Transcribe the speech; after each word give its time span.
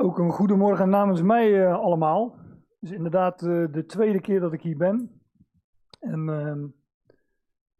Ook 0.00 0.18
een 0.18 0.30
goedemorgen 0.30 0.88
namens 0.88 1.22
mij 1.22 1.50
uh, 1.50 1.78
allemaal. 1.78 2.36
Het 2.80 2.90
is 2.90 2.90
inderdaad 2.90 3.42
uh, 3.42 3.72
de 3.72 3.84
tweede 3.86 4.20
keer 4.20 4.40
dat 4.40 4.52
ik 4.52 4.62
hier 4.62 4.76
ben. 4.76 5.20
En 6.00 6.28
uh, 6.28 6.68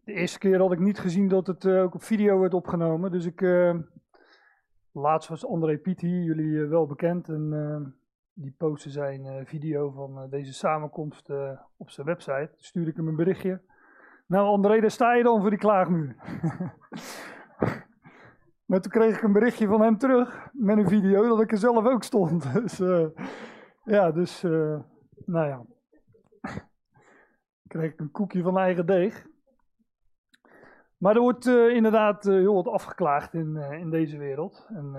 de 0.05 0.13
eerste 0.13 0.39
keer 0.39 0.59
had 0.59 0.73
ik 0.73 0.79
niet 0.79 0.99
gezien 0.99 1.29
dat 1.29 1.47
het 1.47 1.65
uh, 1.65 1.83
ook 1.83 1.95
op 1.95 2.03
video 2.03 2.41
werd 2.41 2.55
opgenomen. 2.55 3.11
Dus 3.11 3.27
ik. 3.27 3.41
laatst 4.93 5.29
was 5.29 5.47
André 5.47 5.79
Piet 5.79 6.01
hier, 6.01 6.23
jullie 6.23 6.67
wel 6.67 6.87
bekend. 6.87 7.29
En 7.29 7.95
die 8.33 8.55
postte 8.59 8.91
zijn 8.91 9.47
video 9.47 9.91
van 9.91 10.31
deze 10.31 10.53
samenkomst 10.53 11.31
op 11.77 11.91
zijn 11.91 12.07
website. 12.07 12.49
Toen 12.51 12.63
stuurde 12.63 12.91
ik 12.91 12.97
hem 12.97 13.09
een 13.09 13.17
berichtje. 13.17 13.61
Nou, 14.27 14.47
André, 14.47 14.81
daar 14.81 14.91
sta 14.91 15.15
je 15.15 15.23
dan 15.23 15.41
voor 15.41 15.51
die 15.51 15.59
klaagmuur. 15.59 16.17
Maar 18.71 18.81
toen 18.81 18.93
kreeg 18.93 19.17
ik 19.17 19.23
een 19.23 19.33
berichtje 19.33 19.67
van 19.67 19.81
hem 19.81 19.99
terug 19.99 20.49
met 20.53 20.79
een 20.79 20.89
video 20.89 21.29
dat 21.29 21.41
ik 21.41 21.53
er 21.53 21.59
zelf 21.59 21.87
ook 21.87 22.03
stond. 22.03 22.53
Dus 22.63 22.81
uh, 22.81 23.07
ja, 23.85 24.11
dus 24.11 24.45
uh, 24.45 24.81
nou 25.25 25.47
ja. 25.47 25.65
kreeg 27.67 27.93
ik 27.93 28.01
een 28.01 28.11
koekje 28.11 28.43
van 28.43 28.59
eigen 28.59 28.87
deeg. 28.87 29.27
Maar 30.97 31.15
er 31.15 31.21
wordt 31.21 31.47
uh, 31.47 31.75
inderdaad 31.75 32.25
heel 32.25 32.55
wat 32.55 32.69
afgeklaagd 32.69 33.35
in, 33.35 33.57
in 33.57 33.91
deze 33.91 34.19
wereld. 34.19 34.67
En 34.69 34.97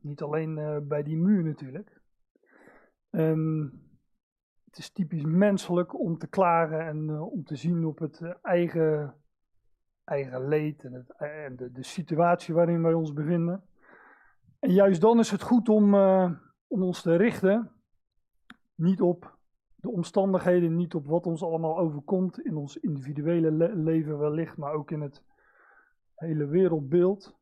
niet 0.00 0.22
alleen 0.22 0.84
bij 0.88 1.02
die 1.02 1.16
muur 1.16 1.44
natuurlijk. 1.44 2.00
En 3.10 3.70
het 4.64 4.78
is 4.78 4.92
typisch 4.92 5.24
menselijk 5.24 5.98
om 5.98 6.18
te 6.18 6.28
klagen 6.28 6.86
en 6.86 7.20
om 7.20 7.44
te 7.44 7.56
zien 7.56 7.84
op 7.84 7.98
het 7.98 8.22
eigen 8.42 9.14
eigen 10.12 10.48
leed 10.48 10.84
en, 10.84 10.92
het, 10.92 11.74
de, 11.74 11.82
situatie 11.82 12.54
waarin 12.54 12.82
wij 12.82 12.92
ons 12.92 13.12
bevinden. 13.12 13.62
En 14.58 14.72
juist 14.72 15.00
dan 15.00 15.18
is 15.18 15.30
het 15.30 15.42
goed 15.42 15.68
om, 15.68 15.94
uh, 15.94 16.30
om 16.66 16.82
ons 16.82 17.02
te 17.02 17.16
richten, 17.16 17.70
niet 18.74 19.00
op 19.00 19.36
de 19.74 19.90
omstandigheden, 19.90 20.76
niet 20.76 20.94
op 20.94 21.06
wat 21.06 21.26
ons 21.26 21.42
allemaal 21.42 21.78
overkomt 21.78 22.44
in 22.44 22.56
ons 22.56 22.76
individuele 22.76 23.50
le 23.50 23.76
leven 23.76 24.18
wellicht, 24.18 24.56
maar 24.56 24.72
ook 24.72 24.90
in 24.90 25.00
het 25.00 25.22
hele 26.14 26.46
wereldbeeld. 26.46 27.36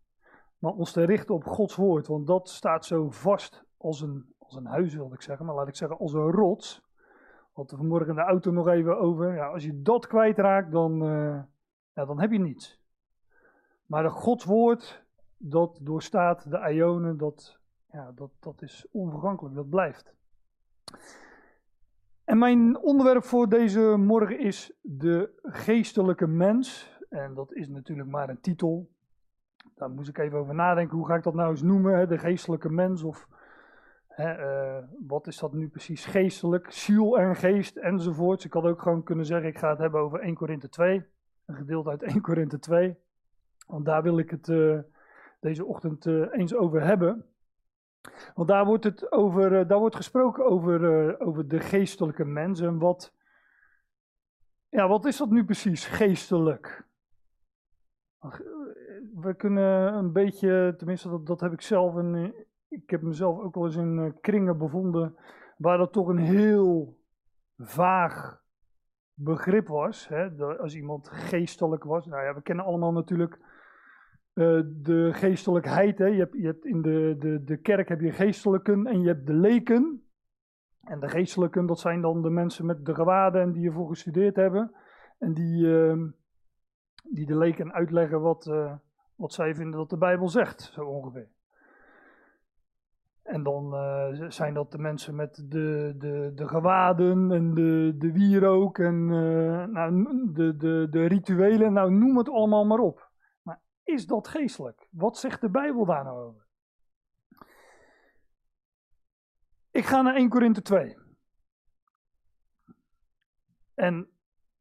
Maar 0.58 0.72
ons 0.72 0.92
te 0.92 1.04
richten 1.04 1.34
op 1.34 1.44
Gods 1.44 1.76
woord, 1.76 2.06
want 2.06 2.26
dat 2.26 2.48
staat 2.48 2.84
zo 2.84 3.10
vast 3.10 3.64
als 3.76 4.00
een, 4.00 4.34
als 4.38 4.54
een 4.54 4.66
huis, 4.66 4.94
wil 4.94 5.12
ik 5.12 5.22
zeggen, 5.22 5.46
maar 5.46 5.54
laat 5.54 5.68
ik 5.68 5.76
zeggen 5.76 5.98
als 5.98 6.12
een 6.12 6.30
rots. 6.30 6.82
Wat 7.52 7.70
we 7.70 7.76
vanmorgen 7.76 8.08
in 8.08 8.14
de 8.14 8.20
auto 8.20 8.50
nog 8.50 8.68
even 8.68 8.98
over. 8.98 9.34
Ja, 9.34 9.46
als 9.46 9.64
je 9.64 9.82
dat 9.82 10.06
kwijtraakt, 10.06 10.72
dan, 10.72 11.04
uh, 11.04 11.42
ja, 11.94 12.04
dan 12.04 12.20
heb 12.20 12.30
je 12.30 12.38
niets. 12.38 12.80
Maar 13.86 14.02
de 14.02 14.10
Godswoord, 14.10 15.04
dat 15.36 15.78
doorstaat 15.82 16.50
de 16.50 16.72
ionen, 16.72 17.16
dat, 17.16 17.58
ja, 17.92 18.12
dat, 18.12 18.30
dat 18.40 18.62
is 18.62 18.86
onvergankelijk, 18.90 19.54
dat 19.54 19.68
blijft. 19.68 20.14
En 22.24 22.38
mijn 22.38 22.78
onderwerp 22.78 23.24
voor 23.24 23.48
deze 23.48 23.80
morgen 23.80 24.38
is 24.38 24.72
de 24.80 25.40
geestelijke 25.42 26.26
mens. 26.26 26.98
En 27.08 27.34
dat 27.34 27.52
is 27.52 27.68
natuurlijk 27.68 28.08
maar 28.08 28.28
een 28.28 28.40
titel. 28.40 28.90
Daar 29.74 29.90
moest 29.90 30.08
ik 30.08 30.18
even 30.18 30.38
over 30.38 30.54
nadenken, 30.54 30.96
hoe 30.96 31.06
ga 31.06 31.14
ik 31.14 31.22
dat 31.22 31.34
nou 31.34 31.50
eens 31.50 31.62
noemen, 31.62 32.08
de 32.08 32.18
geestelijke 32.18 32.70
mens 32.70 33.02
of... 33.02 33.28
Hè, 34.08 34.38
uh, 34.38 34.84
wat 35.06 35.26
is 35.26 35.38
dat 35.38 35.52
nu 35.52 35.68
precies 35.68 36.04
geestelijk, 36.04 36.72
ziel 36.72 37.18
en 37.18 37.36
geest 37.36 37.76
enzovoorts. 37.76 38.44
Ik 38.44 38.52
had 38.52 38.64
ook 38.64 38.82
gewoon 38.82 39.02
kunnen 39.02 39.26
zeggen, 39.26 39.48
ik 39.48 39.58
ga 39.58 39.70
het 39.70 39.78
hebben 39.78 40.00
over 40.00 40.20
1 40.20 40.34
Korinthe 40.34 40.68
2. 40.68 41.04
Een 41.50 41.56
gedeelte 41.56 41.90
uit 41.90 42.02
1 42.02 42.20
Korinthe 42.20 42.58
2. 42.58 42.96
Want 43.66 43.84
daar 43.84 44.02
wil 44.02 44.18
ik 44.18 44.30
het 44.30 44.48
uh, 44.48 44.78
deze 45.40 45.64
ochtend 45.64 46.06
uh, 46.06 46.26
eens 46.30 46.54
over 46.54 46.82
hebben. 46.82 47.24
Want 48.34 48.48
daar 48.48 48.64
wordt, 48.64 48.84
het 48.84 49.12
over, 49.12 49.52
uh, 49.52 49.68
daar 49.68 49.78
wordt 49.78 49.96
gesproken 49.96 50.44
over, 50.44 51.20
over 51.20 51.48
de 51.48 51.60
geestelijke 51.60 52.24
mens. 52.24 52.60
En 52.60 52.78
wat, 52.78 53.14
ja, 54.68 54.88
wat 54.88 55.04
is 55.04 55.16
dat 55.16 55.30
nu 55.30 55.44
precies, 55.44 55.86
geestelijk? 55.86 56.88
We 59.14 59.34
kunnen 59.36 59.94
een 59.94 60.12
beetje, 60.12 60.74
tenminste 60.76 61.08
dat, 61.08 61.26
dat 61.26 61.40
heb 61.40 61.52
ik 61.52 61.60
zelf, 61.60 61.96
en 61.96 62.34
ik 62.68 62.90
heb 62.90 63.02
mezelf 63.02 63.38
ook 63.38 63.54
wel 63.54 63.64
eens 63.64 63.76
in 63.76 64.18
kringen 64.20 64.58
bevonden, 64.58 65.16
waar 65.56 65.78
dat 65.78 65.92
toch 65.92 66.08
een 66.08 66.18
heel 66.18 66.98
vaag 67.56 68.39
begrip 69.22 69.68
was. 69.68 70.08
Hè, 70.08 70.30
als 70.58 70.74
iemand 70.74 71.08
geestelijk 71.08 71.84
was. 71.84 72.06
Nou 72.06 72.24
ja, 72.24 72.34
we 72.34 72.42
kennen 72.42 72.64
allemaal 72.64 72.92
natuurlijk 72.92 73.38
uh, 74.34 74.60
de 74.66 75.10
geestelijkheid. 75.12 75.98
Hè. 75.98 76.06
Je, 76.06 76.18
hebt, 76.18 76.34
je 76.34 76.58
in 76.62 76.82
de, 76.82 77.16
de, 77.18 77.44
de 77.44 77.56
kerk 77.56 77.88
heb 77.88 78.00
je 78.00 78.12
geestelijken 78.12 78.86
en 78.86 79.00
je 79.00 79.06
hebt 79.06 79.26
de 79.26 79.34
leken. 79.34 80.04
En 80.80 81.00
de 81.00 81.08
geestelijken, 81.08 81.66
dat 81.66 81.80
zijn 81.80 82.00
dan 82.00 82.22
de 82.22 82.30
mensen 82.30 82.66
met 82.66 82.84
de 82.84 82.94
gewaden 82.94 83.42
en 83.42 83.52
die 83.52 83.66
ervoor 83.66 83.88
gestudeerd 83.88 84.36
hebben. 84.36 84.74
En 85.18 85.34
die, 85.34 85.64
uh, 85.64 86.08
die 87.02 87.26
de 87.26 87.36
leken 87.36 87.72
uitleggen 87.72 88.20
wat, 88.20 88.46
uh, 88.46 88.74
wat 89.14 89.32
zij 89.32 89.54
vinden 89.54 89.78
dat 89.78 89.90
de 89.90 89.96
Bijbel 89.96 90.28
zegt, 90.28 90.60
zo 90.60 90.84
ongeveer. 90.84 91.28
En 93.22 93.42
dan 93.42 93.74
uh, 93.74 94.30
zijn 94.30 94.54
dat 94.54 94.72
de 94.72 94.78
mensen 94.78 95.14
met 95.14 95.44
de, 95.48 95.94
de, 95.98 96.32
de 96.34 96.48
gewaden 96.48 97.32
en 97.32 97.54
de, 97.54 97.94
de 97.98 98.12
wierook 98.12 98.78
en 98.78 98.94
uh, 98.94 99.64
nou, 99.64 100.04
de, 100.32 100.56
de, 100.56 100.86
de 100.90 101.06
rituelen. 101.06 101.72
Nou, 101.72 101.92
noem 101.92 102.16
het 102.16 102.28
allemaal 102.28 102.64
maar 102.64 102.78
op. 102.78 103.10
Maar 103.42 103.60
is 103.82 104.06
dat 104.06 104.28
geestelijk? 104.28 104.88
Wat 104.90 105.18
zegt 105.18 105.40
de 105.40 105.50
Bijbel 105.50 105.84
daar 105.84 106.04
nou 106.04 106.18
over? 106.24 106.46
Ik 109.70 109.84
ga 109.84 110.02
naar 110.02 110.14
1 110.14 110.28
Korinthe 110.28 110.62
2. 110.62 110.96
En 113.74 114.08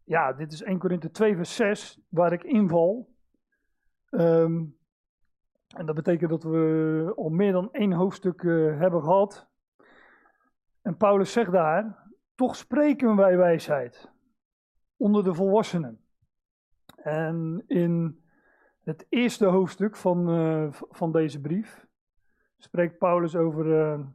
ja, 0.03 0.33
dit 0.33 0.51
is 0.51 0.61
1 0.61 0.79
Korinthe 0.79 1.11
2 1.11 1.35
vers 1.35 1.55
6, 1.55 1.99
waar 2.09 2.33
ik 2.33 2.43
inval. 2.43 3.15
Um, 4.09 4.78
en 5.75 5.85
dat 5.85 5.95
betekent 5.95 6.29
dat 6.29 6.43
we 6.43 7.13
al 7.15 7.29
meer 7.29 7.51
dan 7.51 7.71
één 7.71 7.91
hoofdstuk 7.91 8.41
uh, 8.41 8.79
hebben 8.79 9.01
gehad. 9.03 9.47
En 10.81 10.97
Paulus 10.97 11.31
zegt 11.31 11.51
daar: 11.51 12.07
toch 12.35 12.55
spreken 12.55 13.15
wij 13.15 13.37
wijsheid 13.37 14.11
onder 14.97 15.23
de 15.23 15.33
volwassenen. 15.33 15.99
En 16.95 17.63
in 17.67 18.23
het 18.83 19.05
eerste 19.09 19.45
hoofdstuk 19.45 19.95
van, 19.95 20.29
uh, 20.29 20.67
van 20.71 21.11
deze 21.11 21.41
brief 21.41 21.87
spreekt 22.57 22.97
Paulus 22.97 23.35
over, 23.35 23.65
uh, 23.65 24.05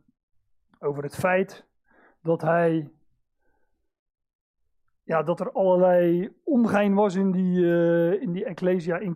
over 0.79 1.03
het 1.03 1.17
feit 1.17 1.67
dat 2.21 2.41
hij 2.41 2.91
ja, 5.05 5.23
dat 5.23 5.41
er 5.41 5.53
allerlei 5.53 6.33
ongein 6.45 6.95
was 6.95 7.15
in 7.15 7.31
die, 7.31 7.61
uh, 7.61 8.23
in 8.23 8.33
die 8.33 8.45
Ecclesia 8.45 8.99
in 8.99 9.15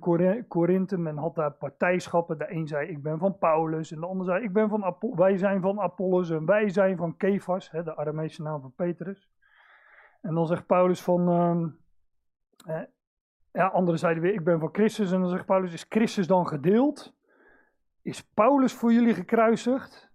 Korinthe. 0.49 0.99
Men 0.99 1.17
had 1.17 1.35
daar 1.35 1.53
partijschappen. 1.53 2.39
De 2.39 2.53
een 2.53 2.67
zei, 2.67 2.89
ik 2.89 3.03
ben 3.03 3.19
van 3.19 3.39
Paulus. 3.39 3.93
En 3.93 4.01
de 4.01 4.07
ander 4.07 4.27
zei, 4.27 4.45
ik 4.45 4.53
ben 4.53 4.69
van 4.69 4.97
wij 5.15 5.37
zijn 5.37 5.61
van 5.61 5.81
Apollos 5.81 6.31
en 6.31 6.47
wij 6.47 6.69
zijn 6.69 6.97
van 6.97 7.17
Kefas. 7.17 7.71
Hè, 7.71 7.83
de 7.83 7.97
Aramese 7.97 8.43
naam 8.43 8.61
van 8.61 8.73
Petrus. 8.77 9.31
En 10.21 10.35
dan 10.35 10.47
zegt 10.47 10.67
Paulus 10.67 11.03
van... 11.03 11.29
Uh, 11.29 12.77
eh, 12.77 12.87
ja, 13.53 13.67
anderen 13.67 13.99
zeiden 13.99 14.23
weer, 14.23 14.33
ik 14.33 14.45
ben 14.45 14.61
van 14.61 14.69
Christus. 14.73 15.13
En 15.13 15.21
dan 15.21 15.31
zegt 15.31 15.47
Paulus, 15.47 15.73
is 15.73 15.87
Christus 15.89 16.27
dan 16.27 16.47
gedeeld? 16.47 17.17
Is 18.03 18.23
Paulus 18.23 18.73
voor 18.73 18.93
jullie 18.93 19.15
gekruisigd? 19.15 20.11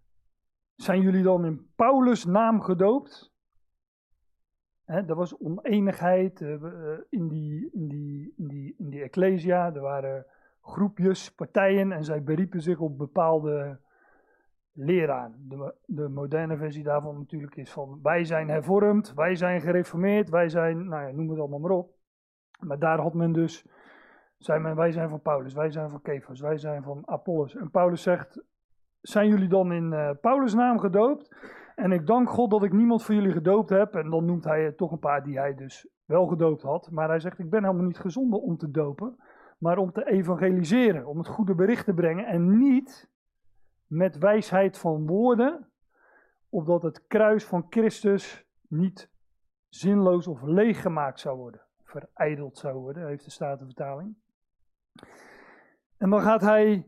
Zijn 0.75 1.01
jullie 1.01 1.23
dan 1.23 1.45
in 1.45 1.71
Paulus' 1.75 2.25
naam 2.25 2.61
gedoopt? 2.61 3.32
Er 4.85 5.15
was 5.15 5.37
oneenigheid 5.37 6.41
uh, 6.41 6.63
in, 7.09 7.27
die, 7.27 7.69
in, 7.71 7.87
die, 7.87 8.33
in, 8.37 8.47
die, 8.47 8.75
in 8.77 8.89
die 8.89 9.01
Ecclesia. 9.01 9.73
Er 9.73 9.81
waren 9.81 10.25
groepjes, 10.61 11.35
partijen 11.35 11.91
en 11.91 12.03
zij 12.03 12.23
beriepen 12.23 12.61
zich 12.61 12.79
op 12.79 12.97
bepaalde 12.97 13.79
leraren. 14.71 15.45
De, 15.49 15.73
de 15.85 16.09
moderne 16.09 16.57
versie 16.57 16.83
daarvan 16.83 17.17
natuurlijk 17.17 17.55
is 17.55 17.71
van 17.71 17.99
wij 18.03 18.23
zijn 18.23 18.49
hervormd, 18.49 19.13
wij 19.13 19.35
zijn 19.35 19.61
gereformeerd, 19.61 20.29
wij 20.29 20.49
zijn, 20.49 20.87
nou 20.87 21.07
ja, 21.07 21.11
noem 21.11 21.29
het 21.29 21.39
allemaal 21.39 21.59
maar 21.59 21.71
op. 21.71 21.91
Maar 22.59 22.79
daar 22.79 22.99
had 22.99 23.13
men 23.13 23.31
dus, 23.31 23.65
zei 24.37 24.59
men 24.59 24.75
wij 24.75 24.91
zijn 24.91 25.09
van 25.09 25.21
Paulus, 25.21 25.53
wij 25.53 25.71
zijn 25.71 25.89
van 25.89 26.01
Kefas, 26.01 26.39
wij 26.39 26.57
zijn 26.57 26.83
van 26.83 27.01
Apollos. 27.05 27.55
En 27.55 27.71
Paulus 27.71 28.01
zegt, 28.01 28.43
zijn 29.01 29.27
jullie 29.27 29.49
dan 29.49 29.71
in 29.73 29.91
uh, 29.91 30.09
Paulus' 30.21 30.53
naam 30.53 30.79
gedoopt? 30.79 31.35
En 31.75 31.91
ik 31.91 32.07
dank 32.07 32.29
God 32.29 32.49
dat 32.49 32.63
ik 32.63 32.73
niemand 32.73 33.03
van 33.03 33.15
jullie 33.15 33.31
gedoopt 33.31 33.69
heb. 33.69 33.95
En 33.95 34.09
dan 34.09 34.25
noemt 34.25 34.43
hij 34.43 34.71
toch 34.71 34.91
een 34.91 34.99
paar 34.99 35.23
die 35.23 35.37
hij 35.37 35.55
dus 35.55 35.87
wel 36.05 36.27
gedoopt 36.27 36.61
had. 36.61 36.91
Maar 36.91 37.07
hij 37.07 37.19
zegt: 37.19 37.39
Ik 37.39 37.49
ben 37.49 37.63
helemaal 37.63 37.85
niet 37.85 37.99
gezonden 37.99 38.41
om 38.41 38.57
te 38.57 38.71
dopen, 38.71 39.17
maar 39.57 39.77
om 39.77 39.91
te 39.91 40.05
evangeliseren, 40.05 41.05
om 41.05 41.17
het 41.17 41.27
goede 41.27 41.55
bericht 41.55 41.85
te 41.85 41.93
brengen. 41.93 42.25
En 42.25 42.57
niet 42.57 43.09
met 43.87 44.17
wijsheid 44.17 44.77
van 44.77 45.07
woorden, 45.07 45.69
opdat 46.49 46.83
het 46.83 47.07
kruis 47.07 47.45
van 47.45 47.65
Christus 47.69 48.45
niet 48.67 49.09
zinloos 49.69 50.27
of 50.27 50.41
leeg 50.41 50.81
gemaakt 50.81 51.19
zou 51.19 51.37
worden, 51.37 51.61
verijdeld 51.83 52.57
zou 52.57 52.77
worden, 52.77 53.07
heeft 53.07 53.23
de 53.23 53.31
Statenvertaling. 53.31 54.15
En 55.97 56.09
dan 56.09 56.21
gaat 56.21 56.41
hij 56.41 56.87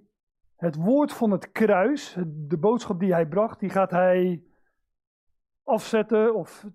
het 0.55 0.75
woord 0.75 1.13
van 1.13 1.31
het 1.31 1.51
kruis, 1.51 2.17
de 2.27 2.57
boodschap 2.57 2.99
die 2.99 3.13
hij 3.13 3.27
bracht, 3.27 3.59
die 3.59 3.69
gaat 3.69 3.91
hij 3.91 4.43
afzetten 5.65 6.35
of 6.35 6.65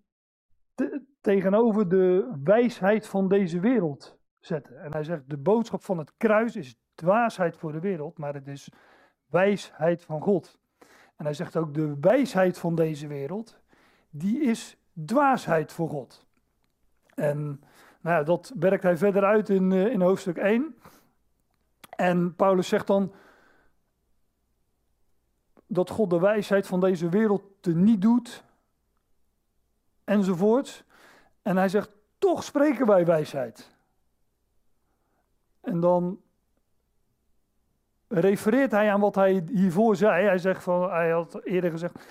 tegenover 1.21 1.89
de 1.89 2.33
wijsheid 2.45 3.07
van 3.07 3.29
deze 3.29 3.61
wereld 3.61 4.19
zetten. 4.39 4.83
En 4.83 4.93
hij 4.93 5.05
zegt, 5.05 5.31
de 5.31 5.37
boodschap 5.37 5.85
van 5.85 5.99
het 5.99 6.13
kruis 6.17 6.57
is 6.57 6.77
dwaasheid 6.95 7.57
voor 7.57 7.73
de 7.73 7.81
wereld, 7.81 8.19
maar 8.19 8.35
het 8.35 8.49
is 8.49 8.73
wijsheid 9.27 10.05
van 10.05 10.21
God. 10.21 10.59
En 11.17 11.25
hij 11.25 11.35
zegt 11.35 11.57
ook, 11.57 11.75
de 11.75 11.97
wijsheid 12.01 12.59
van 12.59 12.75
deze 12.75 13.07
wereld, 13.07 13.61
die 14.11 14.41
is 14.41 14.77
dwaasheid 15.05 15.73
voor 15.73 15.89
God. 15.89 16.27
En 17.15 17.63
nou 18.01 18.25
dat 18.25 18.53
werkt 18.59 18.83
hij 18.83 18.97
verder 18.97 19.25
uit 19.25 19.49
in, 19.49 19.73
eh, 19.73 19.87
in 19.87 20.01
hoofdstuk 20.01 20.37
1. 20.37 20.75
En 21.97 22.35
Paulus 22.35 22.69
zegt 22.69 22.87
dan 22.87 23.13
dat 25.67 25.91
God 25.91 26.11
de 26.11 26.21
wijsheid 26.21 26.67
van 26.67 26.81
deze 26.81 27.09
wereld 27.09 27.67
niet 27.67 28.03
doet, 28.03 28.45
enzovoort. 30.11 30.85
En 31.43 31.57
hij 31.57 31.69
zegt, 31.69 31.91
toch 32.19 32.45
spreken 32.45 32.87
wij 32.87 33.05
wijsheid. 33.05 33.71
En 35.61 35.81
dan 35.81 36.21
refereert 38.09 38.71
hij 38.71 38.93
aan 38.93 39.01
wat 39.01 39.15
hij 39.15 39.45
hiervoor 39.53 39.97
zei. 39.97 40.27
Hij, 40.27 40.39
zegt 40.39 40.62
van, 40.62 40.91
hij 40.91 41.11
had 41.11 41.41
eerder 41.45 41.71
gezegd, 41.71 42.05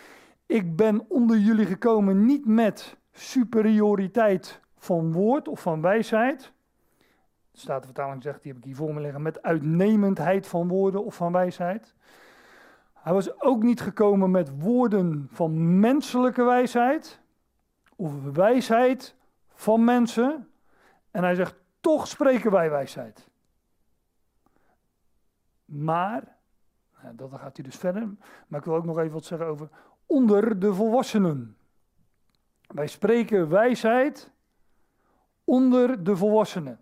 ik 0.45 0.75
ben 0.75 1.05
onder 1.09 1.37
jullie 1.37 1.65
gekomen 1.65 2.25
niet 2.25 2.45
met 2.45 2.97
superioriteit 3.11 4.59
van 4.77 5.11
woord 5.11 5.47
of 5.47 5.61
van 5.61 5.81
wijsheid. 5.81 6.51
De 7.51 7.59
Statenvertaling 7.59 8.23
zegt, 8.23 8.41
die 8.41 8.51
heb 8.51 8.61
ik 8.61 8.67
hier 8.67 8.75
voor 8.75 8.93
me 8.93 9.01
liggen, 9.01 9.21
met 9.21 9.41
uitnemendheid 9.41 10.47
van 10.47 10.67
woorden 10.67 11.05
of 11.05 11.15
van 11.15 11.31
wijsheid. 11.31 11.93
Hij 12.93 13.13
was 13.13 13.41
ook 13.41 13.63
niet 13.63 13.81
gekomen 13.81 14.31
met 14.31 14.61
woorden 14.61 15.27
van 15.31 15.79
menselijke 15.79 16.43
wijsheid 16.43 17.19
of 17.99 18.23
wijsheid 18.33 19.15
van 19.47 19.83
mensen. 19.83 20.49
En 21.11 21.23
hij 21.23 21.35
zegt, 21.35 21.55
toch 21.79 22.07
spreken 22.07 22.51
wij 22.51 22.69
wijsheid. 22.69 23.29
Maar, 25.65 26.37
nou, 27.01 27.15
dat 27.15 27.31
gaat 27.31 27.55
hij 27.55 27.65
dus 27.65 27.75
verder, 27.75 28.15
maar 28.47 28.59
ik 28.59 28.65
wil 28.65 28.75
ook 28.75 28.85
nog 28.85 28.99
even 28.99 29.13
wat 29.13 29.25
zeggen 29.25 29.47
over 29.47 29.69
onder 30.05 30.59
de 30.59 30.73
volwassenen. 30.73 31.57
Wij 32.67 32.87
spreken 32.87 33.49
wijsheid 33.49 34.31
onder 35.43 36.03
de 36.03 36.17
volwassenen. 36.17 36.79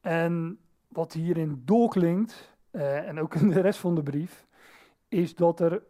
En 0.00 0.60
wat 0.88 1.12
hierin 1.12 1.62
doorklinkt, 1.64 2.54
eh, 2.70 3.08
en 3.08 3.20
ook 3.20 3.34
in 3.34 3.48
de 3.48 3.60
rest 3.60 3.78
van 3.78 3.94
de 3.94 4.02
brief, 4.02 4.46
is 5.08 5.34
dat 5.34 5.60
er 5.60 5.82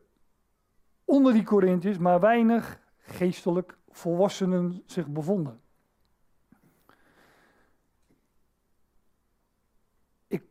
onder 1.04 1.32
die 1.32 1.44
Corinthiërs 1.44 1.99
maar 1.99 2.20
weinig 2.20 2.81
geestelijk 2.99 3.81
volwassenen 3.92 4.82
zich 4.86 5.06
bevonden. 5.06 5.60
Ik 10.26 10.42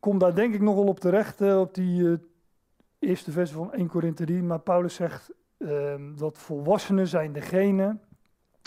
kom 0.00 0.18
daar 0.18 0.34
denk 0.34 0.54
ik 0.54 0.60
nog 0.60 0.74
wel 0.74 0.86
op 0.86 1.00
terecht, 1.00 1.40
uh, 1.40 1.60
op 1.60 1.74
die 1.74 2.02
uh, 2.02 2.18
eerste 2.98 3.32
vers 3.32 3.50
van 3.50 3.72
1 3.72 3.88
Korinthe 3.88 4.24
3, 4.24 4.42
maar 4.42 4.60
Paulus 4.60 4.94
zegt 4.94 5.30
uh, 5.58 5.94
dat 6.16 6.38
volwassenen 6.38 7.08
zijn 7.08 7.32
degene 7.32 7.98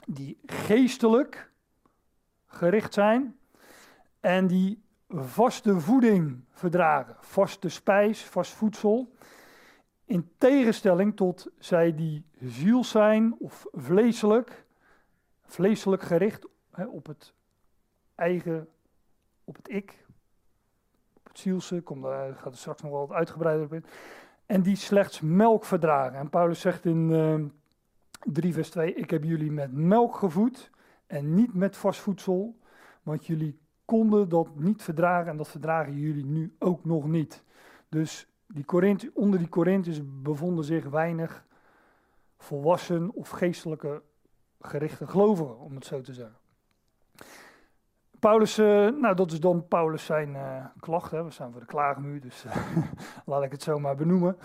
die 0.07 0.37
geestelijk 0.45 1.51
gericht 2.45 2.93
zijn 2.93 3.37
en 4.19 4.47
die 4.47 4.81
vaste 5.09 5.79
voeding 5.79 6.43
verdragen, 6.51 7.15
vaste 7.19 7.69
spijs, 7.69 8.23
vast 8.23 8.51
voedsel. 8.51 9.15
In 10.07 10.29
tegenstelling 10.37 11.15
tot 11.15 11.51
zij 11.59 11.95
die 11.95 12.25
ziel 12.39 12.83
zijn 12.83 13.35
of 13.39 13.65
vleeselijk, 13.71 14.65
vleeselijk 15.45 16.01
gericht 16.01 16.47
hè, 16.71 16.85
op 16.85 17.05
het 17.05 17.33
eigen, 18.15 18.67
op 19.43 19.55
het 19.55 19.69
ik, 19.69 20.05
op 21.13 21.27
het 21.27 21.39
zielse, 21.39 21.81
kom 21.81 22.01
daar 22.01 22.35
gaat 22.35 22.51
er 22.51 22.57
straks 22.57 22.81
nog 22.81 22.91
wel 22.91 23.07
wat 23.07 23.17
uitgebreider 23.17 23.65
op 23.65 23.73
in. 23.73 23.85
En 24.45 24.61
die 24.61 24.75
slechts 24.75 25.21
melk 25.21 25.65
verdragen. 25.65 26.19
En 26.19 26.29
Paulus 26.29 26.59
zegt 26.59 26.85
in 26.85 27.09
uh, 27.09 27.33
ehm, 27.33 27.47
3 28.23 28.53
vers 28.53 28.69
2, 28.69 28.93
ik 28.93 29.09
heb 29.09 29.23
jullie 29.23 29.51
met 29.51 29.73
melk 29.73 30.15
gevoed 30.15 30.71
en 31.07 31.33
niet 31.33 31.53
met 31.53 31.77
vast 31.77 31.99
voedsel, 31.99 32.57
want 33.03 33.25
jullie 33.25 33.59
konden 33.85 34.29
dat 34.29 34.55
niet 34.55 34.83
verdragen 34.83 35.31
en 35.31 35.37
dat 35.37 35.47
verdragen 35.47 35.93
jullie 35.93 36.25
nu 36.25 36.55
ook 36.59 36.85
nog 36.85 37.07
niet. 37.07 37.43
Dus 37.89 38.27
die 38.47 39.11
onder 39.13 39.39
die 39.39 39.49
Corinthiërs 39.49 40.01
bevonden 40.03 40.65
zich 40.65 40.85
weinig 40.85 41.45
volwassen 42.37 43.13
of 43.13 43.29
geestelijke 43.29 44.01
gerichte 44.61 45.07
gelovigen, 45.07 45.59
om 45.59 45.75
het 45.75 45.85
zo 45.85 46.01
te 46.01 46.13
zeggen. 46.13 46.37
Paulus, 48.19 48.59
uh, 48.59 48.65
nou 48.87 49.15
dat 49.15 49.31
is 49.31 49.39
dan 49.39 49.67
Paulus 49.67 50.05
zijn 50.05 50.29
uh, 50.29 50.65
klacht, 50.79 51.11
hè. 51.11 51.23
we 51.23 51.31
staan 51.31 51.51
voor 51.51 51.59
de 51.59 51.67
klaagmuur, 51.67 52.21
dus 52.21 52.45
uh, 52.45 52.77
laat 53.25 53.43
ik 53.43 53.51
het 53.51 53.63
zo 53.63 53.79
maar 53.79 53.95
benoemen. 53.95 54.37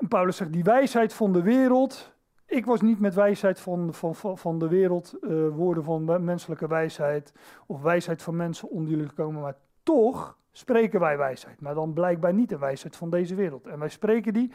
En 0.00 0.08
Paulus 0.08 0.36
zegt, 0.36 0.52
die 0.52 0.64
wijsheid 0.64 1.12
van 1.12 1.32
de 1.32 1.42
wereld, 1.42 2.12
ik 2.46 2.66
was 2.66 2.80
niet 2.80 3.00
met 3.00 3.14
wijsheid 3.14 3.60
van, 3.60 3.94
van, 3.94 4.38
van 4.38 4.58
de 4.58 4.68
wereld, 4.68 5.16
woorden 5.52 5.84
van 5.84 6.24
menselijke 6.24 6.66
wijsheid 6.66 7.32
of 7.66 7.82
wijsheid 7.82 8.22
van 8.22 8.36
mensen 8.36 8.68
onder 8.68 8.90
jullie 8.90 9.08
gekomen, 9.08 9.42
maar 9.42 9.56
toch 9.82 10.38
spreken 10.52 11.00
wij 11.00 11.16
wijsheid, 11.16 11.60
maar 11.60 11.74
dan 11.74 11.92
blijkbaar 11.92 12.34
niet 12.34 12.48
de 12.48 12.58
wijsheid 12.58 12.96
van 12.96 13.10
deze 13.10 13.34
wereld. 13.34 13.66
En 13.66 13.78
wij 13.78 13.88
spreken 13.88 14.32
die 14.32 14.52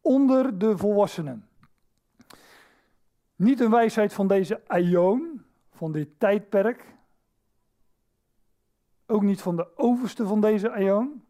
onder 0.00 0.58
de 0.58 0.76
volwassenen. 0.76 1.48
Niet 3.36 3.60
een 3.60 3.70
wijsheid 3.70 4.12
van 4.12 4.28
deze 4.28 4.60
aion, 4.66 5.44
van 5.70 5.92
dit 5.92 6.08
tijdperk. 6.18 6.96
Ook 9.06 9.22
niet 9.22 9.42
van 9.42 9.56
de 9.56 9.76
overste 9.76 10.26
van 10.26 10.40
deze 10.40 10.70
aion. 10.70 11.24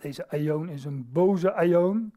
Deze 0.00 0.28
aion 0.28 0.68
is 0.68 0.84
een 0.84 1.12
boze 1.12 1.52
aion. 1.52 2.14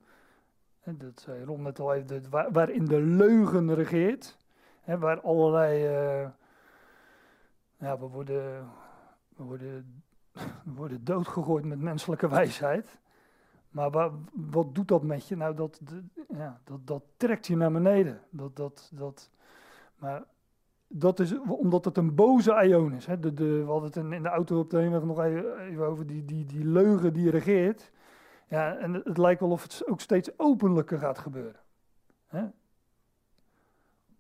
Dat 0.84 1.22
zei 1.22 1.44
Ron 1.44 1.62
net 1.62 1.80
al 1.80 1.94
even, 1.94 2.52
waarin 2.52 2.86
de 2.86 3.02
leugen 3.02 3.74
regeert. 3.74 4.38
waar 4.86 5.22
allerlei. 5.22 5.84
Uh, 5.84 6.30
ja, 7.78 8.00
we 8.00 8.06
worden, 8.06 8.70
we 9.36 9.44
worden 9.44 10.04
we 10.64 10.72
worden 10.74 11.04
doodgegooid 11.04 11.66
met 11.66 11.80
menselijke 11.80 12.28
wijsheid. 12.30 13.00
Maar 13.70 13.92
wat, 13.92 14.12
wat 14.34 14.76
doet 14.76 14.88
dat 14.88 15.04
met 15.04 15.28
je? 15.28 15.36
Nou, 15.36 15.56
dat, 15.56 15.82
ja, 16.28 16.62
dat, 16.64 16.88
dat 16.88 17.04
trekt 17.18 17.48
je 17.48 17.56
naar 17.56 17.72
beneden. 17.72 18.22
Dat, 18.30 18.56
dat, 18.56 18.92
dat, 18.94 19.30
maar 19.98 20.24
dat 20.88 21.20
is 21.20 21.40
omdat 21.40 21.86
het 21.86 21.98
een 21.98 22.16
boze 22.16 22.54
aion 22.54 22.94
is. 22.94 23.06
Hè. 23.06 23.20
De, 23.20 23.34
de, 23.34 23.64
we 23.64 23.72
hadden 23.72 24.04
het 24.04 24.14
in 24.14 24.24
de 24.24 24.30
auto 24.30 24.60
op 24.60 24.70
de 24.70 24.78
heenweg 24.78 25.04
nog 25.04 25.22
even 25.22 25.88
over 25.88 26.08
die, 26.08 26.26
die, 26.26 26.46
die 26.46 26.66
leugen 26.66 27.14
die 27.14 27.30
regeert. 27.30 27.92
Ja, 28.48 28.78
en 28.78 28.94
het, 28.94 29.18
lijkt 29.18 29.40
wel 29.40 29.50
of 29.50 29.64
het 29.64 29.84
ook 29.88 30.02
steeds 30.02 30.40
openlijker 30.40 31.00
gaat 31.00 31.18
gebeuren. 31.18 31.62
Hè. 32.28 32.46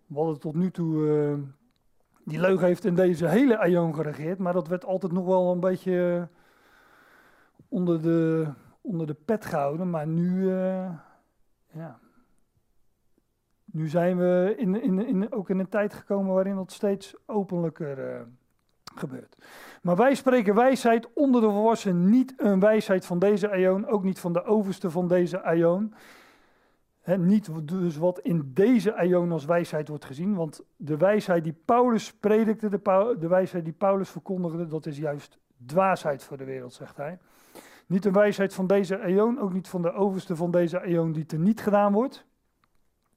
We 0.05 0.15
hadden 0.15 0.39
tot 0.39 0.55
nu 0.55 0.71
toe 0.71 0.95
uh, 0.95 1.43
die 2.23 2.39
leugen 2.39 2.67
heeft 2.67 2.85
in 2.85 2.95
deze 2.95 3.27
hele 3.27 3.57
aion 3.57 3.95
geregeerd, 3.95 4.39
maar 4.39 4.53
dat 4.53 4.67
werd 4.67 4.85
altijd 4.85 5.11
nog 5.11 5.25
wel 5.25 5.51
een 5.51 5.59
beetje 5.59 6.17
eh, 6.17 6.37
onder 7.67 8.01
de, 8.01 8.47
onder 8.81 9.07
de 9.07 9.15
pet 9.25 9.45
gehouden. 9.45 9.89
Maar 9.89 10.07
nu, 10.07 10.41
uh, 10.41 10.91
ja. 11.71 11.99
nu 13.65 13.87
zijn 13.87 14.17
we 14.17 14.53
in, 14.57 14.81
in, 14.81 15.07
in, 15.07 15.31
ook 15.31 15.49
in 15.49 15.59
een 15.59 15.69
tijd 15.69 15.93
gekomen 15.93 16.33
waarin 16.33 16.55
dat 16.55 16.71
steeds 16.71 17.15
openlijker 17.25 18.13
uh, 18.13 18.21
gebeurt. 18.95 19.35
Maar 19.81 19.95
wij 19.95 20.15
spreken 20.15 20.55
wijsheid 20.55 21.13
onder 21.13 21.41
de 21.41 21.49
volwassenen, 21.49 22.09
niet 22.09 22.33
een 22.37 22.59
wijsheid 22.59 23.05
van 23.05 23.19
deze 23.19 23.49
aion, 23.49 23.87
ook 23.87 24.03
niet 24.03 24.19
van 24.19 24.33
de 24.33 24.43
overste 24.43 24.91
van 24.91 25.07
deze 25.07 25.43
aion 27.09 27.25
niet 27.25 27.67
dus 27.67 27.97
wat 27.97 28.19
in 28.19 28.51
deze 28.53 28.95
aion 28.95 29.31
als 29.31 29.45
wijsheid 29.45 29.87
wordt 29.87 30.05
gezien, 30.05 30.35
want 30.35 30.63
de 30.75 30.97
wijsheid 30.97 31.43
die 31.43 31.55
Paulus 31.65 32.13
predikte, 32.13 32.69
de, 33.19 33.27
wijsheid 33.27 33.63
die 33.63 33.73
Paulus 33.73 34.09
verkondigde, 34.09 34.67
dat 34.67 34.85
is 34.85 34.97
juist 34.97 35.39
dwaasheid 35.65 36.23
voor 36.23 36.37
de 36.37 36.43
wereld, 36.43 36.73
zegt 36.73 36.97
hij. 36.97 37.19
Niet 37.85 38.03
de 38.03 38.11
wijsheid 38.11 38.53
van 38.53 38.67
deze 38.67 38.99
aion, 38.99 39.39
ook 39.39 39.53
niet 39.53 39.67
van 39.67 39.81
de 39.81 39.93
overste 39.93 40.35
van 40.35 40.51
deze 40.51 40.81
aion 40.81 41.11
die 41.11 41.25
teniet 41.25 41.61
gedaan 41.61 41.93
wordt. 41.93 42.25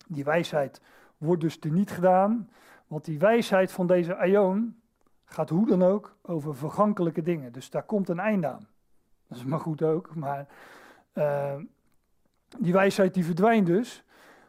Die 0.07 0.25
wijsheid 0.25 0.81
wordt 1.19 1.43
dus 1.43 1.59
teniet 1.59 1.91
gedaan, 1.91 2.51
want 2.87 3.05
die 3.05 3.19
wijsheid 3.19 3.73
van 3.73 3.87
deze 3.87 4.17
aion 4.17 4.77
gaat 5.25 5.49
hoe 5.49 5.67
dan 5.67 5.83
ook 5.83 6.17
over 6.23 6.57
vergankelijke 6.57 7.23
dingen. 7.23 7.53
Dus 7.53 7.71
daar 7.71 7.83
komt 7.83 8.09
een 8.09 8.19
einde 8.19 8.47
aan. 8.47 8.69
Dat 9.29 9.39
is 9.39 9.45
maar 9.45 9.61
goed 9.61 9.83
ook, 9.83 10.15
maar 10.15 10.49
uh, 11.15 11.55
die 12.59 12.73
wijsheid 12.73 13.15
die 13.15 13.25
verdwijnt 13.25 13.67
dus. 13.67 14.05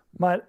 Maar 0.10 0.48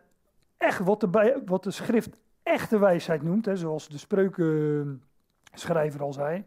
echt 0.56 0.78
wat 0.78 1.00
de, 1.00 1.42
wat 1.44 1.64
de 1.64 1.70
schrift 1.70 2.16
echte 2.42 2.78
wijsheid 2.78 3.22
noemt, 3.22 3.46
hè, 3.46 3.56
zoals 3.56 3.88
de 3.88 3.98
spreukenschrijver 3.98 6.02
al 6.02 6.12
zei. 6.12 6.44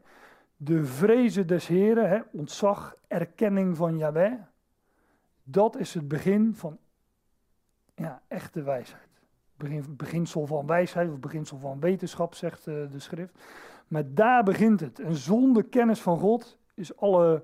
de 0.59 0.85
vrezen 0.85 1.47
des 1.47 1.67
Heren, 1.67 2.09
hè, 2.09 2.19
ontzag, 2.31 2.95
erkenning 3.07 3.77
van 3.77 3.97
Yahweh, 3.97 4.33
dat 5.43 5.77
is 5.77 5.93
het 5.93 6.07
begin 6.07 6.55
van 6.55 6.77
ja, 7.95 8.21
echte 8.27 8.63
wijsheid. 8.63 9.07
Begin, 9.55 9.83
beginsel 9.87 10.45
van 10.45 10.67
wijsheid 10.67 11.11
of 11.11 11.19
beginsel 11.19 11.57
van 11.57 11.79
wetenschap, 11.79 12.35
zegt 12.35 12.67
uh, 12.67 12.91
de 12.91 12.99
schrift. 12.99 13.33
Maar 13.87 14.13
daar 14.13 14.43
begint 14.43 14.79
het. 14.79 14.99
En 14.99 15.15
zonder 15.15 15.63
kennis 15.63 16.01
van 16.01 16.19
God 16.19 16.57
is 16.73 16.97
alle 16.97 17.43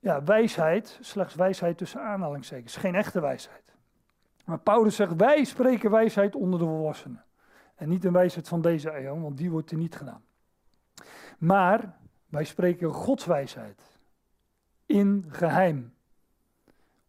ja, 0.00 0.24
wijsheid, 0.24 0.98
slechts 1.00 1.34
wijsheid 1.34 1.78
tussen 1.78 2.00
aanhalingstekens, 2.00 2.76
geen 2.76 2.94
echte 2.94 3.20
wijsheid. 3.20 3.74
Maar 4.44 4.58
Paulus 4.58 4.96
zegt, 4.96 5.16
wij 5.16 5.44
spreken 5.44 5.90
wijsheid 5.90 6.34
onder 6.34 6.58
de 6.58 6.64
volwassenen. 6.64 7.24
En 7.74 7.88
niet 7.88 8.04
een 8.04 8.12
wijsheid 8.12 8.48
van 8.48 8.60
deze 8.60 8.98
eeuw, 8.98 9.20
want 9.20 9.36
die 9.36 9.50
wordt 9.50 9.70
er 9.70 9.76
niet 9.76 9.94
gedaan. 9.94 10.22
Maar 11.38 11.96
wij 12.28 12.44
spreken 12.44 12.92
Gods 12.92 13.24
wijsheid 13.24 13.82
in 14.86 15.24
geheim. 15.28 15.92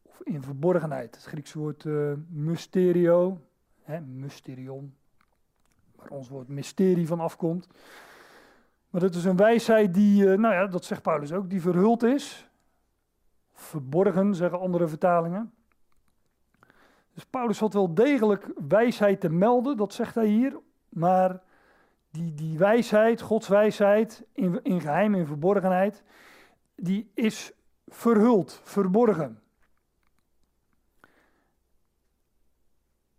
Of 0.01 0.21
in 0.21 0.43
verborgenheid. 0.43 1.15
Het 1.15 1.23
Griekse 1.23 1.59
woord 1.59 1.83
uh, 1.83 2.13
mysterio, 2.29 3.41
hè, 3.81 4.01
mysterion, 4.01 4.95
waar 5.95 6.09
ons 6.09 6.29
woord 6.29 6.47
mysterie 6.47 7.07
van 7.07 7.19
afkomt. 7.19 7.67
Maar 8.89 9.01
dat 9.01 9.15
is 9.15 9.25
een 9.25 9.37
wijsheid 9.37 9.93
die, 9.93 10.23
uh, 10.23 10.37
nou 10.37 10.53
ja, 10.53 10.67
dat 10.67 10.85
zegt 10.85 11.01
Paulus 11.01 11.31
ook, 11.31 11.49
die 11.49 11.61
verhuld 11.61 12.03
is. 12.03 12.49
Verborgen, 13.61 14.35
zeggen 14.35 14.59
andere 14.59 14.87
vertalingen. 14.87 15.53
Dus 17.13 17.25
Paulus 17.25 17.59
had 17.59 17.73
wel 17.73 17.93
degelijk 17.93 18.51
wijsheid 18.67 19.19
te 19.19 19.29
melden, 19.29 19.77
dat 19.77 19.93
zegt 19.93 20.15
hij 20.15 20.27
hier. 20.27 20.59
Maar 20.89 21.41
die, 22.11 22.33
die 22.33 22.57
wijsheid, 22.57 23.21
Gods 23.21 23.47
wijsheid, 23.47 24.25
in, 24.33 24.63
in 24.63 24.81
geheim, 24.81 25.15
in 25.15 25.25
verborgenheid, 25.25 26.03
die 26.75 27.11
is 27.13 27.53
verhuld, 27.87 28.61
verborgen. 28.63 29.41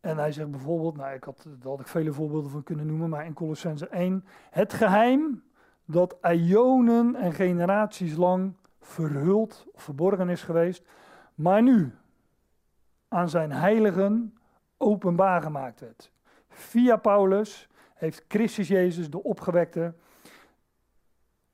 En 0.00 0.16
hij 0.16 0.32
zegt 0.32 0.50
bijvoorbeeld, 0.50 0.96
nou 0.96 1.14
ik 1.14 1.24
had, 1.24 1.46
daar 1.58 1.70
had 1.70 1.80
ik 1.80 1.86
vele 1.86 2.12
voorbeelden 2.12 2.50
van 2.50 2.62
kunnen 2.62 2.86
noemen, 2.86 3.08
maar 3.08 3.26
in 3.26 3.34
Colossense 3.34 3.88
1, 3.88 4.24
het 4.50 4.72
geheim 4.72 5.42
dat 5.84 6.16
ionen 6.22 7.14
en 7.14 7.32
generaties 7.32 8.16
lang 8.16 8.54
verhuld 8.82 9.66
of 9.72 9.82
verborgen 9.82 10.28
is 10.28 10.42
geweest, 10.42 10.84
maar 11.34 11.62
nu 11.62 11.94
aan 13.08 13.28
zijn 13.28 13.52
heiligen 13.52 14.34
openbaar 14.76 15.42
gemaakt 15.42 15.80
werd. 15.80 16.12
Via 16.48 16.96
Paulus 16.96 17.68
heeft 17.94 18.24
Christus 18.28 18.68
Jezus, 18.68 19.10
de 19.10 19.22
opgewekte, 19.22 19.94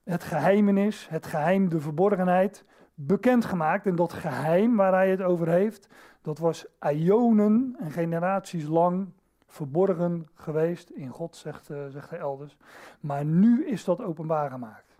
het 0.04 0.24
geheimenis, 0.24 1.08
het 1.08 1.26
geheim, 1.26 1.68
de 1.68 1.80
verborgenheid, 1.80 2.64
bekendgemaakt. 2.94 3.86
En 3.86 3.96
dat 3.96 4.12
geheim 4.12 4.76
waar 4.76 4.92
hij 4.92 5.10
het 5.10 5.22
over 5.22 5.48
heeft, 5.48 5.88
dat 6.22 6.38
was 6.38 6.66
ionen 6.90 7.76
en 7.78 7.90
generaties 7.90 8.66
lang 8.66 9.08
verborgen 9.46 10.28
geweest 10.34 10.90
in 10.90 11.08
God, 11.08 11.36
zegt, 11.36 11.70
uh, 11.70 11.86
zegt 11.88 12.10
hij 12.10 12.18
elders. 12.18 12.56
Maar 13.00 13.24
nu 13.24 13.66
is 13.66 13.84
dat 13.84 14.02
openbaar 14.02 14.50
gemaakt. 14.50 14.96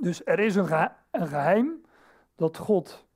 Dus 0.00 0.26
er 0.26 0.38
is 0.38 0.54
een, 0.54 0.88
een 1.20 1.26
geheim 1.26 1.84
dat 2.34 2.56
God 2.56 3.06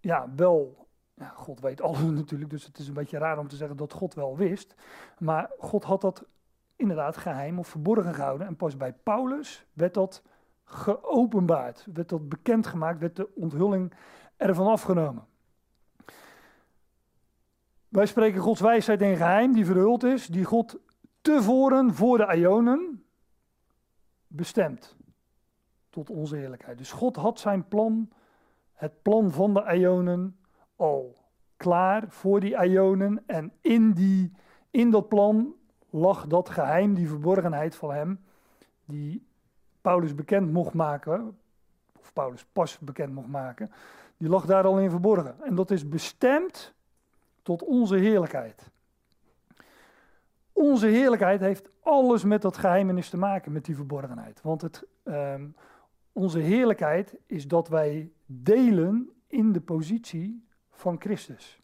ja, 0.00 0.32
wel 0.36 0.88
God 1.34 1.60
weet 1.60 1.80
alles 1.80 2.00
natuurlijk, 2.20 2.50
dus 2.50 2.66
het 2.66 2.78
is 2.78 2.88
een 2.88 2.94
beetje 2.94 3.18
raar 3.18 3.38
om 3.38 3.48
te 3.48 3.56
zeggen 3.56 3.76
dat 3.76 3.92
God 3.92 4.14
wel 4.14 4.36
wist. 4.36 4.74
Maar 5.18 5.50
God 5.58 5.84
had 5.84 6.00
dat 6.00 6.24
inderdaad 6.76 7.16
geheim 7.16 7.58
of 7.58 7.68
verborgen 7.68 8.14
gehouden. 8.14 8.46
En 8.46 8.56
pas 8.56 8.76
bij 8.76 8.92
Paulus 8.92 9.66
werd 9.72 9.94
dat 9.94 10.22
geopenbaard, 10.64 11.86
werd 11.92 12.08
dat 12.08 12.28
bekendgemaakt, 12.28 12.98
werd 12.98 13.16
de 13.16 13.34
onthulling 13.34 13.92
ervan 14.36 14.66
afgenomen. 14.66 15.24
Wij 17.88 18.06
spreken 18.06 18.40
Gods 18.40 18.60
wijsheid 18.60 19.02
in 19.02 19.16
geheim, 19.16 19.52
die 19.52 19.64
verhuld 19.64 20.04
is, 20.04 20.26
die 20.26 20.44
God 20.44 20.78
tevoren 21.20 21.94
voor 21.94 22.18
de 22.18 22.36
Ionen 22.36 23.04
bestemd 24.26 24.96
tot 25.90 26.10
onze 26.10 26.36
heerlijkheid. 26.36 26.78
Dus 26.78 26.92
God 26.92 27.16
had 27.16 27.40
zijn 27.40 27.68
plan, 27.68 28.10
het 28.72 29.02
plan 29.02 29.30
van 29.30 29.54
de 29.54 29.74
Ionen, 29.74 30.36
al 30.76 31.16
klaar 31.56 32.04
voor 32.08 32.40
die 32.40 32.64
Ionen. 32.64 33.22
En 33.26 33.52
in, 33.60 33.92
die, 33.92 34.32
in 34.70 34.90
dat 34.90 35.08
plan 35.08 35.54
lag 35.90 36.26
dat 36.26 36.48
geheim, 36.48 36.94
die 36.94 37.08
verborgenheid 37.08 37.74
van 37.74 37.92
hem, 37.92 38.20
die 38.84 39.26
Paulus 39.80 40.14
bekend 40.14 40.52
mocht 40.52 40.74
maken, 40.74 41.38
of 42.00 42.12
Paulus 42.12 42.44
pas 42.52 42.78
bekend 42.78 43.14
mocht 43.14 43.28
maken, 43.28 43.70
die 44.16 44.28
lag 44.28 44.46
daar 44.46 44.64
al 44.64 44.80
in 44.80 44.90
verborgen. 44.90 45.34
En 45.42 45.54
dat 45.54 45.70
is 45.70 45.88
bestemd 45.88 46.74
tot 47.42 47.62
onze 47.62 47.96
heerlijkheid. 47.96 48.70
Onze 50.52 50.86
heerlijkheid 50.86 51.40
heeft 51.40 51.68
alles 51.82 52.24
met 52.24 52.42
dat 52.42 52.56
geheimenis 52.56 53.10
te 53.10 53.16
maken, 53.16 53.52
met 53.52 53.64
die 53.64 53.76
verborgenheid. 53.76 54.40
Want 54.42 54.62
het, 54.62 54.86
ehm, 55.02 55.46
onze 56.20 56.38
heerlijkheid 56.38 57.16
is 57.26 57.48
dat 57.48 57.68
wij 57.68 58.12
delen 58.26 59.10
in 59.26 59.52
de 59.52 59.60
positie 59.60 60.44
van 60.70 61.00
Christus. 61.00 61.60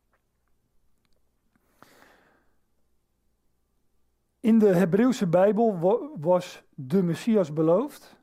In 4.40 4.58
de 4.58 4.74
Hebreeuwse 4.74 5.26
Bijbel 5.26 5.78
was 6.20 6.62
de 6.74 7.02
Messias 7.02 7.52
beloofd. 7.52 8.16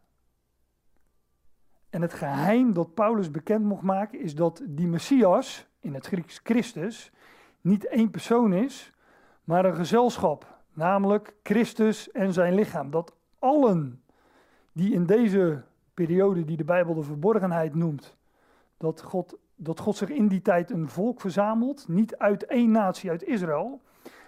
En 1.90 2.02
het 2.02 2.14
geheim 2.14 2.74
dat 2.74 2.94
Paulus 2.94 3.32
bekend 3.32 3.66
mocht 3.66 3.84
maken 3.84 4.20
is 4.20 4.36
dat 4.36 4.62
die 4.68 4.88
Messias, 4.88 5.68
in 5.80 5.94
het 5.94 6.06
Grieks 6.06 6.40
Christus, 6.44 7.12
niet 7.62 7.88
één 7.88 8.10
persoon 8.10 8.54
is, 8.54 8.92
maar 9.44 9.66
een 9.66 9.76
gezelschap, 9.76 10.58
namelijk 10.74 11.36
Christus 11.44 12.12
en 12.12 12.34
zijn 12.34 12.54
lichaam. 12.54 12.92
Dat 12.92 13.14
allen 13.40 14.04
die 14.72 14.94
in 14.94 15.06
deze 15.06 15.64
periode 15.94 16.46
die 16.46 16.58
de 16.58 16.64
Bijbel 16.64 16.94
de 16.94 17.04
verborgenheid 17.04 17.76
noemt, 17.76 18.18
dat 18.78 19.02
God 19.02 19.38
dat 19.56 19.80
God 19.80 19.98
zich 19.98 20.10
in 20.10 20.28
die 20.28 20.42
tijd 20.42 20.72
een 20.72 20.90
volk 20.90 21.22
verzamelt, 21.22 21.88
niet 21.88 22.18
uit 22.18 22.46
één 22.46 22.72
natie, 22.72 23.10
uit 23.10 23.24
Israël, 23.24 23.82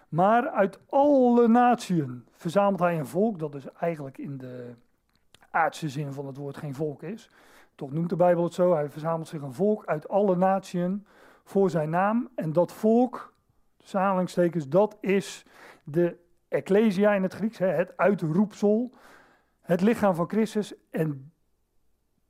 maar 0.09 0.49
uit 0.49 0.79
alle 0.89 1.47
naties 1.47 2.03
verzamelt 2.31 2.79
hij 2.79 2.99
een 2.99 3.07
volk, 3.07 3.39
dat 3.39 3.51
dus 3.51 3.71
eigenlijk 3.73 4.17
in 4.17 4.37
de 4.37 4.73
aardse 5.51 5.89
zin 5.89 6.13
van 6.13 6.27
het 6.27 6.37
woord 6.37 6.57
geen 6.57 6.73
volk 6.73 7.03
is. 7.03 7.29
Toch 7.75 7.91
noemt 7.91 8.09
de 8.09 8.15
Bijbel 8.15 8.43
het 8.43 8.53
zo, 8.53 8.73
hij 8.73 8.89
verzamelt 8.89 9.27
zich 9.27 9.41
een 9.41 9.53
volk 9.53 9.85
uit 9.85 10.07
alle 10.07 10.35
naties 10.35 10.91
voor 11.43 11.69
zijn 11.69 11.89
naam. 11.89 12.29
En 12.35 12.53
dat 12.53 12.73
volk, 12.73 13.33
samenhalingstekens, 13.79 14.69
dat 14.69 14.97
is 14.99 15.45
de 15.83 16.17
Ecclesia 16.47 17.13
in 17.13 17.23
het 17.23 17.33
Grieks, 17.33 17.57
het 17.57 17.97
uitroepsel, 17.97 18.91
het 19.61 19.81
lichaam 19.81 20.15
van 20.15 20.29
Christus. 20.29 20.73
En 20.89 21.31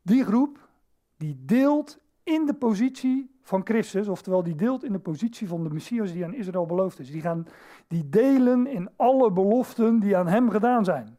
die 0.05 0.23
groep, 0.23 0.69
die 1.17 1.37
deelt 1.45 1.99
in 2.23 2.45
de 2.45 2.53
positie 2.53 3.29
van 3.41 3.61
Christus, 3.63 4.07
oftewel 4.07 4.43
die 4.43 4.55
deelt 4.55 4.83
in 4.83 4.91
de 4.91 4.99
positie 4.99 5.47
van 5.47 5.63
de 5.63 5.69
Messias 5.69 6.11
die 6.11 6.25
aan 6.25 6.33
Israël 6.33 6.65
beloofd 6.65 6.99
is. 6.99 7.11
Die, 7.11 7.21
gaan, 7.21 7.47
die 7.87 8.09
delen 8.09 8.67
in 8.67 8.89
alle 8.95 9.31
beloften 9.31 9.99
die 9.99 10.17
aan 10.17 10.27
hem 10.27 10.49
gedaan 10.49 10.85
zijn. 10.85 11.17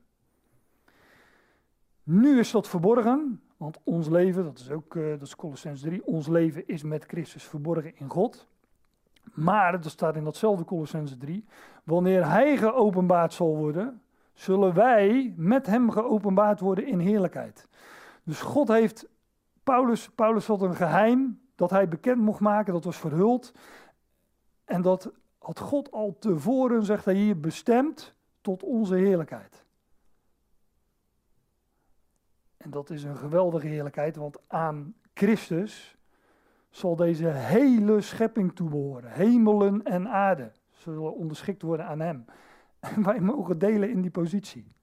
Nu 2.02 2.38
is 2.38 2.50
dat 2.50 2.68
verborgen, 2.68 3.40
want 3.56 3.78
ons 3.84 4.08
leven, 4.08 4.44
dat 4.44 4.58
is 4.58 4.70
ook, 4.70 4.94
uh, 4.94 5.08
dat 5.08 5.22
is 5.22 5.36
Colossens 5.36 5.80
3, 5.80 6.06
ons 6.06 6.26
leven 6.26 6.68
is 6.68 6.82
met 6.82 7.04
Christus 7.04 7.44
verborgen 7.44 7.96
in 7.96 8.08
God. 8.08 8.46
Maar, 9.34 9.80
dat 9.80 9.90
staat 9.92 10.16
in 10.16 10.24
datzelfde 10.24 10.64
Colossens 10.64 11.16
3, 11.18 11.44
wanneer 11.84 12.28
hij 12.28 12.56
geopenbaard 12.56 13.32
zal 13.32 13.56
worden, 13.56 14.00
zullen 14.32 14.74
wij 14.74 15.34
met 15.36 15.66
hem 15.66 15.90
geopenbaard 15.90 16.60
worden 16.60 16.86
in 16.86 16.98
heerlijkheid. 16.98 17.68
Dus 18.26 18.40
God 18.40 18.68
heeft 18.68 19.08
Paulus, 19.62 20.10
Paulus 20.10 20.46
had 20.46 20.62
een 20.62 20.74
geheim 20.74 21.40
dat 21.54 21.70
hij 21.70 21.88
bekend 21.88 22.20
mocht 22.20 22.40
maken, 22.40 22.72
dat 22.72 22.84
was 22.84 22.96
verhuld. 22.96 23.52
En 24.64 24.82
dat 24.82 25.12
had 25.38 25.58
God 25.58 25.90
al 25.90 26.16
tevoren, 26.18 26.84
zegt 26.84 27.04
hij 27.04 27.14
hier, 27.14 27.40
bestemd 27.40 28.14
tot 28.40 28.62
onze 28.62 28.94
heerlijkheid. 28.94 29.64
En 32.56 32.70
dat 32.70 32.90
is 32.90 33.04
een 33.04 33.16
geweldige 33.16 33.66
heerlijkheid, 33.66 34.16
want 34.16 34.38
aan 34.46 34.94
Christus 35.14 35.98
zal 36.70 36.96
deze 36.96 37.26
hele 37.26 38.00
schepping 38.00 38.54
toebehoren. 38.54 39.10
Hemelen 39.10 39.82
en 39.82 40.08
aarde 40.08 40.52
zullen 40.70 41.14
onderschikt 41.14 41.62
worden 41.62 41.86
aan 41.86 42.00
hem. 42.00 42.24
En 42.80 43.02
wij 43.12 43.20
mogen 43.20 43.58
delen 43.58 43.90
in 43.90 44.00
die 44.00 44.10
positie. 44.10 44.74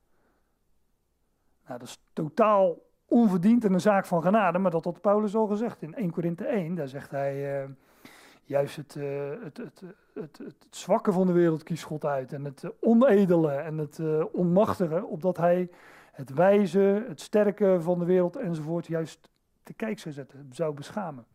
Nou, 1.65 1.79
dat 1.79 1.87
is 1.87 2.03
totaal 2.13 2.91
onverdiend 3.05 3.65
en 3.65 3.73
een 3.73 3.81
zaak 3.81 4.05
van 4.05 4.21
genade, 4.21 4.59
maar 4.59 4.71
dat 4.71 4.85
had 4.85 5.01
Paulus 5.01 5.35
al 5.35 5.47
gezegd 5.47 5.81
in 5.81 5.95
1 5.95 6.11
Korinthe 6.11 6.45
1. 6.45 6.75
Daar 6.75 6.87
zegt 6.87 7.11
hij, 7.11 7.63
uh, 7.63 7.69
juist 8.43 8.75
het, 8.75 8.95
uh, 8.95 9.29
het, 9.43 9.57
het, 9.57 9.81
het, 10.13 10.37
het, 10.37 10.55
zwakke 10.69 11.11
van 11.11 11.27
de 11.27 11.33
wereld 11.33 11.63
kiest 11.63 11.83
God 11.83 12.05
uit 12.05 12.33
en 12.33 12.45
het 12.45 12.71
onedele 12.79 13.51
en 13.51 13.77
het 13.77 13.99
onmachtige, 14.31 15.05
opdat 15.05 15.37
hij 15.37 15.69
het 16.11 16.33
wijze, 16.33 17.05
het 17.07 17.21
sterke 17.21 17.77
van 17.81 17.99
de 17.99 18.05
wereld 18.05 18.35
enzovoort 18.35 18.87
juist 18.87 19.29
te 19.63 19.73
kijk 19.73 19.99
zou 19.99 20.13
zetten, 20.13 20.49
zou 20.51 20.73
beschamen. 20.73 21.25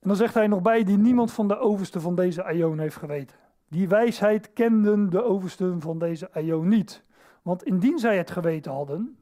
En 0.00 0.08
dan 0.08 0.16
zegt 0.16 0.34
hij 0.34 0.46
nog 0.46 0.62
bij, 0.62 0.84
die 0.84 0.98
niemand 0.98 1.32
van 1.32 1.48
de 1.48 1.58
overste 1.58 2.00
van 2.00 2.14
deze 2.14 2.44
aion 2.44 2.78
heeft 2.78 2.96
geweten. 2.96 3.36
Die 3.68 3.88
wijsheid 3.88 4.52
kenden 4.52 5.10
de 5.10 5.22
oversten 5.22 5.80
van 5.80 5.98
deze 5.98 6.32
aion 6.32 6.68
niet. 6.68 7.04
Want 7.42 7.62
indien 7.62 7.98
zij 7.98 8.16
het 8.16 8.30
geweten 8.30 8.72
hadden, 8.72 9.18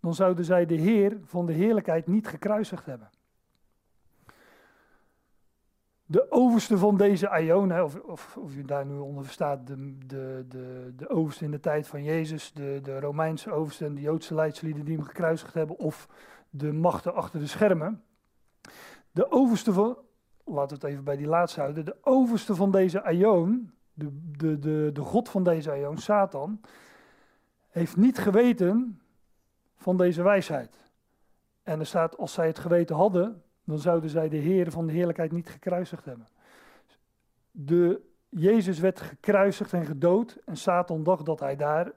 dan 0.00 0.14
zouden 0.14 0.44
zij 0.44 0.66
de 0.66 0.74
Heer 0.74 1.18
van 1.24 1.46
de 1.46 1.52
heerlijkheid 1.52 2.06
niet 2.06 2.28
gekruisigd 2.28 2.86
hebben. 2.86 3.10
De 6.10 6.30
overste 6.30 6.78
van 6.78 6.96
deze 6.96 7.28
aion, 7.28 7.80
of, 7.80 8.00
of, 8.00 8.36
of 8.36 8.54
je 8.54 8.64
daar 8.64 8.86
nu 8.86 8.98
onder 8.98 9.24
verstaat, 9.24 9.66
de, 9.66 9.98
de, 10.06 10.44
de, 10.48 10.92
de 10.96 11.08
overste 11.08 11.44
in 11.44 11.50
de 11.50 11.60
tijd 11.60 11.86
van 11.86 12.02
Jezus, 12.02 12.52
de, 12.52 12.80
de 12.82 13.00
Romeinse 13.00 13.50
overste 13.50 13.84
en 13.84 13.94
de 13.94 14.00
Joodse 14.00 14.34
leidslieden 14.34 14.84
die 14.84 14.96
hem 14.96 15.04
gekruisigd 15.04 15.54
hebben, 15.54 15.78
of 15.78 16.08
de 16.50 16.72
machten 16.72 17.14
achter 17.14 17.40
de 17.40 17.46
schermen. 17.46 18.02
De 19.10 19.30
overste 19.30 19.72
van, 19.72 19.98
laten 20.44 20.78
we 20.78 20.86
het 20.86 20.92
even 20.92 21.04
bij 21.04 21.16
die 21.16 21.26
laatste 21.26 21.60
houden, 21.60 21.84
de 21.84 21.96
overste 22.00 22.54
van 22.54 22.70
deze 22.70 23.02
aion, 23.02 23.70
de, 23.92 24.18
de, 24.36 24.58
de, 24.58 24.90
de 24.92 25.02
god 25.02 25.28
van 25.28 25.44
deze 25.44 25.70
aion, 25.70 25.98
Satan, 25.98 26.60
heeft 27.68 27.96
niet 27.96 28.18
geweten 28.18 29.00
van 29.78 29.96
deze 29.96 30.22
wijsheid. 30.22 30.78
En 31.62 31.80
er 31.80 31.86
staat, 31.86 32.16
als 32.16 32.32
zij 32.32 32.46
het 32.46 32.58
geweten 32.58 32.96
hadden, 32.96 33.42
dan 33.64 33.78
zouden 33.78 34.10
zij 34.10 34.28
de 34.28 34.36
Heer 34.36 34.70
van 34.70 34.86
de 34.86 34.92
heerlijkheid 34.92 35.32
niet 35.32 35.48
gekruisigd 35.48 36.04
hebben. 36.04 36.26
De, 37.50 38.00
Jezus 38.28 38.78
werd 38.78 39.00
gekruisigd 39.00 39.72
en 39.72 39.86
gedood 39.86 40.38
en 40.44 40.56
Satan 40.56 41.02
dacht 41.02 41.26
dat 41.26 41.40
hij 41.40 41.56
daar 41.56 41.92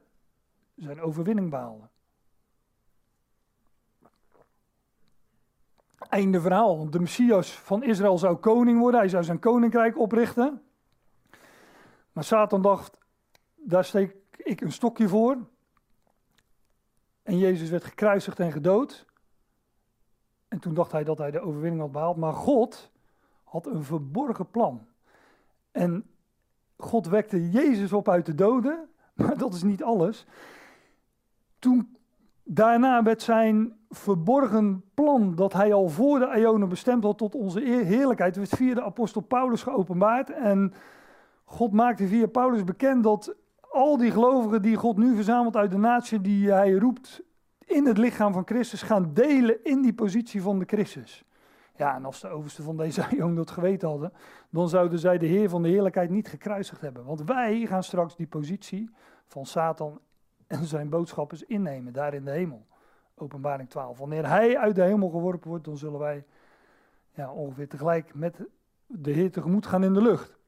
zijn 0.76 1.02
overwinning 1.02 1.50
behaalde. 1.50 1.90
Einde 6.10 6.42
verhaal. 6.42 6.90
De 6.90 7.00
Messias 7.00 7.52
van 7.60 7.84
Israël 7.84 8.18
zou 8.18 8.36
koning 8.36 8.80
worden, 8.80 9.00
hij 9.00 9.10
zou 9.10 9.24
zijn 9.24 9.40
koninkrijk 9.40 9.98
oprichten. 9.98 10.62
Maar 12.12 12.24
Satan 12.24 12.62
dacht, 12.62 12.98
daar 13.56 13.86
steek 13.86 14.16
ik 14.38 14.62
een 14.62 14.72
stokje 14.72 15.08
voor. 15.08 15.38
En 17.24 17.38
Jezus 17.38 17.70
werd 17.70 17.84
gekruisigd 17.84 18.40
en 18.40 18.52
gedood. 18.52 19.06
En 20.48 20.60
toen 20.60 20.74
dacht 20.74 20.92
hij 20.92 21.04
dat 21.04 21.18
hij 21.18 21.32
de 21.32 21.40
overwinning 21.40 21.82
had 21.82 21.92
behaald. 21.92 22.18
Maar 22.18 22.34
God 22.34 22.92
had 23.44 23.66
een 23.66 23.84
verborgen 23.84 24.50
plan. 24.50 24.88
En 25.72 26.06
God 26.78 27.08
wekte 27.08 27.50
Jezus 27.50 27.94
op 27.94 28.10
uit 28.10 28.26
de 28.26 28.36
doden. 28.36 28.90
Maar 29.14 29.38
dat 29.38 29.54
is 29.54 29.64
niet 29.64 29.84
alles. 29.84 30.26
Toen 31.60 31.98
daarna 32.44 33.04
werd 33.04 33.22
zijn 33.22 33.78
verborgen 33.90 34.84
plan 34.94 35.36
dat 35.36 35.54
hij 35.54 35.74
al 35.74 35.90
voor 35.90 36.20
de 36.20 36.34
Ionen 36.38 36.70
bestemd 36.70 37.04
had 37.04 37.18
tot 37.18 37.36
onze 37.36 37.60
heerlijkheid, 37.60 38.36
werd 38.36 38.50
via 38.50 38.74
de 38.74 38.84
apostel 38.84 39.22
Paulus 39.22 39.64
geopenbaard. 39.64 40.30
En 40.30 40.74
God 41.44 41.72
maakte 41.72 42.08
via 42.08 42.28
Paulus 42.28 42.64
bekend 42.64 43.04
dat 43.04 43.36
al 43.72 43.98
die 43.98 44.12
gelovigen 44.12 44.62
die 44.62 44.76
God 44.76 44.98
nu 44.98 45.16
verzamelt 45.16 45.56
uit 45.56 45.72
de 45.72 45.78
natie 45.78 46.22
die 46.22 46.52
hij 46.52 46.72
roept 46.72 47.22
in 47.66 47.86
het 47.86 47.98
lichaam 47.98 48.34
van 48.34 48.46
Christus 48.46 48.82
gaan 48.82 49.14
delen 49.14 49.64
in 49.64 49.82
die 49.82 49.94
positie 49.94 50.42
van 50.42 50.60
de 50.60 50.66
Christus. 50.66 51.24
Ja, 51.76 51.96
en 51.96 52.06
als 52.06 52.22
de 52.22 52.28
overste 52.28 52.64
van 52.64 52.78
deze 52.78 53.06
jong 53.18 53.36
dat 53.36 53.52
geweten 53.52 53.90
hadden, 53.90 54.14
dan 54.50 54.70
zouden 54.70 55.00
zij 55.00 55.18
de 55.18 55.26
Heer 55.26 55.50
van 55.50 55.62
de 55.62 55.70
heerlijkheid 55.70 56.10
niet 56.10 56.28
gekruisigd 56.28 56.82
hebben. 56.82 57.06
Want 57.06 57.24
wij 57.24 57.66
gaan 57.66 57.84
straks 57.84 58.16
die 58.16 58.28
positie 58.28 58.90
van 59.28 59.46
Satan 59.46 60.00
en 60.48 60.66
zijn 60.66 60.90
boodschappers 60.90 61.44
innemen, 61.44 61.94
daar 61.94 62.14
in 62.14 62.26
de 62.26 62.32
hemel. 62.32 62.66
Openbaring 63.16 63.70
12. 63.70 63.98
Wanneer 63.98 64.28
hij 64.28 64.58
uit 64.58 64.76
de 64.76 64.84
hemel 64.84 65.10
geworpen 65.10 65.50
wordt, 65.50 65.66
dan 65.66 65.78
zullen 65.78 66.00
wij 66.00 66.26
ja, 67.12 67.32
ongeveer 67.32 67.68
tegelijk 67.68 68.14
met 68.14 68.44
de 68.86 69.12
Heer 69.12 69.32
tegemoet 69.32 69.66
gaan 69.66 69.84
in 69.84 69.94
de 69.94 70.02
lucht. 70.02 70.40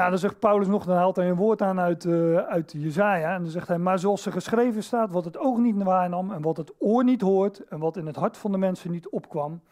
Ja, 0.00 0.10
dan 0.10 0.18
zegt 0.18 0.38
Paulus 0.38 0.66
nog, 0.66 0.84
dan 0.84 0.96
haalt 0.96 1.16
hij 1.16 1.28
een 1.28 1.36
woord 1.36 1.62
aan 1.62 1.80
uit, 1.80 2.04
uh, 2.04 2.36
uit 2.36 2.72
Jezaja. 2.72 3.34
En 3.34 3.42
dan 3.42 3.50
zegt 3.50 3.68
hij, 3.68 3.78
maar 3.78 3.98
zoals 3.98 4.26
er 4.26 4.32
geschreven 4.32 4.82
staat, 4.82 5.10
wat 5.10 5.24
het 5.24 5.38
oog 5.38 5.58
niet 5.58 5.82
waarnam 5.82 6.32
en 6.32 6.42
wat 6.42 6.56
het 6.56 6.72
oor 6.78 7.04
niet 7.04 7.20
hoort 7.20 7.64
en 7.64 7.78
wat 7.78 7.96
in 7.96 8.06
het 8.06 8.16
hart 8.16 8.36
van 8.36 8.52
de 8.52 8.58
mensen 8.58 8.90
niet 8.90 9.08
opkwam, 9.08 9.62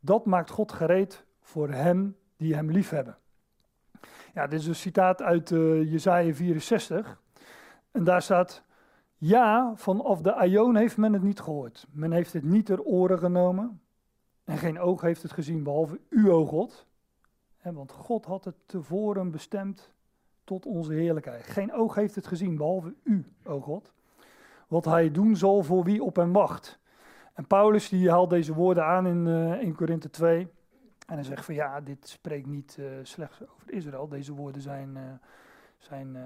dat 0.00 0.24
maakt 0.24 0.50
God 0.50 0.72
gereed 0.72 1.24
voor 1.40 1.68
hen 1.68 2.16
die 2.36 2.54
hem 2.54 2.70
liefhebben. 2.70 3.16
Ja, 4.34 4.46
dit 4.46 4.60
is 4.60 4.66
een 4.66 4.74
citaat 4.74 5.22
uit 5.22 5.50
uh, 5.50 5.90
Jezaja 5.92 6.34
64. 6.34 7.20
En 7.90 8.04
daar 8.04 8.22
staat, 8.22 8.62
ja, 9.16 9.72
vanaf 9.76 10.20
de 10.20 10.34
Aion 10.34 10.76
heeft 10.76 10.96
men 10.96 11.12
het 11.12 11.22
niet 11.22 11.40
gehoord. 11.40 11.86
Men 11.90 12.12
heeft 12.12 12.32
het 12.32 12.44
niet 12.44 12.66
ter 12.66 12.82
oren 12.82 13.18
genomen. 13.18 13.80
En 14.44 14.58
geen 14.58 14.78
oog 14.78 15.00
heeft 15.00 15.22
het 15.22 15.32
gezien, 15.32 15.62
behalve 15.62 16.00
u, 16.08 16.30
o 16.30 16.46
God 16.46 16.86
want 17.74 17.92
God 17.92 18.24
had 18.24 18.44
het 18.44 18.54
tevoren 18.66 19.30
bestemd 19.30 19.90
tot 20.44 20.66
onze 20.66 20.92
heerlijkheid. 20.92 21.46
Geen 21.46 21.72
oog 21.72 21.94
heeft 21.94 22.14
het 22.14 22.26
gezien, 22.26 22.56
behalve 22.56 22.94
u, 23.02 23.32
o 23.44 23.60
God. 23.60 23.92
Wat 24.68 24.84
hij 24.84 25.10
doen 25.10 25.36
zal 25.36 25.62
voor 25.62 25.84
wie 25.84 26.02
op 26.02 26.16
hem 26.16 26.32
wacht. 26.32 26.78
En 27.34 27.46
Paulus 27.46 27.88
die 27.88 28.10
haalt 28.10 28.30
deze 28.30 28.54
woorden 28.54 28.84
aan 28.84 29.06
in, 29.06 29.26
uh, 29.26 29.62
in 29.62 29.74
Korinthe 29.74 30.10
2. 30.10 30.48
En 31.06 31.14
hij 31.14 31.22
zegt 31.22 31.44
van 31.44 31.54
ja, 31.54 31.80
dit 31.80 32.08
spreekt 32.08 32.46
niet 32.46 32.76
uh, 32.80 32.86
slechts 33.02 33.42
over 33.42 33.72
Israël. 33.72 34.08
Deze 34.08 34.32
woorden 34.32 34.62
zijn, 34.62 34.96
uh, 34.96 35.02
zijn 35.78 36.16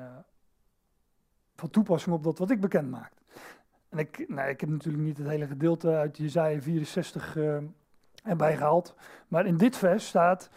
van 1.54 1.70
toepassing 1.70 2.14
op 2.14 2.22
dat 2.22 2.38
wat 2.38 2.50
ik 2.50 2.60
bekend 2.60 2.90
maak. 2.90 3.12
En 3.88 3.98
ik, 3.98 4.28
nou, 4.28 4.48
ik 4.48 4.60
heb 4.60 4.70
natuurlijk 4.70 5.04
niet 5.04 5.18
het 5.18 5.26
hele 5.26 5.46
gedeelte 5.46 5.88
uit 5.88 6.16
Jezaja 6.16 6.60
64 6.60 7.36
erbij 8.24 8.56
gehaald. 8.56 8.94
Maar 9.28 9.46
in 9.46 9.56
dit 9.56 9.76
vers 9.76 10.06
staat 10.06 10.50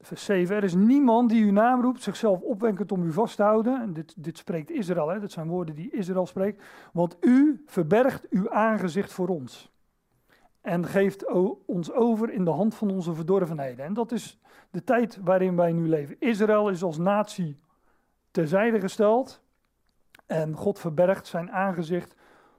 Vers 0.00 0.24
7. 0.24 0.56
Er 0.56 0.64
is 0.64 0.74
niemand 0.74 1.30
die 1.30 1.44
uw 1.44 1.52
naam 1.52 1.80
roept, 1.80 2.02
zichzelf 2.02 2.40
opwenkend 2.40 2.92
om 2.92 3.02
u 3.02 3.12
vast 3.12 3.36
te 3.36 3.42
houden. 3.42 3.80
En 3.80 3.92
dit, 3.92 4.14
dit 4.16 4.38
spreekt 4.38 4.70
Israël, 4.70 5.08
hè? 5.08 5.20
dat 5.20 5.32
zijn 5.32 5.48
woorden 5.48 5.74
die 5.74 5.90
Israël 5.90 6.26
spreekt. 6.26 6.62
Want 6.92 7.16
u 7.20 7.62
verbergt 7.66 8.28
uw 8.28 8.50
aangezicht 8.50 9.12
voor 9.12 9.28
ons. 9.28 9.72
En 10.60 10.86
geeft 10.86 11.30
ons 11.66 11.92
over 11.92 12.30
in 12.30 12.44
de 12.44 12.50
hand 12.50 12.74
van 12.74 12.90
onze 12.90 13.14
verdorvenheden. 13.14 13.84
En 13.84 13.94
dat 13.94 14.12
is 14.12 14.40
de 14.70 14.84
tijd 14.84 15.18
waarin 15.22 15.56
wij 15.56 15.72
nu 15.72 15.88
leven. 15.88 16.16
Israël 16.18 16.68
is 16.68 16.82
als 16.82 16.98
natie 16.98 17.58
terzijde 18.30 18.80
gesteld. 18.80 19.42
En 20.26 20.54
God 20.54 20.78
verbergt 20.78 21.26
zijn 21.26 21.50
aangezicht 21.52 22.14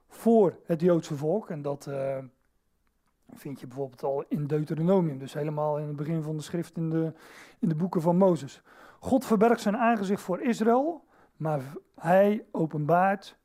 voor 0.08 0.58
het 0.66 0.82
Joodse 0.82 1.16
volk. 1.16 1.50
En 1.50 1.62
dat. 1.62 1.88
Uh, 1.90 2.18
vind 3.34 3.60
je 3.60 3.68
bijvoorbeeld 3.68 4.04
al 4.04 4.24
in 4.28 4.48
Deuteronomium, 4.48 5.18
dus 5.18 5.34
helemaal 5.34 5.78
in 5.78 5.88
het 5.88 5.96
begin 5.96 6.22
van 6.22 6.38
de 6.38 6.44
schrift 6.44 6.78
in 6.78 6.90
de, 6.90 7.14
in 7.60 7.70
de 7.70 7.76
boeken 7.76 8.02
van 8.02 8.18
Mozes. 8.18 8.62
God 9.00 9.26
verbergt 9.26 9.62
zijn 9.62 9.78
aangezicht 9.78 10.22
voor 10.22 10.42
Israël, 10.42 11.04
maar 11.36 11.62
hij 11.96 12.46
openbaart 12.52 13.38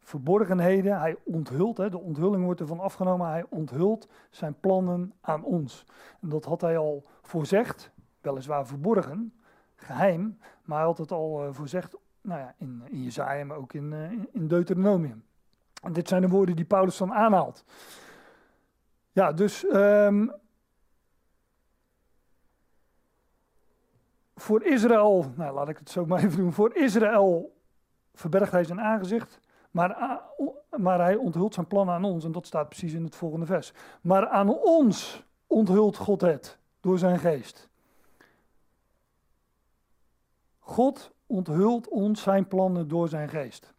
verborgenheden, 0.00 1.00
hij 1.00 1.16
onthult, 1.24 1.76
hè, 1.76 1.90
de 1.90 2.00
onthulling 2.00 2.44
wordt 2.44 2.60
ervan 2.60 2.80
afgenomen, 2.80 3.28
hij 3.28 3.44
onthult 3.48 4.08
zijn 4.30 4.60
plannen 4.60 5.12
aan 5.20 5.44
ons. 5.44 5.86
En 6.20 6.28
dat 6.28 6.44
had 6.44 6.60
hij 6.60 6.78
al 6.78 7.04
voorzegd, 7.22 7.90
weliswaar 8.20 8.66
verborgen, 8.66 9.32
geheim, 9.76 10.38
maar 10.64 10.78
hij 10.78 10.86
had 10.86 10.98
het 10.98 11.12
al 11.12 11.44
uh, 11.44 11.52
voorzegd 11.52 11.96
nou 12.20 12.40
ja, 12.40 12.54
in, 12.58 12.82
in 12.86 13.02
Jezaja, 13.02 13.44
maar 13.44 13.56
ook 13.56 13.72
in, 13.72 13.92
uh, 13.92 14.10
in 14.32 14.48
Deuteronomium. 14.48 15.24
En 15.82 15.92
dit 15.92 16.08
zijn 16.08 16.22
de 16.22 16.28
woorden 16.28 16.56
die 16.56 16.64
Paulus 16.64 16.96
dan 16.96 17.12
aanhaalt. 17.12 17.64
Ja, 19.14 19.32
dus 19.32 19.64
um, 19.64 20.32
voor 24.34 24.62
Israël, 24.64 25.32
nou 25.36 25.54
laat 25.54 25.68
ik 25.68 25.78
het 25.78 25.90
zo 25.90 26.06
maar 26.06 26.24
even 26.24 26.36
doen. 26.36 26.52
Voor 26.52 26.76
Israël 26.76 27.56
verbergt 28.14 28.52
hij 28.52 28.64
zijn 28.64 28.80
aangezicht, 28.80 29.40
maar, 29.70 30.20
maar 30.76 31.00
hij 31.00 31.16
onthult 31.16 31.54
zijn 31.54 31.66
plan 31.66 31.90
aan 31.90 32.04
ons. 32.04 32.24
En 32.24 32.32
dat 32.32 32.46
staat 32.46 32.68
precies 32.68 32.92
in 32.92 33.04
het 33.04 33.16
volgende 33.16 33.46
vers. 33.46 33.72
Maar 34.00 34.28
aan 34.28 34.58
ons 34.58 35.24
onthult 35.46 35.96
God 35.96 36.20
het 36.20 36.58
door 36.80 36.98
zijn 36.98 37.18
geest. 37.18 37.68
God 40.58 41.12
onthult 41.26 41.88
ons 41.88 42.22
zijn 42.22 42.48
plannen 42.48 42.88
door 42.88 43.08
zijn 43.08 43.28
geest. 43.28 43.74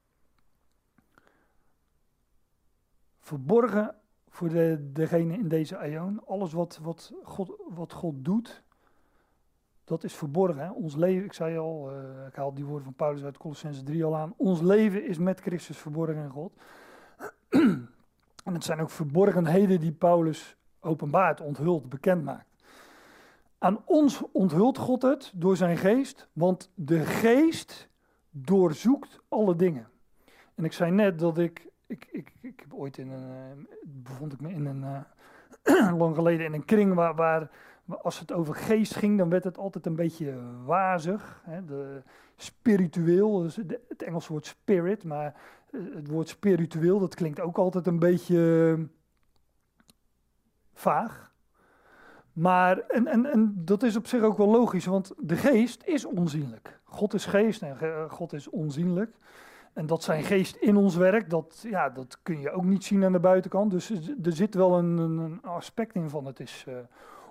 Verborgen 3.20 3.96
voor 4.36 4.50
de, 4.50 4.90
degene 4.94 5.34
in 5.34 5.48
deze 5.48 5.78
aion. 5.78 6.22
Alles 6.26 6.54
wat, 6.54 6.80
wat, 6.82 7.14
God, 7.24 7.56
wat 7.70 7.94
God 7.94 8.14
doet, 8.18 8.64
dat 9.84 10.04
is 10.04 10.14
verborgen. 10.14 10.74
Ons 10.74 10.96
leven, 10.96 11.26
ik 11.26 11.34
zei 11.34 11.58
al, 11.58 11.92
uh, 11.92 12.28
ik 12.28 12.36
haal 12.36 12.54
die 12.54 12.66
woorden 12.66 12.84
van 12.84 12.94
Paulus 12.94 13.24
uit 13.24 13.38
Colossense 13.38 13.84
3 13.84 14.06
al 14.06 14.16
aan. 14.16 14.34
Ons 14.38 14.62
leven 14.62 15.08
is 15.08 15.18
met 15.18 15.40
Christus 15.40 15.78
verborgen 15.78 16.24
in 16.24 16.30
God. 16.30 16.54
en 18.46 18.54
het 18.54 18.64
zijn 18.64 18.82
ook 18.82 18.90
verborgenheden 18.90 19.80
die 19.80 19.92
Paulus 19.92 20.58
openbaart, 20.80 21.42
onthult, 21.42 21.90
bekend 21.90 22.24
maakt. 22.24 22.56
Aan 23.58 23.82
ons 23.86 24.22
onthult 24.32 24.78
God 24.78 25.02
het 25.02 25.32
door 25.36 25.58
zijn 25.58 25.78
geest, 25.78 26.28
want 26.34 26.72
de 26.74 27.00
geest 27.00 27.90
doorzoekt 28.30 29.20
alle 29.30 29.56
dingen. 29.56 29.88
En 30.56 30.64
ik 30.64 30.74
zei 30.74 30.92
net 30.92 31.20
dat 31.20 31.38
ik, 31.38 31.68
ik, 31.88 32.08
ik, 32.12 32.34
ik 32.42 32.60
heb 32.60 32.74
ooit 32.74 32.98
in 32.98 33.12
een, 33.12 33.58
uh, 33.58 33.66
bevond 33.84 34.34
ik 34.34 34.42
me 34.42 34.50
in 34.50 34.66
een, 34.66 35.06
uh, 35.64 35.94
lang 36.02 36.16
geleden 36.16 36.46
in 36.46 36.54
een 36.54 36.66
kring 36.66 36.94
waar, 36.94 37.16
waar, 37.16 37.50
als 38.02 38.20
het 38.20 38.32
over 38.32 38.56
geest 38.56 38.96
ging, 38.96 39.18
dan 39.18 39.30
werd 39.30 39.44
het 39.44 39.58
altijd 39.58 39.86
een 39.86 39.96
beetje 39.96 40.40
wazig. 40.64 41.42
Hè, 41.44 41.66
de, 41.66 42.02
spiritueel, 42.36 43.40
dus 43.40 43.56
het 43.56 44.04
Engelse 44.04 44.32
woord 44.32 44.46
spirit, 44.46 45.04
maar 45.04 45.36
het 45.72 46.08
woord 46.08 46.30
spiritueel, 46.30 47.00
dat 47.00 47.16
klinkt 47.16 47.40
ook 47.40 47.58
altijd 47.58 47.88
een 47.88 48.00
beetje 48.00 48.78
vaag. 50.74 51.34
Maar, 52.34 52.80
en 52.80 53.54
dat 53.56 53.84
is 53.84 53.96
op 53.96 54.08
zich 54.08 54.22
ook 54.22 54.38
wel 54.38 54.50
logisch, 54.50 54.86
want 54.86 55.14
de 55.18 55.36
geest 55.36 55.84
is 55.84 56.06
onzienlijk. 56.06 56.80
God 56.84 57.14
is 57.14 57.26
geest 57.26 57.62
en 57.62 58.10
God 58.10 58.34
is 58.34 58.50
onzienlijk. 58.50 59.16
En 59.76 59.86
dat 59.86 60.04
zijn 60.04 60.24
geest 60.24 60.56
in 60.56 60.76
ons 60.76 60.96
werk, 60.96 61.30
dat, 61.30 61.66
ja, 61.68 61.90
dat 61.90 62.20
kun 62.24 62.40
je 62.40 62.52
ook 62.52 62.64
niet 62.64 62.84
zien 62.84 63.04
aan 63.04 63.12
de 63.12 63.20
buitenkant. 63.20 63.72
Dus 63.72 63.90
er 64.24 64.34
zit 64.34 64.54
wel 64.54 64.78
een, 64.78 64.98
een 64.98 65.42
aspect 65.42 65.96
in 65.96 66.10
van 66.10 66.26
het 66.26 66.40
is 66.40 66.66
uh, 66.68 66.76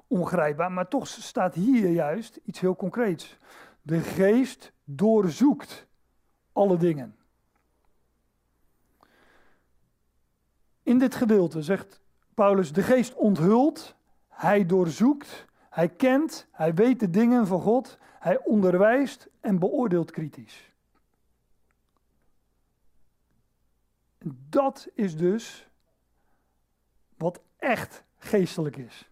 ongrijpbaar. 0.06 0.72
Maar 0.72 0.88
toch 0.88 1.06
staat 1.06 1.54
hier 1.54 1.90
juist 1.90 2.40
iets 2.44 2.60
heel 2.60 2.76
concreets. 2.76 3.38
De 3.82 4.00
geest 4.00 4.72
doorzoekt 4.84 5.86
alle 6.52 6.76
dingen. 6.76 7.16
In 10.82 10.98
dit 10.98 11.14
gedeelte 11.14 11.62
zegt 11.62 12.00
Paulus, 12.34 12.72
de 12.72 12.82
geest 12.82 13.14
onthult, 13.14 13.94
hij 14.28 14.66
doorzoekt, 14.66 15.46
hij 15.70 15.88
kent, 15.88 16.46
hij 16.50 16.74
weet 16.74 17.00
de 17.00 17.10
dingen 17.10 17.46
van 17.46 17.60
God, 17.60 17.98
hij 18.18 18.44
onderwijst 18.44 19.28
en 19.40 19.58
beoordeelt 19.58 20.10
kritisch. 20.10 20.73
Dat 24.48 24.88
is 24.94 25.16
dus 25.16 25.68
wat 27.16 27.40
echt 27.56 28.04
geestelijk 28.16 28.76
is. 28.76 29.08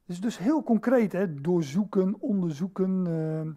Het 0.00 0.14
is 0.14 0.20
dus 0.20 0.38
heel 0.38 0.62
concreet, 0.62 1.12
hè? 1.12 1.40
doorzoeken, 1.40 2.16
onderzoeken, 2.20 3.06
uh, 3.08 3.52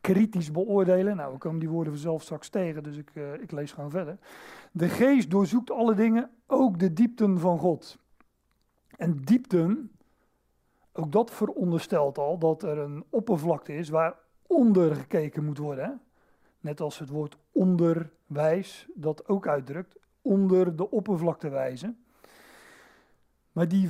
kritisch 0.00 0.50
beoordelen. 0.50 1.16
Nou, 1.16 1.32
we 1.32 1.38
komen 1.38 1.60
die 1.60 1.68
woorden 1.68 1.92
vanzelf 1.92 2.22
straks 2.22 2.48
tegen, 2.48 2.82
dus 2.82 2.96
ik, 2.96 3.10
uh, 3.14 3.34
ik 3.34 3.50
lees 3.50 3.72
gewoon 3.72 3.90
verder. 3.90 4.18
De 4.72 4.88
geest 4.88 5.30
doorzoekt 5.30 5.70
alle 5.70 5.94
dingen, 5.94 6.30
ook 6.46 6.78
de 6.78 6.92
diepten 6.92 7.38
van 7.38 7.58
God. 7.58 7.98
En 8.96 9.16
diepten, 9.22 9.90
ook 10.92 11.12
dat 11.12 11.30
veronderstelt 11.30 12.18
al 12.18 12.38
dat 12.38 12.62
er 12.62 12.78
een 12.78 13.04
oppervlakte 13.10 13.76
is 13.76 13.88
waar 13.88 14.14
onder 14.46 14.94
gekeken 14.94 15.44
moet 15.44 15.58
worden. 15.58 16.00
Net 16.64 16.80
als 16.80 16.98
het 16.98 17.08
woord 17.08 17.36
onderwijs 17.52 18.88
dat 18.94 19.28
ook 19.28 19.46
uitdrukt, 19.46 19.96
onder 20.22 20.76
de 20.76 20.90
oppervlakte 20.90 21.48
wijzen. 21.48 22.04
Maar 23.52 23.68
die 23.68 23.88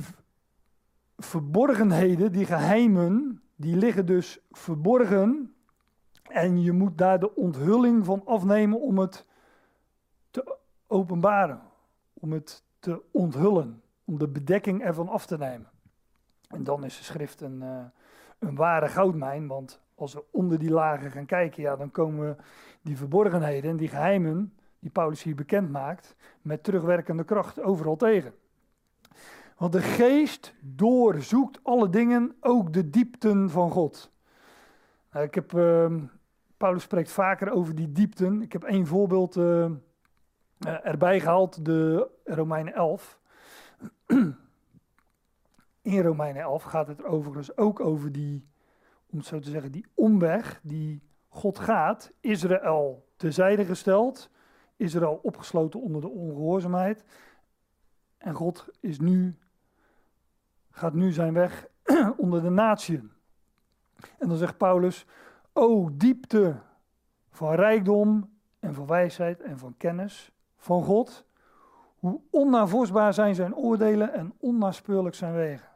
verborgenheden, 1.17 2.31
die 2.31 2.45
geheimen, 2.45 3.41
die 3.55 3.75
liggen 3.75 4.05
dus 4.05 4.39
verborgen. 4.51 5.55
En 6.23 6.61
je 6.61 6.71
moet 6.71 6.97
daar 6.97 7.19
de 7.19 7.35
onthulling 7.35 8.05
van 8.05 8.25
afnemen 8.25 8.81
om 8.81 8.97
het 8.97 9.25
te 10.29 10.57
openbaren, 10.87 11.61
om 12.13 12.31
het 12.31 12.63
te 12.79 13.01
onthullen, 13.11 13.81
om 14.05 14.17
de 14.17 14.27
bedekking 14.27 14.83
ervan 14.83 15.09
af 15.09 15.25
te 15.25 15.37
nemen. 15.37 15.69
En 16.47 16.63
dan 16.63 16.83
is 16.83 16.97
de 16.97 17.03
schrift 17.03 17.41
een, 17.41 17.61
uh, 17.61 17.85
een 18.39 18.55
ware 18.55 18.87
goudmijn, 18.87 19.47
want 19.47 19.83
als 19.95 20.13
we 20.13 20.23
onder 20.31 20.59
die 20.59 20.71
lagen 20.71 21.11
gaan 21.11 21.25
kijken, 21.25 21.63
ja, 21.63 21.75
dan 21.75 21.91
komen 21.91 22.37
die 22.81 22.97
verborgenheden 22.97 23.69
en 23.69 23.77
die 23.77 23.87
geheimen 23.87 24.53
die 24.85 24.93
Paulus 24.93 25.23
hier 25.23 25.35
bekend 25.35 25.71
maakt, 25.71 26.15
met 26.41 26.63
terugwerkende 26.63 27.23
kracht 27.23 27.61
overal 27.61 27.95
tegen. 27.95 28.33
Want 29.57 29.71
de 29.71 29.81
geest 29.81 30.53
doorzoekt 30.61 31.59
alle 31.63 31.89
dingen, 31.89 32.35
ook 32.39 32.73
de 32.73 32.89
diepten 32.89 33.49
van 33.49 33.71
God. 33.71 34.11
Nou, 35.11 35.25
ik 35.25 35.35
heb, 35.35 35.51
uh, 35.51 35.93
Paulus 36.57 36.83
spreekt 36.83 37.11
vaker 37.11 37.51
over 37.51 37.75
die 37.75 37.91
diepten. 37.91 38.41
Ik 38.41 38.53
heb 38.53 38.63
één 38.63 38.87
voorbeeld 38.87 39.35
uh, 39.35 39.71
erbij 40.83 41.19
gehaald, 41.19 41.65
de 41.65 42.09
Romeinen 42.23 42.73
11. 42.73 43.19
In 45.81 46.01
Romeinen 46.01 46.41
11 46.41 46.63
gaat 46.63 46.87
het 46.87 47.03
overigens 47.03 47.57
ook 47.57 47.79
over 47.79 48.11
die, 48.11 48.47
om 49.15 49.21
zo 49.21 49.39
te 49.39 49.49
zeggen, 49.49 49.71
die 49.71 49.85
omweg 49.93 50.59
die 50.63 51.01
God 51.27 51.59
gaat. 51.59 52.11
Israël 52.19 53.07
terzijde 53.15 53.65
gesteld, 53.65 54.29
Israël 54.75 55.19
opgesloten 55.23 55.81
onder 55.81 56.01
de 56.01 56.09
ongehoorzaamheid. 56.09 57.03
En 58.17 58.33
God 58.33 58.67
is 58.79 58.99
nu 58.99 59.37
gaat 60.75 60.93
nu 60.93 61.11
zijn 61.11 61.33
weg 61.33 61.67
onder 62.17 62.41
de 62.41 62.49
natieën. 62.49 63.11
En 64.17 64.27
dan 64.27 64.37
zegt 64.37 64.57
Paulus, 64.57 65.05
o 65.53 65.89
diepte 65.93 66.55
van 67.29 67.53
rijkdom 67.53 68.29
en 68.59 68.73
van 68.73 68.87
wijsheid 68.87 69.41
en 69.41 69.57
van 69.57 69.77
kennis 69.77 70.31
van 70.57 70.83
God, 70.83 71.25
hoe 71.95 72.21
onnavorsbaar 72.29 73.13
zijn 73.13 73.35
zijn 73.35 73.55
oordelen 73.55 74.13
en 74.13 74.33
onnaspeurlijk 74.39 75.15
zijn 75.15 75.33
wegen. 75.33 75.69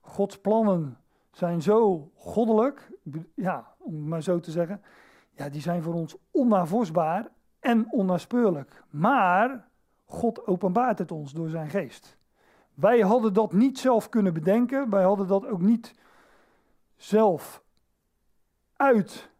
Gods 0.00 0.40
plannen 0.40 0.98
zijn 1.32 1.62
zo 1.62 2.10
goddelijk, 2.14 2.90
ja, 3.34 3.74
om 3.78 3.94
het 3.94 4.04
maar 4.04 4.22
zo 4.22 4.40
te 4.40 4.50
zeggen, 4.50 4.82
ja, 5.30 5.48
die 5.48 5.60
zijn 5.60 5.82
voor 5.82 5.94
ons 5.94 6.16
onnavorsbaar 6.30 7.28
en 7.60 7.92
onnaspeurlijk. 7.92 8.82
Maar 8.90 9.68
God 10.04 10.46
openbaart 10.46 10.98
het 10.98 11.12
ons 11.12 11.32
door 11.32 11.48
zijn 11.48 11.70
geest. 11.70 12.16
Wij 12.74 13.00
hadden 13.00 13.32
dat 13.32 13.52
niet 13.52 13.78
zelf 13.78 14.08
kunnen 14.08 14.34
bedenken. 14.34 14.90
Wij 14.90 15.02
hadden 15.02 15.26
dat 15.26 15.46
ook 15.46 15.60
niet 15.60 15.94
zelf 16.96 17.62
uit 18.76 19.30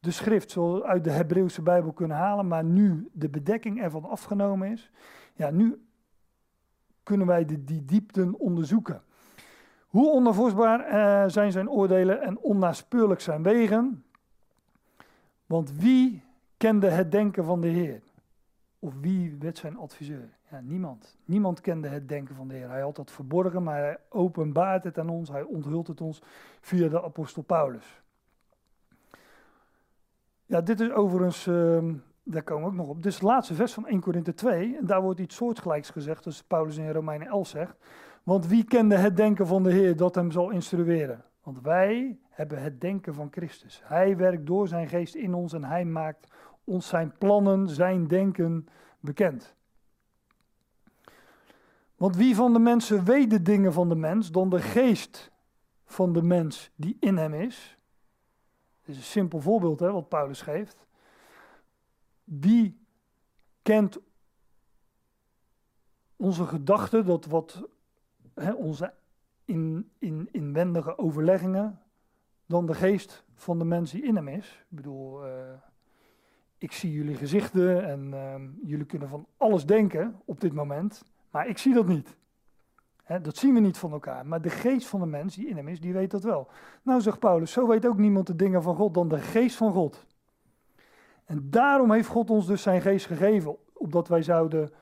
de 0.00 0.10
schrift, 0.10 0.50
zoals 0.50 0.82
uit 0.82 1.04
de 1.04 1.10
Hebreeuwse 1.10 1.62
Bijbel 1.62 1.92
kunnen 1.92 2.16
halen. 2.16 2.48
Maar 2.48 2.64
nu 2.64 3.08
de 3.12 3.28
bedekking 3.28 3.82
ervan 3.82 4.04
afgenomen 4.04 4.72
is, 4.72 4.90
ja, 5.34 5.50
nu 5.50 5.86
kunnen 7.02 7.26
wij 7.26 7.44
de, 7.44 7.64
die 7.64 7.84
diepten 7.84 8.38
onderzoeken. 8.38 9.02
Hoe 9.86 10.12
onafvoersbaar 10.12 10.88
uh, 10.88 11.30
zijn 11.30 11.52
zijn 11.52 11.70
oordelen 11.70 12.22
en 12.22 12.38
onnaspeurlijk 12.38 13.20
zijn 13.20 13.42
wegen? 13.42 14.04
Want 15.46 15.72
wie 15.72 16.22
kende 16.56 16.88
het 16.88 17.12
denken 17.12 17.44
van 17.44 17.60
de 17.60 17.68
Heer? 17.68 18.02
Of 18.78 18.94
wie 19.00 19.36
werd 19.38 19.58
zijn 19.58 19.76
adviseur? 19.76 20.28
Ja, 20.50 20.60
niemand. 20.60 21.16
Niemand 21.24 21.60
kende 21.60 21.88
het 21.88 22.08
denken 22.08 22.34
van 22.34 22.48
de 22.48 22.54
Heer. 22.54 22.68
Hij 22.68 22.80
had 22.80 22.96
dat 22.96 23.10
verborgen, 23.10 23.62
maar 23.62 23.78
hij 23.78 23.98
openbaart 24.08 24.84
het 24.84 24.98
aan 24.98 25.08
ons. 25.08 25.28
Hij 25.28 25.42
onthult 25.42 25.86
het 25.86 26.00
ons 26.00 26.22
via 26.60 26.88
de 26.88 27.02
apostel 27.02 27.42
Paulus. 27.42 28.02
Ja, 30.46 30.60
dit 30.60 30.80
is 30.80 30.90
overigens, 30.90 31.46
uh, 31.46 31.84
daar 32.22 32.42
komen 32.42 32.64
we 32.64 32.70
ook 32.70 32.76
nog 32.76 32.88
op. 32.88 32.96
Dit 32.96 33.06
is 33.06 33.14
het 33.14 33.22
laatste 33.22 33.54
vers 33.54 33.72
van 33.72 33.86
1 33.86 34.00
Korinthe 34.00 34.34
2. 34.34 34.76
En 34.76 34.86
daar 34.86 35.02
wordt 35.02 35.20
iets 35.20 35.36
soortgelijks 35.36 35.90
gezegd, 35.90 36.26
als 36.26 36.42
Paulus 36.42 36.76
in 36.76 36.90
Romeinen 36.90 37.26
11 37.26 37.48
zegt. 37.48 37.76
Want 38.26 38.46
wie 38.46 38.64
kende 38.64 38.96
het 38.96 39.16
denken 39.16 39.46
van 39.46 39.62
de 39.62 39.72
Heer 39.72 39.96
dat 39.96 40.14
hem 40.14 40.30
zal 40.30 40.50
instrueren? 40.50 41.24
Want 41.42 41.60
wij 41.60 42.18
hebben 42.28 42.62
het 42.62 42.80
denken 42.80 43.14
van 43.14 43.28
Christus. 43.30 43.80
Hij 43.84 44.16
werkt 44.16 44.46
door 44.46 44.68
zijn 44.68 44.88
geest 44.88 45.14
in 45.14 45.34
ons 45.34 45.52
en 45.52 45.64
hij 45.64 45.84
maakt 45.84 46.32
ons 46.64 46.88
zijn 46.88 47.14
plannen, 47.18 47.68
zijn 47.68 48.06
denken 48.06 48.68
bekend. 49.00 49.54
Want 51.96 52.16
wie 52.16 52.34
van 52.34 52.52
de 52.52 52.58
mensen 52.58 53.04
weet 53.04 53.30
de 53.30 53.42
dingen 53.42 53.72
van 53.72 53.88
de 53.88 53.94
mens 53.94 54.30
dan 54.30 54.50
de 54.50 54.60
geest 54.60 55.30
van 55.84 56.12
de 56.12 56.22
mens 56.22 56.70
die 56.76 56.96
in 57.00 57.16
hem 57.16 57.34
is? 57.34 57.78
Dit 58.84 58.94
is 58.94 58.96
een 58.96 59.02
simpel 59.02 59.40
voorbeeld 59.40 59.80
hè, 59.80 59.92
wat 59.92 60.08
Paulus 60.08 60.42
geeft. 60.42 60.86
Wie 62.24 62.86
kent 63.62 63.98
onze 66.16 66.46
gedachten, 66.46 67.04
dat 67.04 67.26
wat 67.26 67.68
hè, 68.40 68.52
onze 68.52 68.92
in, 69.44 69.90
in, 69.98 70.28
inwendige 70.32 70.98
overleggingen, 70.98 71.80
dan 72.46 72.66
de 72.66 72.74
geest 72.74 73.24
van 73.34 73.58
de 73.58 73.64
mens 73.64 73.90
die 73.90 74.02
in 74.02 74.16
hem 74.16 74.28
is? 74.28 74.64
Ik 74.70 74.76
bedoel, 74.76 75.26
uh, 75.26 75.32
ik 76.58 76.72
zie 76.72 76.92
jullie 76.92 77.16
gezichten 77.16 77.84
en 77.84 78.10
uh, 78.12 78.68
jullie 78.68 78.86
kunnen 78.86 79.08
van 79.08 79.26
alles 79.36 79.66
denken 79.66 80.20
op 80.24 80.40
dit 80.40 80.52
moment. 80.52 81.02
Maar 81.30 81.48
ik 81.48 81.58
zie 81.58 81.74
dat 81.74 81.86
niet. 81.86 82.16
dat 83.22 83.36
zien 83.36 83.54
we 83.54 83.60
niet 83.60 83.78
van 83.78 83.92
elkaar. 83.92 84.26
Maar 84.26 84.42
de 84.42 84.50
geest 84.50 84.86
van 84.86 85.00
de 85.00 85.06
mens 85.06 85.34
die 85.34 85.48
in 85.48 85.56
hem 85.56 85.68
is, 85.68 85.80
die 85.80 85.92
weet 85.92 86.10
dat 86.10 86.22
wel. 86.22 86.48
Nou, 86.82 87.00
zegt 87.00 87.18
Paulus, 87.18 87.52
zo 87.52 87.66
weet 87.66 87.86
ook 87.86 87.98
niemand 87.98 88.26
de 88.26 88.36
dingen 88.36 88.62
van 88.62 88.76
God 88.76 88.94
dan 88.94 89.08
de 89.08 89.18
geest 89.18 89.56
van 89.56 89.72
God. 89.72 90.06
En 91.24 91.50
daarom 91.50 91.92
heeft 91.92 92.08
God 92.08 92.30
ons 92.30 92.46
dus 92.46 92.62
zijn 92.62 92.80
geest 92.80 93.06
gegeven, 93.06 93.56
opdat 93.72 94.08
wij 94.08 94.22
zouden 94.22 94.72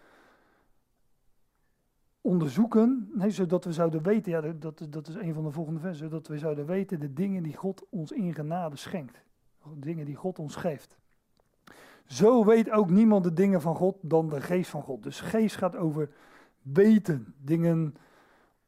onderzoeken, 2.24 3.10
nee, 3.14 3.30
zodat 3.30 3.64
we 3.64 3.72
zouden 3.72 4.02
weten, 4.02 4.32
ja, 4.32 4.40
dat, 4.40 4.86
dat 4.90 5.08
is 5.08 5.14
een 5.14 5.34
van 5.34 5.44
de 5.44 5.50
volgende 5.50 5.80
versen, 5.80 6.04
zodat 6.04 6.26
we 6.26 6.38
zouden 6.38 6.66
weten 6.66 7.00
de 7.00 7.12
dingen 7.12 7.42
die 7.42 7.56
God 7.56 7.86
ons 7.90 8.12
in 8.12 8.34
genade 8.34 8.76
schenkt. 8.76 9.22
Dingen 9.74 10.04
die 10.04 10.14
God 10.14 10.38
ons 10.38 10.56
geeft. 10.56 10.98
zo 12.06 12.44
weet 12.44 12.70
ook 12.70 12.90
niemand 12.90 13.24
de 13.24 13.32
dingen 13.32 13.60
van 13.60 13.76
God 13.76 13.96
dan 14.00 14.28
de 14.28 14.40
geest 14.40 14.70
van 14.70 14.82
God. 14.82 15.02
Dus 15.02 15.20
geest 15.20 15.56
gaat 15.56 15.76
over 15.76 16.10
weten, 16.62 17.34
dingen 17.38 17.94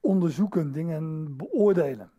onderzoeken, 0.01 0.73
dingen 0.73 1.37
beoordelen. 1.37 2.11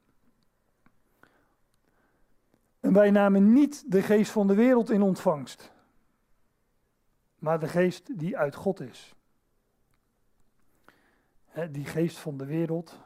En 2.80 2.94
wij 2.94 3.12
namen 3.12 3.54
niet 3.54 3.92
de 3.92 4.02
geest 4.02 4.32
van 4.32 4.48
de 4.48 4.56
wereld 4.56 4.90
in 4.90 5.02
ontvangst, 5.02 5.72
maar 7.40 7.60
de 7.60 7.68
geest 7.68 8.20
die 8.20 8.38
uit 8.38 8.56
God 8.56 8.80
is. 8.80 9.17
Die 11.66 11.86
geest 11.86 12.18
van 12.18 12.38
de 12.38 12.46
wereld. 12.46 13.00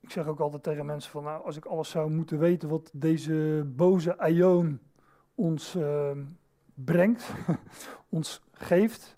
Ik 0.00 0.10
zeg 0.10 0.26
ook 0.26 0.40
altijd 0.40 0.62
tegen 0.62 0.86
mensen 0.86 1.10
van, 1.10 1.24
nou, 1.24 1.44
als 1.44 1.56
ik 1.56 1.64
alles 1.64 1.90
zou 1.90 2.10
moeten 2.10 2.38
weten 2.38 2.68
wat 2.68 2.90
deze 2.92 3.66
boze 3.66 4.18
Aion 4.18 4.80
ons 5.34 5.74
uh, 5.74 6.10
brengt, 6.74 7.32
ons 8.08 8.42
geeft, 8.52 9.16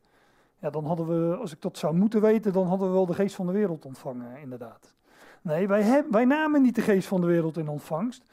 ja, 0.59 0.71
dan 0.71 0.85
hadden 0.85 1.07
we, 1.07 1.37
als 1.37 1.53
ik 1.53 1.61
dat 1.61 1.79
zou 1.79 1.95
moeten 1.95 2.21
weten, 2.21 2.53
dan 2.53 2.67
hadden 2.67 2.89
we 2.89 2.95
wel 2.95 3.07
de 3.07 3.15
geest 3.15 3.35
van 3.35 3.47
de 3.47 3.53
wereld 3.53 3.85
ontvangen, 3.85 4.41
inderdaad. 4.41 4.95
Nee, 5.43 5.69
wij, 5.69 6.05
wij 6.11 6.25
namen 6.25 6.63
niet 6.63 6.75
de 6.75 6.83
geest 6.83 7.09
van 7.09 7.21
de 7.21 7.27
wereld 7.27 7.57
in 7.57 7.69
ontvangst, 7.69 8.31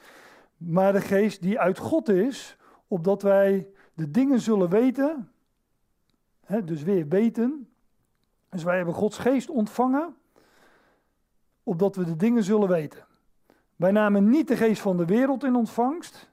maar 0.58 0.94
de 0.94 1.02
geest 1.02 1.42
die 1.42 1.60
uit 1.60 1.78
God 1.78 2.10
is, 2.10 2.58
opdat 2.88 3.22
wij 3.22 3.68
de 3.94 4.12
dingen 4.12 4.40
zullen 4.40 4.70
weten, 4.70 5.32
dus 6.66 6.84
weer 6.84 7.08
weten. 7.08 7.70
Dus 8.50 8.64
wij 8.64 8.76
hebben 8.76 8.94
Gods 8.94 9.18
geest 9.18 9.50
ontvangen, 9.50 10.16
opdat 11.64 11.96
we 11.96 12.04
de 12.04 12.16
dingen 12.16 12.44
zullen 12.44 12.68
weten. 12.68 13.06
Wij 13.76 13.92
namen 13.92 14.30
niet 14.30 14.48
de 14.48 14.58
geest 14.58 14.82
van 14.82 14.98
de 14.98 15.06
wereld 15.06 15.44
in 15.44 15.56
ontvangst. 15.56 16.30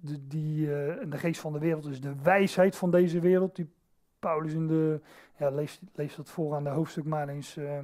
De, 0.00 0.26
die, 0.26 0.66
uh, 0.66 0.70
de 1.10 1.18
geest 1.18 1.40
van 1.40 1.52
de 1.52 1.58
wereld 1.58 1.86
is 1.86 2.00
de 2.00 2.14
wijsheid 2.22 2.76
van 2.76 2.90
deze 2.90 3.20
wereld, 3.20 3.56
die 3.56 3.70
Paulus 4.18 4.52
in 4.52 4.66
de, 4.66 5.00
ja, 5.36 5.50
lees, 5.50 5.80
dat 6.16 6.30
voor 6.30 6.54
aan 6.54 6.64
de 6.64 6.70
hoofdstuk 6.70 7.04
maar 7.04 7.28
eens, 7.28 7.56
uh, 7.56 7.78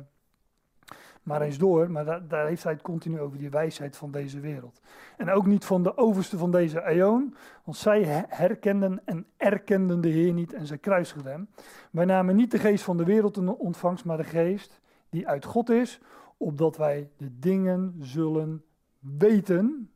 maar 1.27 1.43
eens 1.43 1.59
door, 1.59 1.91
maar 1.91 2.05
daar, 2.05 2.29
daar 2.29 2.47
heeft 2.47 2.63
hij 2.63 2.73
het 2.73 2.83
continu 2.83 3.21
over 3.21 3.39
die 3.39 3.51
wijsheid 3.51 3.97
van 3.97 4.11
deze 4.11 4.41
wereld. 4.41 4.81
En 5.17 5.31
ook 5.31 5.47
niet 5.47 5.65
van 5.65 5.83
de 5.83 5.97
overste 5.97 6.39
van 6.39 6.51
deze 6.51 6.83
eon, 6.83 7.35
want 7.65 7.77
zij 7.77 8.25
herkenden 8.29 9.01
en 9.05 9.27
erkenden 9.37 10.01
de 10.01 10.09
Heer 10.09 10.33
niet 10.33 10.53
en 10.53 10.67
zij 10.67 10.79
kruisigden 10.79 11.33
hem. 11.33 11.49
Wij 11.91 12.05
namen 12.05 12.37
niet 12.37 12.51
de 12.51 12.59
geest 12.59 12.85
van 12.85 12.97
de 12.97 13.05
wereld 13.05 13.37
in 13.37 13.49
ontvangst, 13.49 14.05
maar 14.05 14.17
de 14.17 14.25
geest 14.25 14.81
die 15.09 15.29
uit 15.29 15.45
God 15.45 15.71
is, 15.71 16.01
opdat 16.37 16.77
wij 16.77 17.11
de 17.17 17.39
dingen 17.39 17.95
zullen 18.01 18.65
weten 18.99 19.91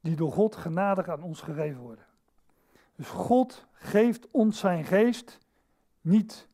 die 0.00 0.16
door 0.16 0.32
God 0.32 0.56
genadig 0.56 1.08
aan 1.08 1.22
ons 1.22 1.40
gegeven 1.40 1.80
worden. 1.80 2.04
Dus 2.96 3.08
God 3.08 3.66
geeft 3.72 4.28
ons 4.30 4.58
zijn 4.58 4.84
geest 4.84 5.38
niet 6.00 6.48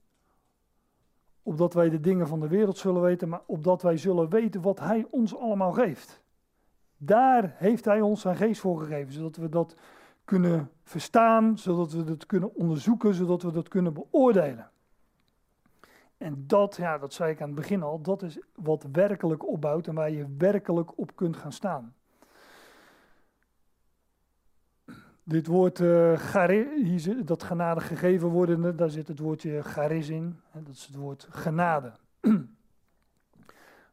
opdat 1.46 1.74
wij 1.74 1.90
de 1.90 2.00
dingen 2.00 2.26
van 2.28 2.40
de 2.40 2.48
wereld 2.48 2.78
zullen 2.78 3.02
weten, 3.02 3.28
maar 3.28 3.42
opdat 3.46 3.82
wij 3.82 3.96
zullen 3.96 4.28
weten 4.28 4.62
wat 4.62 4.78
Hij 4.78 5.06
ons 5.10 5.36
allemaal 5.36 5.72
geeft. 5.72 6.22
Daar 6.96 7.54
heeft 7.56 7.84
Hij 7.84 8.00
ons 8.00 8.20
zijn 8.20 8.36
geest 8.36 8.60
voor 8.60 8.78
gegeven, 8.78 9.12
zodat 9.12 9.36
we 9.36 9.48
dat 9.48 9.76
kunnen 10.24 10.70
verstaan, 10.84 11.58
zodat 11.58 11.92
we 11.92 12.04
dat 12.04 12.26
kunnen 12.26 12.54
onderzoeken, 12.54 13.14
zodat 13.14 13.42
we 13.42 13.50
dat 13.50 13.68
kunnen 13.68 13.92
beoordelen. 13.92 14.70
En 16.18 16.44
dat, 16.46 16.76
ja, 16.76 16.98
dat 16.98 17.12
zei 17.12 17.32
ik 17.32 17.40
aan 17.40 17.46
het 17.46 17.56
begin 17.56 17.82
al, 17.82 18.00
dat 18.00 18.22
is 18.22 18.38
wat 18.54 18.86
werkelijk 18.92 19.48
opbouwt 19.48 19.86
en 19.86 19.94
waar 19.94 20.10
je 20.10 20.26
werkelijk 20.38 20.98
op 20.98 21.16
kunt 21.16 21.36
gaan 21.36 21.52
staan. 21.52 21.94
Dit 25.28 25.46
woord 25.46 25.78
uh, 25.78 27.24
dat 27.24 27.42
genade 27.42 27.80
gegeven 27.80 28.28
worden, 28.28 28.76
daar 28.76 28.90
zit 28.90 29.08
het 29.08 29.18
woordje 29.18 29.62
charis 29.62 30.08
in. 30.08 30.40
dat 30.52 30.74
is 30.74 30.86
het 30.86 30.96
woord 30.96 31.26
genade. 31.30 31.92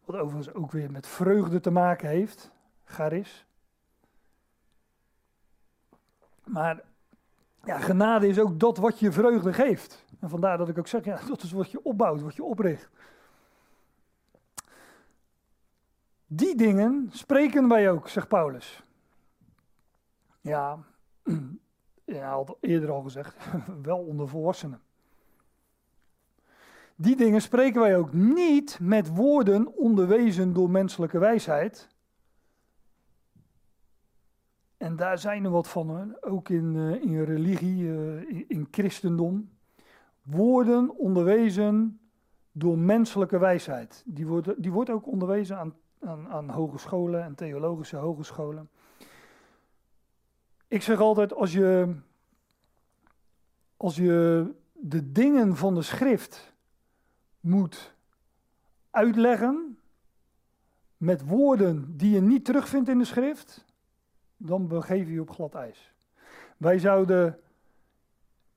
Wat 0.05 0.15
overigens 0.15 0.53
ook 0.53 0.71
weer 0.71 0.91
met 0.91 1.07
vreugde 1.07 1.59
te 1.59 1.71
maken 1.71 2.09
heeft. 2.09 2.51
Charis. 2.83 3.45
Maar 6.43 6.81
ja, 7.63 7.79
genade 7.79 8.27
is 8.27 8.39
ook 8.39 8.59
dat 8.59 8.77
wat 8.77 8.99
je 8.99 9.11
vreugde 9.11 9.53
geeft. 9.53 10.05
En 10.19 10.29
vandaar 10.29 10.57
dat 10.57 10.69
ik 10.69 10.77
ook 10.77 10.87
zeg, 10.87 11.05
ja, 11.05 11.19
dat 11.27 11.43
is 11.43 11.51
wat 11.51 11.71
je 11.71 11.83
opbouwt, 11.83 12.21
wat 12.21 12.35
je 12.35 12.43
opricht. 12.43 12.89
Die 16.27 16.55
dingen 16.55 17.09
spreken 17.11 17.67
wij 17.67 17.91
ook, 17.91 18.09
zegt 18.09 18.27
Paulus. 18.27 18.83
Ja, 20.41 20.79
ja, 22.05 22.33
had 22.33 22.57
eerder 22.59 22.91
al 22.91 23.01
gezegd, 23.01 23.35
wel 23.81 23.97
onder 23.97 24.27
volwassenen. 24.27 24.81
Die 26.95 27.15
dingen 27.15 27.41
spreken 27.41 27.81
wij 27.81 27.97
ook 27.97 28.13
niet 28.13 28.79
met 28.81 29.15
woorden 29.15 29.75
onderwezen 29.75 30.53
door 30.53 30.69
menselijke 30.69 31.19
wijsheid. 31.19 31.91
En 34.77 34.95
daar 34.95 35.17
zijn 35.17 35.43
er 35.43 35.51
wat 35.51 35.67
van, 35.67 36.17
ook 36.21 36.49
in, 36.49 36.75
uh, 36.75 37.01
in 37.01 37.23
religie, 37.23 37.87
in, 38.27 38.45
in, 38.47 38.67
christendom. 38.71 39.49
Woorden 40.21 40.97
onderwezen 40.97 41.99
door 42.51 42.77
menselijke 42.77 43.37
wijsheid. 43.37 44.03
Die 44.05 44.27
wordt, 44.27 44.63
die 44.63 44.71
wordt 44.71 44.89
ook 44.89 45.07
onderwezen 45.07 45.57
aan, 45.57 45.73
aan, 45.99 46.27
aan 46.27 46.49
hogescholen 46.49 47.23
en 47.23 47.35
theologische 47.35 47.97
hogescholen. 47.97 48.69
Ik 50.73 50.81
zeg 50.81 50.99
altijd, 50.99 51.33
als 51.33 51.53
je, 51.53 51.95
als 53.77 53.95
je 53.95 54.47
de 54.73 55.11
dingen 55.11 55.55
van 55.55 55.75
de 55.75 55.81
schrift 55.81 56.53
moet 57.39 57.95
uitleggen 58.89 59.79
met 60.97 61.25
woorden 61.25 61.97
die 61.97 62.11
je 62.11 62.21
niet 62.21 62.45
terugvindt 62.45 62.89
in 62.89 62.97
de 62.97 63.05
schrift, 63.05 63.65
dan 64.37 64.67
begeef 64.67 65.07
je 65.07 65.13
je 65.13 65.21
op 65.21 65.29
glad 65.29 65.55
ijs. 65.55 65.93
Wij 66.57 66.79
zouden 66.79 67.39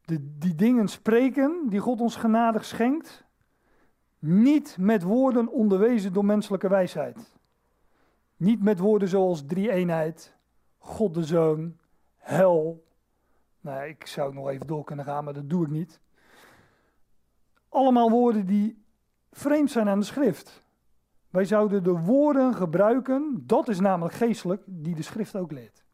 de, 0.04 0.38
die 0.38 0.54
dingen 0.54 0.88
spreken 0.88 1.66
die 1.68 1.80
God 1.80 2.00
ons 2.00 2.16
genadig 2.16 2.64
schenkt, 2.64 3.24
niet 4.18 4.76
met 4.78 5.02
woorden 5.02 5.48
onderwezen 5.48 6.12
door 6.12 6.24
menselijke 6.24 6.68
wijsheid. 6.68 7.34
Niet 8.36 8.62
met 8.62 8.78
woorden 8.78 9.08
zoals 9.08 9.46
drie-eenheid, 9.46 10.36
God 10.78 11.14
de 11.14 11.24
Zoon, 11.24 11.76
hel. 12.26 12.84
Nou, 13.60 13.84
ik 13.84 14.06
zou 14.06 14.34
nog 14.34 14.48
even 14.48 14.66
door 14.66 14.84
kunnen 14.84 15.04
gaan, 15.04 15.24
maar 15.24 15.34
dat 15.34 15.50
doe 15.50 15.64
ik 15.64 15.70
niet. 15.70 16.00
Allemaal 17.68 18.10
woorden 18.10 18.46
die 18.46 18.84
vreemd 19.32 19.70
zijn 19.70 19.88
aan 19.88 19.98
de 19.98 20.04
schrift. 20.04 20.64
Wij 21.30 21.44
zouden 21.44 21.82
de 21.82 21.98
woorden 21.98 22.54
gebruiken, 22.54 23.42
dat 23.46 23.68
is 23.68 23.80
namelijk 23.80 24.14
geestelijk, 24.14 24.62
die 24.66 24.94
de 24.94 25.02
schrift 25.02 25.36
ook 25.36 25.52
leert. 25.52 25.84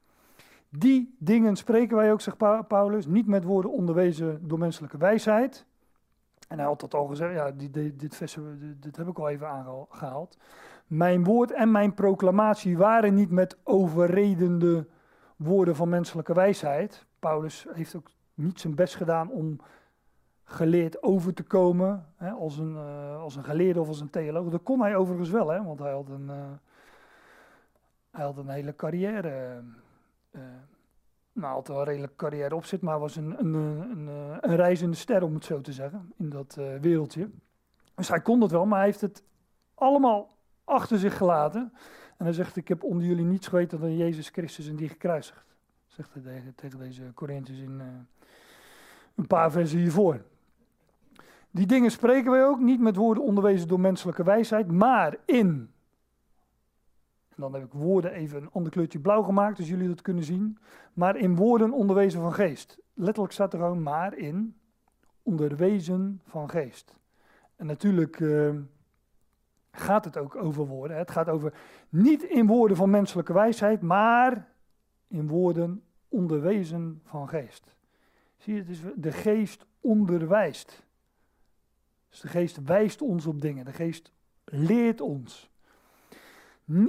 Die 0.69 1.17
dingen 1.19 1.57
spreken 1.57 1.97
wij 1.97 2.13
ook, 2.13 2.21
zegt 2.21 2.67
Paulus, 2.69 3.07
niet 3.07 3.27
met 3.27 3.45
woorden 3.45 3.73
onderwezen 3.73 4.49
door 4.49 4.59
menselijke 4.59 4.97
wijsheid. 4.97 5.67
En 6.49 6.59
hij 6.59 6.67
had 6.67 6.81
dat 6.81 6.95
al 6.95 7.07
gezegd, 7.07 7.35
ja, 7.35 7.51
dit, 7.51 7.75
dit, 7.75 8.01
dit, 8.81 8.97
heb 8.97 9.09
ik 9.09 9.19
al 9.19 9.29
even 9.29 9.49
aangehaald. 9.49 10.39
Mijn 10.87 11.25
woord 11.25 11.53
en 11.53 11.71
mijn 11.71 11.95
proclamatie 11.95 12.77
waren 12.77 13.15
niet 13.15 13.31
met 13.31 13.57
overredende 13.65 14.87
woorden 15.43 15.77
van 15.77 15.89
menselijke 15.89 16.35
wijsheid. 16.35 17.07
Paulus 17.19 17.67
heeft 17.73 17.97
ook 17.97 18.11
niet 18.35 18.61
zijn 18.61 18.75
best 18.75 18.97
gedaan 18.97 19.31
om 19.31 19.61
geleerd 20.45 21.03
over 21.03 21.35
te 21.35 21.43
komen, 21.43 22.07
hè, 22.17 22.31
als, 22.31 22.59
een, 22.59 22.73
uh, 22.73 23.21
als 23.21 23.37
een 23.37 23.45
geleerde 23.45 23.81
of 23.81 23.89
als 23.89 24.01
een 24.01 24.11
theoloog. 24.11 24.49
Dat 24.49 24.63
kon 24.63 24.81
hij 24.81 24.97
overigens 24.97 25.31
wel, 25.31 25.49
hè, 25.49 25.65
want 25.65 25.79
hij 25.79 25.93
had 25.93 26.09
een, 26.09 26.27
uh, 26.27 26.51
hij 28.11 28.25
had 28.25 28.37
een 28.37 28.49
hele 28.49 28.75
carrière. 28.75 29.63
Uh, 30.31 30.43
nou, 31.33 31.55
had 31.55 31.69
een 31.69 31.85
redelijke 31.85 32.17
carrière 32.17 32.55
op 32.55 32.65
zit, 32.65 32.81
maar 32.81 32.99
was 32.99 33.17
een, 33.17 33.39
een, 33.39 33.55
een, 33.55 34.07
een, 34.41 34.57
reizende 34.57 34.97
ster, 34.97 35.23
om 35.23 35.35
het 35.35 35.45
zo 35.45 35.61
te 35.61 35.73
zeggen, 35.73 36.13
in 36.17 36.31
dat 36.31 36.55
wereldje. 36.81 37.31
Dus 37.95 38.09
hij 38.09 38.21
kon 38.21 38.41
dat 38.41 38.51
wel, 38.51 38.67
maar 38.67 38.79
hij 38.79 38.87
heeft 38.87 39.01
het 39.01 39.23
allemaal 39.75 40.31
achter 40.65 40.99
zich 40.99 41.17
gelaten. 41.17 41.73
En 42.17 42.25
hij 42.25 42.33
zegt, 42.35 42.57
ik 42.57 42.69
heb 42.69 42.83
onder 42.83 43.07
jullie 43.07 43.25
niets 43.25 43.49
geweten 43.49 43.81
dan 43.81 43.97
Jezus 43.97 44.29
Christus 44.29 44.69
en 44.69 44.77
die 44.77 44.89
gekruisigd. 44.89 45.45
Zegt 45.87 46.15
hij 46.15 46.53
tegen, 46.57 46.79
deze 46.79 47.03
Corinthiërs 47.15 47.61
in 47.61 47.81
uh, 47.81 47.87
een 49.15 49.27
paar 49.27 49.51
versen 49.51 49.79
hiervoor. 49.79 50.23
Die 51.51 51.67
dingen 51.67 51.91
spreken 51.91 52.31
wij 52.31 52.45
ook 52.45 52.61
niet 52.61 52.81
met 52.81 52.97
woorden 52.97 53.23
onderwezen 53.23 53.69
door 53.69 53.81
menselijke 53.81 54.25
wijsheid, 54.25 54.71
maar 54.71 55.17
in. 55.25 55.71
En 57.29 57.37
dan 57.37 57.55
heb 57.55 57.65
ik 57.65 57.73
woorden 57.73 58.13
even 58.13 58.43
een 58.43 58.51
ander 58.53 58.73
kleurtje 58.73 58.99
blauw 58.99 59.23
gemaakt, 59.23 59.57
dus 59.57 59.69
jullie 59.69 59.89
dat 59.89 60.03
kunnen 60.03 60.25
zien. 60.25 60.59
Maar 60.93 61.17
in 61.17 61.37
woorden 61.37 61.73
onderwezen 61.73 62.21
van 62.21 62.33
geest. 62.33 62.79
Letterlijk 62.95 63.33
staat 63.33 63.53
er 63.53 63.59
gewoon 63.59 63.83
maar 63.83 64.17
in 64.17 64.57
onderwezen 65.23 66.21
van 66.27 66.51
geest. 66.51 66.95
En 67.57 67.67
natuurlijk 67.67 68.21
uh, 68.21 68.51
gaat 69.73 70.05
het 70.05 70.17
ook 70.17 70.35
over 70.35 70.67
woorden. 70.67 70.97
Het 70.97 71.11
gaat 71.11 71.29
over 71.29 71.55
niet 71.89 72.23
in 72.23 72.47
woorden 72.47 72.77
van 72.77 72.91
menselijke 72.91 73.33
wijsheid, 73.33 73.81
maar 73.81 74.49
in 75.09 75.29
woorden 75.29 75.83
onderwezen 76.09 77.01
van 77.05 77.29
geest. 77.29 77.75
Zie 78.37 78.55
je, 78.55 78.61
het 78.61 78.69
is, 78.69 78.81
de 78.97 79.13
geest 79.13 79.67
onderwijst. 79.81 80.83
Dus 82.09 82.21
de 82.21 82.29
geest 82.29 82.65
wijst 82.65 83.03
ons 83.03 83.27
op 83.27 83.41
dingen. 83.41 83.65
De 83.65 83.73
geest 83.73 84.13
leert 84.45 85.01
ons. 85.01 85.51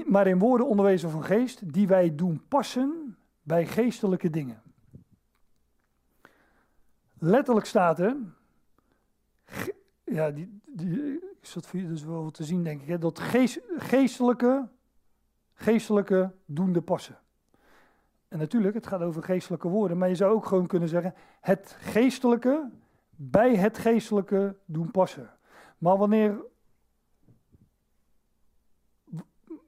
Maar 0.05 0.27
in 0.27 0.39
woorden 0.39 0.67
onderwezen 0.67 1.09
van 1.09 1.23
geest 1.23 1.73
die 1.73 1.87
wij 1.87 2.15
doen 2.15 2.41
passen 2.47 3.17
bij 3.41 3.65
geestelijke 3.65 4.29
dingen. 4.29 4.61
Letterlijk 7.19 7.65
staat 7.65 7.99
er, 7.99 8.15
ja, 10.03 10.31
die, 10.31 10.61
die 10.65 11.32
is 11.43 11.53
dat 11.53 11.67
voor 11.67 11.79
je 11.79 11.87
dus 11.87 12.03
wel 12.03 12.31
te 12.31 12.43
zien, 12.43 12.63
denk 12.63 12.81
ik, 12.81 12.87
hè, 12.87 12.97
dat 12.97 13.19
geest, 13.19 13.59
geestelijke, 13.77 14.67
geestelijke 15.53 16.31
doende 16.45 16.81
passen. 16.81 17.17
En 18.27 18.37
natuurlijk, 18.37 18.75
het 18.75 18.87
gaat 18.87 19.01
over 19.01 19.23
geestelijke 19.23 19.67
woorden, 19.67 19.97
maar 19.97 20.09
je 20.09 20.15
zou 20.15 20.33
ook 20.33 20.45
gewoon 20.45 20.67
kunnen 20.67 20.89
zeggen, 20.89 21.13
het 21.41 21.75
geestelijke 21.79 22.69
bij 23.09 23.55
het 23.55 23.77
geestelijke 23.77 24.55
doen 24.65 24.91
passen. 24.91 25.29
Maar 25.77 25.97
wanneer 25.97 26.45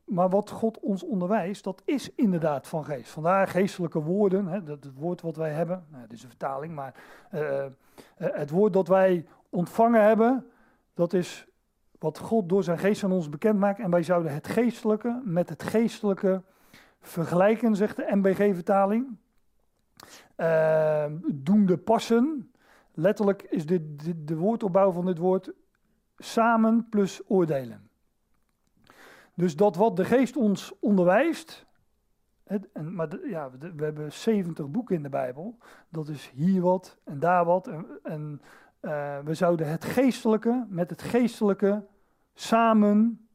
maar 0.06 0.30
wat 0.30 0.50
God 0.50 0.80
ons 0.80 1.04
onderwijst, 1.04 1.64
dat 1.64 1.82
is 1.86 2.16
inderdaad 2.16 2.68
van 2.68 2.86
geest. 2.86 3.12
Vandaar 3.12 3.48
geestelijke 3.48 4.02
woorden, 4.02 4.48
hè, 4.48 4.64
dat, 4.64 4.84
het 4.84 4.96
woord 4.96 5.22
wat 5.22 5.36
wij 5.36 5.52
hebben, 5.52 5.86
nou, 5.90 6.06
is 6.10 6.24
een 6.24 6.30
vertaling, 6.30 6.76
maar 6.76 7.04
uh, 7.34 7.66
het 8.16 8.50
woord 8.50 8.74
dat 8.74 8.88
wij 8.88 9.26
ontvangen 9.50 10.04
hebben, 10.04 10.52
dat 10.94 11.14
is 11.14 11.48
wat 12.00 12.18
God 12.18 12.50
door 12.50 12.64
zijn 12.64 12.78
geest 12.78 13.04
aan 13.04 13.12
ons 13.12 13.30
bekend 13.30 13.60
maakt. 13.60 13.80
En 13.80 13.90
wij 13.90 14.04
zouden 14.04 14.34
het 14.34 14.48
geestelijke 14.48 15.22
met 15.24 15.50
het 15.50 15.64
geestelijke 15.64 16.42
vergelijken, 17.02 17.76
zegt 17.76 17.96
de 17.96 18.08
MBG-vertaling. 18.10 19.18
Uh, 20.38 21.06
doende 21.34 21.78
passen. 21.78 22.52
Letterlijk 22.94 23.42
is 23.42 23.66
dit, 23.66 23.82
de 24.28 24.36
woordopbouw 24.36 24.92
van 24.92 25.06
dit 25.06 25.18
woord 25.18 25.52
samen 26.18 26.88
plus 26.90 27.22
oordelen. 27.28 27.90
Dus 29.34 29.56
dat 29.56 29.76
wat 29.76 29.96
de 29.96 30.06
geest 30.06 30.36
ons 30.36 30.74
onderwijst, 30.80 31.66
en, 32.44 32.94
maar 32.94 33.28
ja, 33.28 33.52
we, 33.76 33.84
hebben 33.84 34.14
70 34.14 34.70
boeken 34.70 34.96
in 34.96 35.04
de 35.04 35.10
Bijbel, 35.10 35.58
dat 35.90 36.08
is 36.08 36.32
hier 36.34 36.62
wat 36.62 36.98
en 37.04 37.20
daar 37.20 37.46
wat. 37.46 37.68
En, 37.68 37.86
en 38.04 38.42
uh, 38.86 39.20
we 39.24 39.34
zouden 39.34 39.70
het 39.70 39.86
geestelijke 39.86 40.66
met 40.70 40.90
het 40.90 41.02
geestelijke 41.02 41.86
samen 42.34 43.28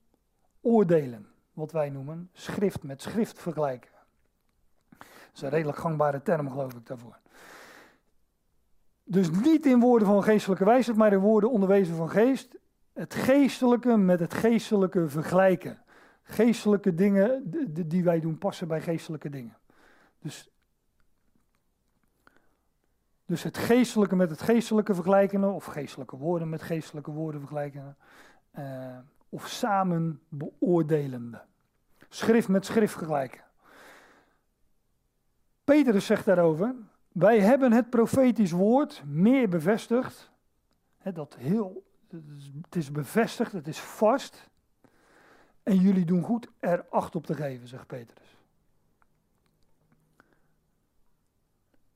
oordelen. 0.61 1.27
Wat 1.53 1.73
wij 1.73 1.91
noemen 1.91 2.29
schrift 2.33 2.83
met 2.83 3.03
schrift 3.03 3.39
vergelijken. 3.39 3.91
Dat 4.99 5.09
is 5.35 5.43
een 5.43 5.49
redelijk 5.49 5.79
gangbare 5.79 6.23
term, 6.23 6.51
geloof 6.51 6.75
ik, 6.75 6.87
daarvoor. 6.87 7.19
Dus 9.05 9.31
niet 9.31 9.67
in 9.67 9.81
woorden 9.81 10.09
van 10.09 10.23
geestelijke 10.23 10.65
wijsheid, 10.65 10.97
maar 10.97 11.13
in 11.13 11.19
woorden 11.19 11.51
onderwezen 11.51 11.97
van 11.97 12.11
geest. 12.11 12.59
Het 12.93 13.15
geestelijke 13.15 13.97
met 13.97 14.21
het 14.21 14.35
geestelijke 14.35 15.09
vergelijken 15.09 15.83
geestelijke 16.31 16.95
dingen 16.95 17.43
die 17.89 18.05
wij 18.05 18.21
doen 18.21 18.39
passen 18.39 18.69
bij 18.69 18.81
geestelijke 18.81 19.31
dingen. 19.31 19.57
Dus, 20.19 20.50
dus 23.31 23.43
het 23.43 23.59
geestelijke 23.59 24.17
met 24.17 24.31
het 24.31 24.43
geestelijke 24.43 24.95
vergelijken, 24.95 25.45
of 25.45 25.65
geestelijke 25.65 26.17
woorden 26.17 26.49
met 26.49 26.63
geestelijke 26.63 27.11
woorden 27.11 27.41
vergelijken, 27.41 27.97
uh, 28.59 28.97
of 29.29 29.47
samen 29.49 30.21
beoordelende. 30.29 31.41
Schrift 32.09 32.49
met 32.49 32.67
schrift 32.67 32.93
vergelijken. 32.93 33.41
Petrus 35.65 36.07
zegt 36.07 36.25
daarover, 36.25 36.75
wij 37.13 37.41
hebben 37.41 37.73
het 37.73 37.91
profetisch 37.91 38.51
woord 38.51 39.03
meer 39.07 39.49
bevestigd. 39.49 40.31
dat 41.15 41.37
heel, 41.39 41.85
het 42.63 42.77
is 42.77 42.93
bevestigd, 42.93 43.53
het 43.53 43.69
is 43.69 43.81
vast. 43.81 44.49
En 45.63 45.77
jullie 45.77 46.05
doen 46.05 46.23
goed 46.23 46.49
er 46.59 46.85
acht 46.89 47.17
op 47.17 47.27
te 47.27 47.35
geven, 47.35 47.69
zegt 47.69 47.87
Petrus. 47.87 48.40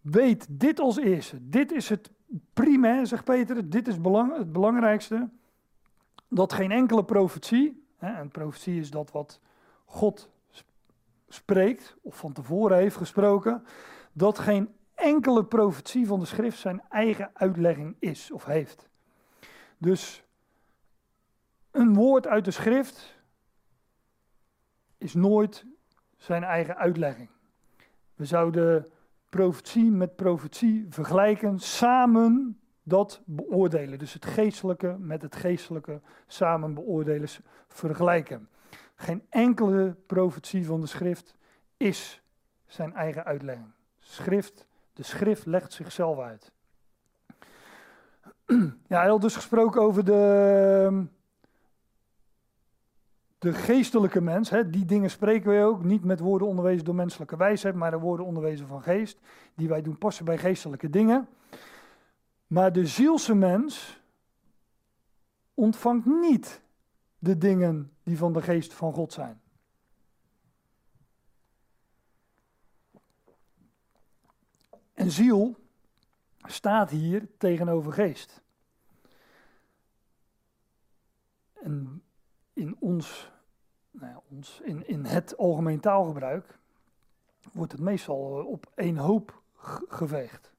Weet 0.05 0.47
dit 0.51 0.81
als 0.81 0.97
eerste. 0.97 1.49
Dit 1.49 1.73
is 1.73 1.89
het 1.89 2.11
primair, 2.53 3.07
zegt 3.07 3.25
Petrus. 3.25 3.63
Dit 3.65 3.89
is 3.89 4.01
belang, 4.01 4.37
het 4.37 4.53
belangrijkste. 4.53 5.29
Dat 6.29 6.53
geen 6.53 6.71
enkele 6.71 7.05
profetie, 7.05 7.87
hè, 7.97 8.13
en 8.13 8.29
profetie 8.29 8.81
is 8.81 8.91
dat 8.91 9.11
wat 9.11 9.41
God 9.85 10.31
spreekt, 11.29 11.97
of 12.03 12.17
van 12.17 12.33
tevoren 12.33 12.77
heeft 12.77 12.97
gesproken, 12.97 13.65
dat 14.13 14.39
geen 14.39 14.75
enkele 14.95 15.45
profetie 15.45 16.07
van 16.07 16.21
de 16.21 16.27
schrift 16.27 16.59
zijn 16.59 16.83
eigen 16.89 17.31
uitlegging 17.33 17.97
is 17.99 18.31
of 18.31 18.45
heeft. 18.45 18.89
Dus 19.79 20.25
een 21.71 21.95
woord 21.95 22.27
uit 22.27 22.45
de 22.45 22.51
schrift 22.51 23.19
is 24.99 25.15
nooit 25.15 25.67
zijn 26.17 26.45
eigen 26.45 26.77
uitlegging. 26.77 27.29
We 28.15 28.25
zouden 28.25 28.93
profetie 29.35 29.91
met 29.91 30.17
profetie 30.17 30.87
vergelijken, 30.89 31.59
samen 31.59 32.59
dat 32.83 33.23
beoordelen. 33.25 33.99
Dus 33.99 34.13
het 34.13 34.27
geestelijke 34.27 34.97
met 34.99 35.23
het 35.23 35.37
geestelijke 35.37 36.01
samen 36.27 36.75
beoordelen, 36.75 37.29
vergelijken. 37.69 38.49
Geen 38.95 39.23
enkele 39.29 39.97
profetie 40.07 40.67
van 40.67 40.81
de 40.81 40.87
schrift 40.87 41.35
is 41.77 42.23
zijn 42.67 42.93
eigen 42.93 43.25
uitlegging. 43.25 43.71
Schrift, 43.99 44.67
de 44.93 45.03
schrift 45.03 45.47
legt 45.47 45.73
zichzelf 45.73 46.19
uit. 46.19 46.53
Ja, 48.89 49.01
hij 49.01 49.09
had 49.09 49.21
dus 49.21 49.35
gesproken 49.35 49.83
over 49.83 50.05
de, 50.05 51.07
de 53.45 53.53
geestelijke 53.53 54.21
mens, 54.21 54.51
hè, 54.51 54.71
die 54.71 54.85
dingen 54.85 55.11
spreken 55.11 55.49
wij 55.49 55.65
ook, 55.65 55.85
niet 55.85 56.05
met 56.05 56.21
woorden 56.21 56.49
onderwezen 56.49 56.85
door 56.85 56.95
menselijke 56.95 57.37
wijsheid, 57.37 57.75
maar 57.75 57.91
de 57.91 57.99
woorden 57.99 58.27
onderwezen 58.27 58.67
van 58.67 58.83
geest, 58.83 59.19
die 59.55 59.69
wij 59.69 59.83
doen 59.83 59.99
passen 59.99 60.25
bij 60.25 60.39
geestelijke 60.39 60.91
dingen. 60.91 61.29
Maar 62.47 62.73
de 62.73 62.87
zielse 62.87 63.35
mens 63.35 64.01
ontvangt 65.55 66.07
niet 66.07 66.63
de 67.19 67.39
dingen 67.39 67.93
die 68.03 68.19
van 68.19 68.33
de 68.33 68.43
geest 68.43 68.73
van 68.73 68.93
God 68.93 69.13
zijn. 69.13 69.41
En 74.93 75.11
ziel 75.11 75.57
staat 76.39 76.91
hier 76.91 77.29
tegenover 77.39 77.93
geest. 77.93 78.43
En 81.53 82.03
in 82.53 82.77
ons 82.79 83.33
nou 84.01 84.21
ons, 84.31 84.61
in, 84.65 84.89
in 84.89 85.05
het 85.05 85.37
algemeen 85.37 85.81
taalgebruik 85.81 86.59
wordt 87.53 87.73
het 87.73 87.81
meestal 87.81 88.39
eh, 88.39 88.47
op 88.47 88.73
één 88.75 88.97
hoop 88.97 89.43
geveegd. 89.89 90.53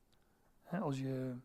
als, 0.82 1.00
je, 1.00 1.36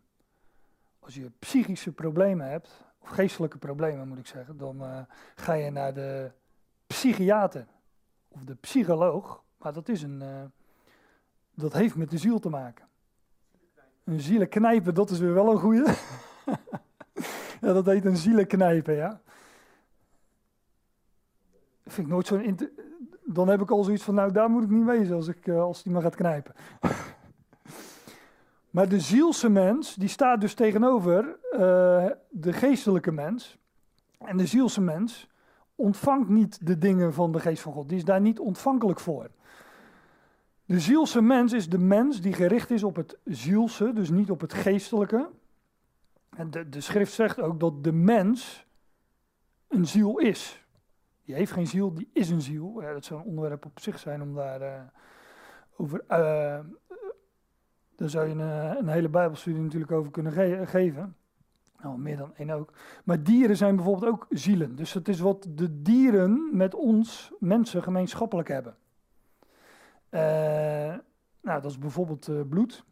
als 0.99 1.15
je 1.15 1.31
psychische 1.39 1.93
problemen 1.93 2.49
hebt, 2.49 2.85
of 2.99 3.09
geestelijke 3.09 3.59
problemen 3.59 4.09
moet 4.09 4.19
ik 4.19 4.27
zeggen, 4.27 4.57
dan 4.57 4.83
uh, 4.83 5.01
ga 5.35 5.53
je 5.53 5.71
naar 5.71 5.95
de 5.95 6.33
psychiater 6.87 7.67
of 8.29 8.45
de 8.45 8.55
psycholoog. 8.55 9.43
Maar 9.57 9.73
dat, 9.73 9.89
is 9.89 10.03
een, 10.03 10.21
uh, 10.23 10.43
dat 11.55 11.73
heeft 11.73 11.95
met 11.95 12.11
de 12.11 12.19
ziel 12.19 12.39
te 12.39 12.49
maken. 12.49 12.89
Een 14.05 14.21
zielenknijpen, 14.21 14.95
dat 14.95 15.11
is 15.11 15.19
weer 15.19 15.35
wel 15.35 15.51
een 15.51 15.59
goede. 15.59 15.85
ja, 17.61 17.73
dat 17.73 17.87
heet 17.87 18.05
een 18.05 18.17
zielenknijpen, 18.17 18.95
ja 18.95 19.21
vind 21.93 22.07
ik 22.07 22.13
nooit 22.13 22.27
zo'n. 22.27 22.71
Dan 23.25 23.49
heb 23.49 23.61
ik 23.61 23.71
al 23.71 23.85
zoiets 23.85 24.03
van, 24.03 24.15
nou 24.15 24.33
daar 24.33 24.51
moet 24.51 24.63
ik 24.63 24.71
niet 24.71 24.85
wezen 24.85 25.17
als, 25.17 25.29
ik, 25.29 25.47
uh, 25.47 25.61
als 25.61 25.83
die 25.83 25.93
maar 25.93 26.03
gaat 26.03 26.15
knijpen. 26.15 26.55
maar 28.71 28.89
de 28.89 29.01
zielse 29.01 29.49
mens, 29.49 29.95
die 29.95 30.09
staat 30.09 30.41
dus 30.41 30.55
tegenover 30.55 31.39
uh, 31.53 31.59
de 32.29 32.53
geestelijke 32.53 33.13
mens. 33.13 33.59
En 34.19 34.37
de 34.37 34.47
zielse 34.47 34.81
mens 34.81 35.29
ontvangt 35.75 36.29
niet 36.29 36.67
de 36.67 36.79
dingen 36.79 37.15
van 37.15 37.33
de 37.33 37.41
geest 37.41 37.63
van 37.63 37.73
God. 37.73 37.89
Die 37.89 37.99
is 37.99 38.05
daar 38.05 38.21
niet 38.21 38.39
ontvankelijk 38.39 39.01
voor. 39.01 39.31
De 40.65 40.81
zielse 40.81 41.23
mens 41.23 41.53
is 41.53 41.69
de 41.69 41.79
mens 41.79 42.21
die 42.21 42.33
gericht 42.33 42.71
is 42.71 42.83
op 42.83 42.97
het 42.97 43.19
zielse, 43.25 43.93
dus 43.93 44.11
niet 44.11 44.31
op 44.31 44.41
het 44.41 44.53
geestelijke. 44.53 45.31
De, 46.51 46.69
de 46.69 46.81
schrift 46.81 47.13
zegt 47.13 47.41
ook 47.41 47.61
dat 47.61 47.85
de 47.85 47.93
mens 47.93 48.67
een 49.69 49.87
ziel 49.87 50.19
is. 50.19 50.65
Die 51.31 51.39
heeft 51.39 51.53
geen 51.53 51.67
ziel, 51.67 51.95
die 51.95 52.11
is 52.13 52.31
een 52.31 52.41
ziel. 52.41 52.81
Ja, 52.81 52.93
dat 52.93 53.05
zou 53.05 53.21
een 53.21 53.27
onderwerp 53.27 53.65
op 53.65 53.81
zich 53.81 53.99
zijn 53.99 54.23
om 54.23 54.35
daar 54.35 54.61
uh, 54.63 54.81
over. 55.77 56.01
Uh, 56.09 56.59
daar 57.97 58.09
zou 58.09 58.29
je 58.29 58.35
een, 58.35 58.77
een, 58.79 58.89
hele 58.89 59.09
Bijbelstudie 59.09 59.63
natuurlijk 59.63 59.93
over 59.93 60.11
kunnen 60.11 60.33
ge 60.33 60.63
geven. 60.65 61.17
Nou, 61.83 61.99
meer 61.99 62.17
dan 62.17 62.35
één 62.37 62.51
ook. 62.51 62.73
Maar 63.05 63.23
dieren 63.23 63.57
zijn 63.57 63.77
bijvoorbeeld 63.77 64.13
ook 64.13 64.27
zielen. 64.31 64.77
Dus 64.77 64.93
het 64.93 65.09
is 65.09 65.21
wat 65.21 65.47
de 65.51 65.83
dieren 65.83 66.57
met 66.57 66.75
ons, 66.75 67.33
mensen, 67.39 67.83
gemeenschappelijk 67.83 68.49
hebben. 68.49 68.77
Nou, 71.41 71.61
dat 71.61 71.71
is 71.71 71.79
bijvoorbeeld 71.79 72.49
bloed. 72.49 72.85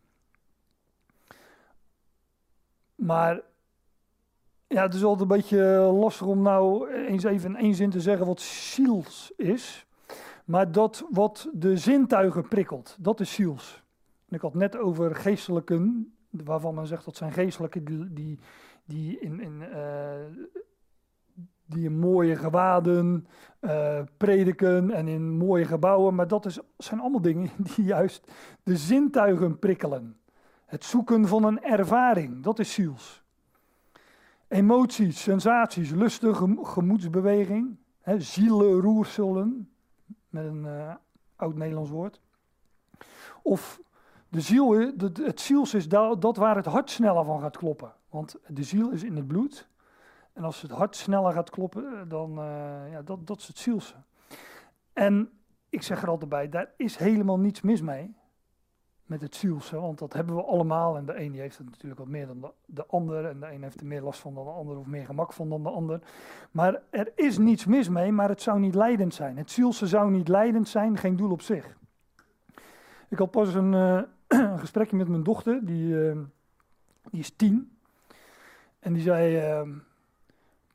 Maar 2.95 3.41
ja, 4.69 4.83
het 4.83 4.95
is 4.95 5.05
altijd 5.05 5.31
een 5.31 5.37
beetje 5.37 5.63
lastig 5.79 6.27
om 6.27 6.43
nou 6.43 6.91
eens 6.91 7.25
even 7.25 7.51
in 7.51 7.57
één 7.57 7.75
zin 7.75 7.91
te 7.91 8.01
zeggen 8.01 8.27
wat 8.27 8.41
ziels 8.41 9.33
is. 9.37 9.87
Maar 10.45 10.73
dat 10.73 11.07
wat 11.11 11.49
de 11.53 11.77
zintuigen 11.77 12.49
prikkelt, 12.49 12.97
dat 13.01 13.21
is 13.21 13.33
ziels. 13.33 13.83
Ik 14.29 14.41
had 14.41 14.55
net 14.55 14.77
over 14.77 15.15
geestelijken, 15.15 16.13
waarvan 16.31 16.75
men 16.75 16.87
zegt 16.87 17.05
dat 17.05 17.17
zijn 17.17 17.33
geestelijke 17.33 17.83
die, 18.13 18.39
die, 18.85 19.19
in, 19.21 19.41
in, 19.41 19.63
uh, 19.73 20.45
die 21.67 21.91
mooie 21.91 22.37
gewaden 22.37 23.27
uh, 23.61 24.01
prediken 24.17 24.91
en 24.91 25.09
in 25.09 25.37
mooie 25.37 25.65
gebouwen. 25.65 26.15
Maar 26.15 26.29
dat 26.29 26.47
is, 26.47 26.59
zijn 26.77 27.01
allemaal 27.01 27.21
dingen 27.21 27.51
die 27.75 27.85
juist 27.85 28.33
de 28.63 28.77
zintuigen 28.77 29.59
prikkelen. 29.59 30.17
Het 30.67 30.85
zoeken 30.85 31.29
van 31.29 31.45
een 31.45 31.63
ervaring, 31.63 32.43
dat 32.43 32.59
is 32.59 32.73
ziels. 32.73 33.23
Emoties, 34.49 35.23
sensaties, 35.23 35.91
lusten, 35.91 36.35
gemoedsbeweging, 36.67 37.77
hè, 38.01 38.21
zielenroerselen, 38.21 39.71
met 40.29 40.45
een 40.45 40.65
uh, 40.65 40.95
oud 41.37 41.55
Nederlands 41.55 41.91
woord. 41.91 42.21
Of 43.43 43.81
de 44.29 44.41
ziel, 44.41 44.71
het 45.23 45.41
ziels 45.41 45.75
is 45.75 45.89
dat 45.89 46.37
waar 46.37 46.57
het 46.57 46.67
hart 46.67 46.91
sneller 46.91 47.25
van 47.25 47.41
gaat 47.41 47.57
kloppen. 47.57 47.93
Want 48.09 48.37
de 48.47 48.63
ziel 48.63 48.91
is 48.91 49.03
in 49.03 49.17
het 49.17 49.27
bloed. 49.27 49.69
En 50.33 50.45
als 50.45 50.63
het 50.63 50.71
hart 50.71 50.97
sneller 50.97 51.33
gaat 51.33 51.51
kloppen, 51.51 51.85
eh, 51.85 52.01
dan 52.09 52.33
ja, 52.91 53.03
dat, 53.03 53.27
dat 53.27 53.39
is 53.39 53.47
het 53.47 53.59
zielse. 53.59 53.95
En 54.93 55.31
ik 55.69 55.83
zeg 55.83 56.03
er 56.03 56.09
altijd 56.09 56.31
bij, 56.31 56.49
daar 56.49 56.73
is 56.77 56.97
helemaal 56.97 57.39
niets 57.39 57.61
mis 57.61 57.81
mee 57.81 58.17
met 59.09 59.21
het 59.21 59.35
zielse, 59.35 59.81
want 59.81 59.99
dat 59.99 60.13
hebben 60.13 60.35
we 60.35 60.43
allemaal. 60.43 60.97
En 60.97 61.07
de 61.07 61.21
een 61.21 61.33
die 61.33 61.41
heeft 61.41 61.59
het 61.59 61.71
natuurlijk 61.71 62.01
wat 62.01 62.09
meer 62.09 62.27
dan 62.27 62.41
de, 62.41 62.51
de 62.67 62.87
ander. 62.87 63.25
En 63.25 63.41
de 63.41 63.53
een 63.53 63.63
heeft 63.63 63.81
er 63.81 63.87
meer 63.87 64.03
last 64.03 64.21
van 64.21 64.35
dan 64.35 64.45
de 64.45 64.51
ander 64.51 64.77
of 64.77 64.87
meer 64.87 65.07
gemak 65.07 65.33
van 65.33 65.49
dan 65.49 65.63
de 65.63 65.69
ander. 65.69 66.01
Maar 66.51 66.83
er 66.91 67.13
is 67.15 67.39
niets 67.39 67.67
mis 67.67 67.89
mee, 67.89 68.13
maar 68.13 68.29
het 68.29 68.43
zou 68.43 68.59
niet 68.59 68.75
leidend 68.75 69.15
zijn. 69.15 69.37
Het 69.37 69.51
zielse 69.51 69.87
zou 69.87 70.11
niet 70.11 70.29
leidend 70.29 70.69
zijn, 70.69 70.97
geen 70.97 71.17
doel 71.17 71.31
op 71.31 71.43
zich. 71.43 71.77
Ik 73.09 73.19
had 73.19 73.31
pas 73.31 73.55
een, 73.55 73.73
uh, 74.29 74.59
gesprekje 74.59 74.97
met 74.97 75.09
mijn 75.09 75.23
dochter, 75.23 75.65
die, 75.65 75.93
uh, 75.93 76.19
die 77.11 77.21
is 77.21 77.31
tien. 77.37 77.79
En 78.79 78.93
die 78.93 79.03
zei, 79.03 79.61
uh, 79.61 79.69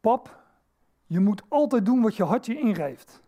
pap, 0.01 0.43
je 1.05 1.19
moet 1.19 1.43
altijd 1.47 1.85
doen 1.85 2.01
wat 2.01 2.15
je 2.15 2.23
hart 2.23 2.45
je 2.45 2.59
ingeeft. 2.59 3.21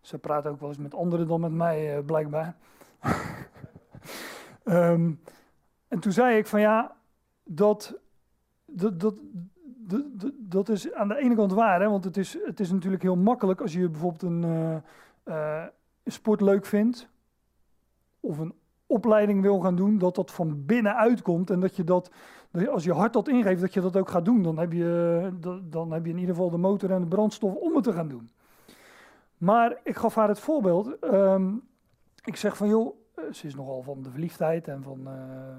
Ze 0.00 0.18
praat 0.18 0.46
ook 0.46 0.60
wel 0.60 0.68
eens 0.68 0.78
met 0.78 0.94
anderen 0.94 1.26
dan 1.26 1.40
met 1.40 1.52
mij, 1.52 2.02
blijkbaar. 2.02 2.56
Um, 4.68 5.20
en 5.88 5.98
toen 5.98 6.12
zei 6.12 6.38
ik 6.38 6.46
van 6.46 6.60
ja, 6.60 6.96
dat, 7.44 7.98
dat, 8.64 9.00
dat, 9.00 9.18
dat, 10.34 10.68
is 10.68 10.92
aan 10.92 11.08
de 11.08 11.18
ene 11.18 11.34
kant 11.34 11.52
waar, 11.52 11.80
hè, 11.80 11.88
want 11.88 12.04
het 12.04 12.16
is, 12.16 12.38
het 12.44 12.60
is 12.60 12.70
natuurlijk 12.70 13.02
heel 13.02 13.16
makkelijk 13.16 13.60
als 13.60 13.72
je 13.72 13.88
bijvoorbeeld 13.88 14.22
een 14.22 14.42
uh, 14.42 14.76
uh, 15.24 15.64
sport 16.04 16.40
leuk 16.40 16.66
vindt 16.66 17.08
of 18.20 18.38
een 18.38 18.54
opleiding 18.86 19.42
wil 19.42 19.60
gaan 19.60 19.76
doen, 19.76 19.98
dat 19.98 20.14
dat 20.14 20.30
van 20.30 20.66
binnenuit 20.66 21.22
komt 21.22 21.50
en 21.50 21.60
dat 21.60 21.76
je 21.76 21.84
dat, 21.84 22.10
als 22.70 22.84
je 22.84 22.92
hart 22.92 23.12
dat 23.12 23.28
ingeeft, 23.28 23.60
dat 23.60 23.74
je 23.74 23.80
dat 23.80 23.96
ook 23.96 24.08
gaat 24.08 24.24
doen. 24.24 24.42
Dan 24.42 24.58
heb 24.58 24.72
je, 24.72 25.30
dan 25.62 25.92
heb 25.92 26.04
je 26.04 26.10
in 26.10 26.18
ieder 26.18 26.34
geval 26.34 26.50
de 26.50 26.56
motor 26.56 26.90
en 26.90 27.00
de 27.00 27.06
brandstof 27.06 27.54
om 27.54 27.74
het 27.74 27.84
te 27.84 27.92
gaan 27.92 28.08
doen. 28.08 28.30
Maar 29.36 29.76
ik 29.84 29.96
gaf 29.96 30.14
haar 30.14 30.28
het 30.28 30.40
voorbeeld. 30.40 30.96
Um, 31.04 31.62
ik 32.24 32.36
zeg 32.36 32.56
van 32.56 32.68
joh, 32.68 32.86
eh, 32.86 32.92
ze 33.32 33.46
is 33.46 33.54
nogal 33.54 33.82
van 33.82 34.02
de 34.02 34.10
verliefdheid 34.10 34.68
en 34.68 34.82
van 34.82 35.00
uh, 35.00 35.56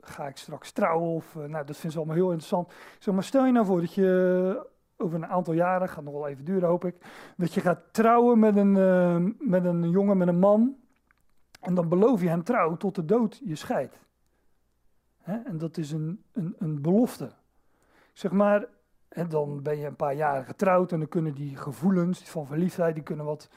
ga 0.00 0.26
ik 0.26 0.36
straks 0.36 0.72
trouwen 0.72 1.08
of 1.08 1.34
uh, 1.34 1.44
nou 1.44 1.64
dat 1.64 1.76
vindt 1.76 1.92
ze 1.92 1.96
allemaal 1.96 2.16
heel 2.16 2.30
interessant. 2.30 2.72
Zeg 2.98 3.14
maar 3.14 3.24
stel 3.24 3.46
je 3.46 3.52
nou 3.52 3.66
voor 3.66 3.80
dat 3.80 3.94
je 3.94 4.66
over 4.96 5.16
een 5.16 5.26
aantal 5.26 5.54
jaren, 5.54 5.88
gaat 5.88 6.04
nog 6.04 6.12
wel 6.12 6.28
even 6.28 6.44
duren 6.44 6.68
hoop 6.68 6.84
ik, 6.84 6.96
dat 7.36 7.54
je 7.54 7.60
gaat 7.60 7.80
trouwen 7.90 8.38
met 8.38 8.56
een, 8.56 8.72
met 9.38 9.64
een 9.64 9.90
jongen, 9.90 10.16
met 10.16 10.28
een 10.28 10.38
man 10.38 10.76
en 11.60 11.74
dan 11.74 11.88
beloof 11.88 12.20
je 12.20 12.28
hem 12.28 12.44
trouw 12.44 12.76
tot 12.76 12.94
de 12.94 13.04
dood 13.04 13.40
je 13.44 13.54
scheidt. 13.54 13.98
En 15.22 15.58
dat 15.58 15.76
is 15.76 15.92
een, 15.92 16.24
een, 16.32 16.54
een 16.58 16.82
belofte. 16.82 17.30
Zeg 18.12 18.32
maar, 18.32 18.66
en 19.08 19.28
dan 19.28 19.62
ben 19.62 19.78
je 19.78 19.86
een 19.86 19.96
paar 19.96 20.14
jaren 20.14 20.44
getrouwd 20.44 20.92
en 20.92 20.98
dan 20.98 21.08
kunnen 21.08 21.34
die 21.34 21.56
gevoelens 21.56 22.30
van 22.30 22.46
verliefdheid, 22.46 22.94
die 22.94 23.02
kunnen 23.02 23.24
wat 23.24 23.50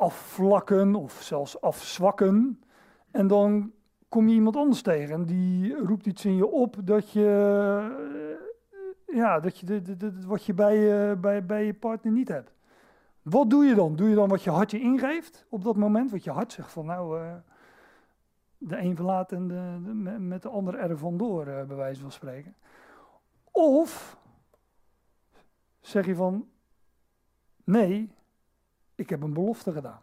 afvlakken 0.00 0.94
of 0.94 1.12
zelfs 1.12 1.60
afzwakken. 1.60 2.62
En 3.10 3.26
dan 3.26 3.72
kom 4.08 4.28
je 4.28 4.34
iemand 4.34 4.56
anders 4.56 4.82
tegen 4.82 5.14
en 5.14 5.24
die 5.24 5.76
roept 5.76 6.06
iets 6.06 6.24
in 6.24 6.36
je 6.36 6.46
op 6.46 6.76
dat 6.84 7.10
je, 7.10 7.28
eh, 9.06 9.16
ja, 9.16 9.40
dat 9.40 9.58
je 9.58 9.66
de, 9.66 9.96
de, 9.96 10.26
wat 10.26 10.44
je 10.44 10.54
bij, 10.54 11.18
bij, 11.20 11.46
bij 11.46 11.64
je 11.64 11.74
partner 11.74 12.12
niet 12.12 12.28
hebt. 12.28 12.52
Wat 13.22 13.50
doe 13.50 13.64
je 13.64 13.74
dan? 13.74 13.96
Doe 13.96 14.08
je 14.08 14.14
dan 14.14 14.28
wat 14.28 14.42
je 14.42 14.50
hart 14.50 14.70
je 14.70 14.80
ingeeft 14.80 15.44
op 15.48 15.64
dat 15.64 15.76
moment? 15.76 16.10
Wat 16.10 16.24
je 16.24 16.30
hart 16.30 16.52
zegt 16.52 16.72
van 16.72 16.86
nou, 16.86 17.20
uh, 17.20 17.34
de 18.58 18.78
een 18.78 18.96
verlaat 18.96 19.32
en 19.32 19.48
de, 19.48 19.78
met 20.18 20.42
de 20.42 20.48
ander 20.48 20.74
er 20.74 20.98
vandoor, 20.98 21.46
uh, 21.46 21.64
bij 21.64 21.76
wijze 21.76 22.00
van 22.00 22.12
spreken. 22.12 22.54
Of 23.50 24.18
zeg 25.80 26.06
je 26.06 26.14
van 26.14 26.48
nee, 27.64 28.14
ik 29.00 29.10
heb 29.10 29.22
een 29.22 29.32
belofte 29.32 29.72
gedaan. 29.72 30.00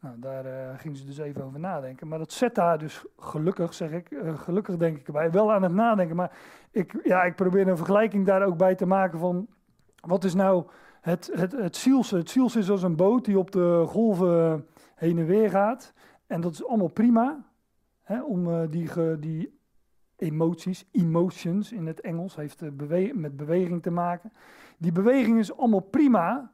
Nou, 0.00 0.18
daar 0.18 0.46
uh, 0.46 0.78
ging 0.78 0.96
ze 0.96 1.04
dus 1.04 1.18
even 1.18 1.44
over 1.44 1.60
nadenken. 1.60 2.08
Maar 2.08 2.18
dat 2.18 2.32
zet 2.32 2.56
haar 2.56 2.78
dus 2.78 3.04
gelukkig, 3.18 3.74
zeg 3.74 3.90
ik, 3.90 4.10
uh, 4.10 4.38
gelukkig 4.38 4.76
denk 4.76 4.98
ik 4.98 5.06
erbij, 5.06 5.30
wel 5.30 5.52
aan 5.52 5.62
het 5.62 5.72
nadenken. 5.72 6.16
Maar 6.16 6.38
ik, 6.70 7.00
ja, 7.02 7.22
ik 7.22 7.34
probeer 7.34 7.68
een 7.68 7.76
vergelijking 7.76 8.26
daar 8.26 8.42
ook 8.42 8.56
bij 8.56 8.74
te 8.74 8.86
maken 8.86 9.18
van, 9.18 9.46
wat 10.00 10.24
is 10.24 10.34
nou 10.34 10.66
het, 11.00 11.30
het, 11.34 11.52
het 11.52 11.76
ziels? 11.76 12.10
Het 12.10 12.30
ziels 12.30 12.56
is 12.56 12.70
als 12.70 12.82
een 12.82 12.96
boot 12.96 13.24
die 13.24 13.38
op 13.38 13.50
de 13.50 13.84
golven 13.86 14.66
heen 14.94 15.18
en 15.18 15.26
weer 15.26 15.50
gaat. 15.50 15.92
En 16.26 16.40
dat 16.40 16.52
is 16.52 16.66
allemaal 16.66 16.88
prima, 16.88 17.44
hè, 18.02 18.22
om 18.22 18.46
uh, 18.46 18.60
die, 18.70 19.18
die 19.18 19.58
emoties, 20.16 20.88
emotions 20.92 21.72
in 21.72 21.86
het 21.86 22.00
Engels, 22.00 22.36
heeft 22.36 22.60
met 23.14 23.36
beweging 23.36 23.82
te 23.82 23.90
maken. 23.90 24.32
Die 24.78 24.92
beweging 24.92 25.38
is 25.38 25.56
allemaal 25.56 25.80
prima, 25.80 26.52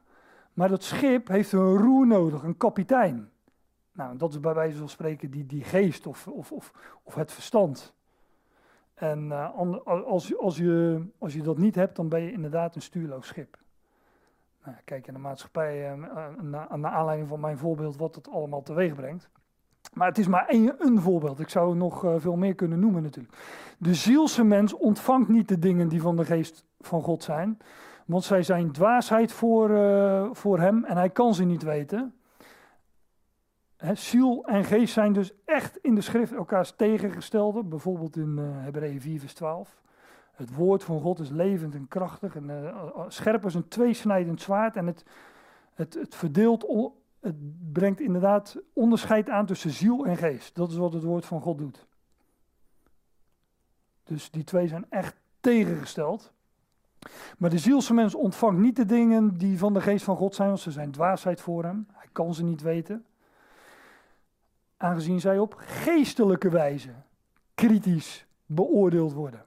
maar 0.57 0.69
dat 0.69 0.83
schip 0.83 1.27
heeft 1.27 1.51
een 1.51 1.77
roer 1.77 2.07
nodig, 2.07 2.43
een 2.43 2.57
kapitein. 2.57 3.29
Nou, 3.91 4.17
dat 4.17 4.29
is 4.31 4.39
bij 4.39 4.53
wijze 4.53 4.77
van 4.77 4.89
spreken 4.89 5.31
die, 5.31 5.45
die 5.45 5.63
geest 5.63 6.07
of, 6.07 6.27
of, 6.27 6.51
of, 6.51 6.73
of 7.03 7.15
het 7.15 7.31
verstand. 7.31 7.93
En 8.93 9.25
uh, 9.25 9.55
als, 10.05 10.37
als, 10.37 10.57
je, 10.57 11.01
als 11.17 11.33
je 11.33 11.41
dat 11.41 11.57
niet 11.57 11.75
hebt, 11.75 11.95
dan 11.95 12.09
ben 12.09 12.21
je 12.21 12.31
inderdaad 12.31 12.75
een 12.75 12.81
stuurloos 12.81 13.27
schip. 13.27 13.57
Nou, 14.63 14.77
kijk 14.85 15.05
naar 15.05 15.15
de 15.15 15.21
maatschappij, 15.21 15.97
uh, 15.97 16.07
naar, 16.41 16.79
naar 16.79 16.91
aanleiding 16.91 17.29
van 17.29 17.39
mijn 17.39 17.57
voorbeeld, 17.57 17.97
wat 17.97 18.15
het 18.15 18.29
allemaal 18.29 18.63
teweeg 18.63 18.95
brengt. 18.95 19.29
Maar 19.93 20.07
het 20.07 20.17
is 20.17 20.27
maar 20.27 20.47
één, 20.47 20.75
een 20.79 21.01
voorbeeld. 21.01 21.39
Ik 21.39 21.49
zou 21.49 21.75
nog 21.75 22.05
veel 22.17 22.35
meer 22.35 22.55
kunnen 22.55 22.79
noemen 22.79 23.03
natuurlijk. 23.03 23.37
De 23.77 23.93
zielse 23.93 24.43
mens 24.43 24.73
ontvangt 24.73 25.29
niet 25.29 25.47
de 25.47 25.59
dingen 25.59 25.87
die 25.87 26.01
van 26.01 26.15
de 26.15 26.25
geest 26.25 26.65
van 26.79 27.01
God 27.01 27.23
zijn. 27.23 27.57
Want 28.07 28.23
zij 28.23 28.43
zijn 28.43 28.71
dwaasheid 28.71 29.31
voor, 29.31 29.69
uh, 29.69 30.29
voor 30.31 30.59
hem 30.59 30.83
en 30.83 30.97
hij 30.97 31.09
kan 31.09 31.33
ze 31.33 31.43
niet 31.43 31.63
weten. 31.63 32.15
Ziel 33.93 34.45
en 34.45 34.63
geest 34.63 34.93
zijn 34.93 35.13
dus 35.13 35.33
echt 35.45 35.77
in 35.77 35.95
de 35.95 36.01
schrift 36.01 36.33
elkaars 36.33 36.73
tegengestelde. 36.75 37.63
Bijvoorbeeld 37.63 38.15
in 38.17 38.37
uh, 38.37 38.45
Hebreeën 38.63 39.01
4 39.01 39.19
vers 39.19 39.33
12. 39.33 39.81
Het 40.31 40.55
woord 40.55 40.83
van 40.83 40.99
God 40.99 41.19
is 41.19 41.29
levend 41.29 41.75
en 41.75 41.87
krachtig 41.87 42.35
en 42.35 42.49
uh, 42.49 43.03
scherp 43.07 43.43
als 43.43 43.53
een 43.53 43.67
tweesnijdend 43.67 44.41
zwaard. 44.41 44.75
En 44.75 44.87
het, 44.87 45.05
het, 45.73 45.93
het 45.93 46.15
verdeelt, 46.15 46.91
het 47.19 47.35
brengt 47.71 47.99
inderdaad 47.99 48.57
onderscheid 48.73 49.29
aan 49.29 49.45
tussen 49.45 49.71
ziel 49.71 50.05
en 50.05 50.17
geest. 50.17 50.55
Dat 50.55 50.69
is 50.69 50.77
wat 50.77 50.93
het 50.93 51.03
woord 51.03 51.25
van 51.25 51.41
God 51.41 51.57
doet. 51.57 51.85
Dus 54.03 54.31
die 54.31 54.43
twee 54.43 54.67
zijn 54.67 54.85
echt 54.89 55.15
tegengesteld. 55.39 56.33
Maar 57.37 57.49
de 57.49 57.57
zielse 57.57 57.93
mens 57.93 58.15
ontvangt 58.15 58.59
niet 58.59 58.75
de 58.75 58.85
dingen 58.85 59.37
die 59.37 59.57
van 59.57 59.73
de 59.73 59.81
geest 59.81 60.03
van 60.03 60.15
God 60.15 60.35
zijn, 60.35 60.47
want 60.47 60.59
ze 60.59 60.71
zijn 60.71 60.91
dwaasheid 60.91 61.41
voor 61.41 61.63
hem. 61.63 61.87
Hij 61.93 62.07
kan 62.11 62.33
ze 62.33 62.43
niet 62.43 62.61
weten. 62.61 63.05
Aangezien 64.77 65.19
zij 65.19 65.39
op 65.39 65.53
geestelijke 65.57 66.49
wijze 66.49 66.89
kritisch 67.55 68.25
beoordeeld 68.45 69.13
worden. 69.13 69.45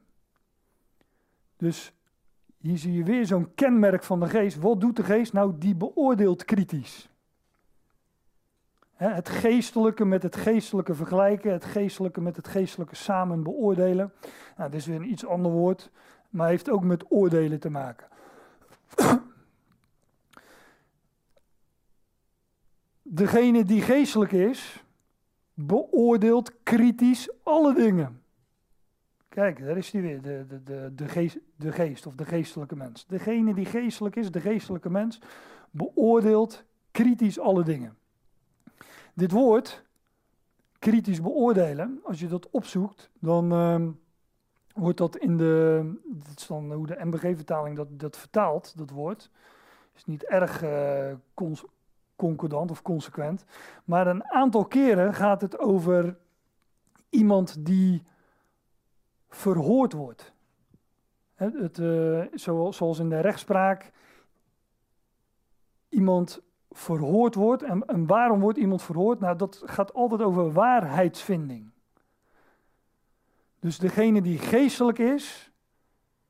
Dus 1.56 1.92
hier 2.56 2.78
zie 2.78 2.92
je 2.92 3.04
weer 3.04 3.26
zo'n 3.26 3.54
kenmerk 3.54 4.02
van 4.02 4.20
de 4.20 4.28
geest. 4.28 4.58
Wat 4.58 4.80
doet 4.80 4.96
de 4.96 5.04
geest? 5.04 5.32
Nou, 5.32 5.58
die 5.58 5.74
beoordeelt 5.74 6.44
kritisch. 6.44 7.08
Het 8.94 9.28
geestelijke 9.28 10.04
met 10.04 10.22
het 10.22 10.36
geestelijke 10.36 10.94
vergelijken, 10.94 11.52
het 11.52 11.64
geestelijke 11.64 12.20
met 12.20 12.36
het 12.36 12.48
geestelijke 12.48 12.94
samen 12.94 13.42
beoordelen. 13.42 14.12
Nou, 14.56 14.70
dit 14.70 14.80
is 14.80 14.86
weer 14.86 14.96
een 14.96 15.10
iets 15.10 15.26
ander 15.26 15.52
woord 15.52 15.90
maar 16.30 16.48
heeft 16.48 16.70
ook 16.70 16.84
met 16.84 17.04
oordelen 17.08 17.60
te 17.60 17.70
maken. 17.70 18.08
Degene 23.02 23.64
die 23.64 23.82
geestelijk 23.82 24.32
is, 24.32 24.84
beoordeelt 25.54 26.62
kritisch 26.62 27.30
alle 27.42 27.74
dingen. 27.74 28.22
Kijk, 29.28 29.64
daar 29.64 29.76
is 29.76 29.90
hij 29.90 30.00
weer, 30.00 30.22
de, 30.22 30.44
de, 30.48 30.62
de, 30.62 30.92
de, 30.94 31.08
geest, 31.08 31.38
de 31.56 31.72
geest 31.72 32.06
of 32.06 32.14
de 32.14 32.24
geestelijke 32.24 32.76
mens. 32.76 33.06
Degene 33.06 33.54
die 33.54 33.66
geestelijk 33.66 34.16
is, 34.16 34.30
de 34.30 34.40
geestelijke 34.40 34.90
mens, 34.90 35.20
beoordeelt 35.70 36.64
kritisch 36.90 37.38
alle 37.38 37.64
dingen. 37.64 37.96
Dit 39.14 39.30
woord, 39.30 39.84
kritisch 40.78 41.20
beoordelen, 41.20 42.00
als 42.04 42.20
je 42.20 42.28
dat 42.28 42.50
opzoekt, 42.50 43.10
dan 43.18 43.52
uh, 43.52 43.88
wordt 44.74 44.98
dat 44.98 45.16
in 45.16 45.36
de, 45.36 45.84
is 46.36 46.46
dan 46.46 46.72
hoe 46.72 46.86
de 46.86 47.04
MBG-vertaling 47.04 47.76
dat, 47.76 47.88
dat 47.90 48.16
vertaalt, 48.16 48.78
dat 48.78 48.90
woord, 48.90 49.30
is 49.94 50.04
niet 50.04 50.24
erg 50.24 50.64
uh, 50.64 51.12
concordant 52.16 52.70
of 52.70 52.82
consequent, 52.82 53.44
maar 53.84 54.06
een 54.06 54.30
aantal 54.30 54.64
keren 54.64 55.14
gaat 55.14 55.40
het 55.40 55.58
over 55.58 56.16
iemand 57.08 57.66
die 57.66 58.02
verhoord 59.28 59.92
wordt. 59.92 60.32
Het, 61.34 61.78
uh, 61.78 62.24
zoals 62.70 62.98
in 62.98 63.08
de 63.08 63.20
rechtspraak 63.20 63.92
iemand 65.88 66.42
verhoord 66.70 67.34
wordt. 67.34 67.62
En, 67.62 67.84
en 67.86 68.06
waarom 68.06 68.40
wordt 68.40 68.58
iemand 68.58 68.82
verhoord? 68.82 69.20
Nou, 69.20 69.36
dat 69.36 69.62
gaat 69.64 69.94
altijd 69.94 70.22
over 70.22 70.52
waarheidsvinding. 70.52 71.69
Dus 73.60 73.78
degene 73.78 74.22
die 74.22 74.38
geestelijk 74.38 74.98
is, 74.98 75.52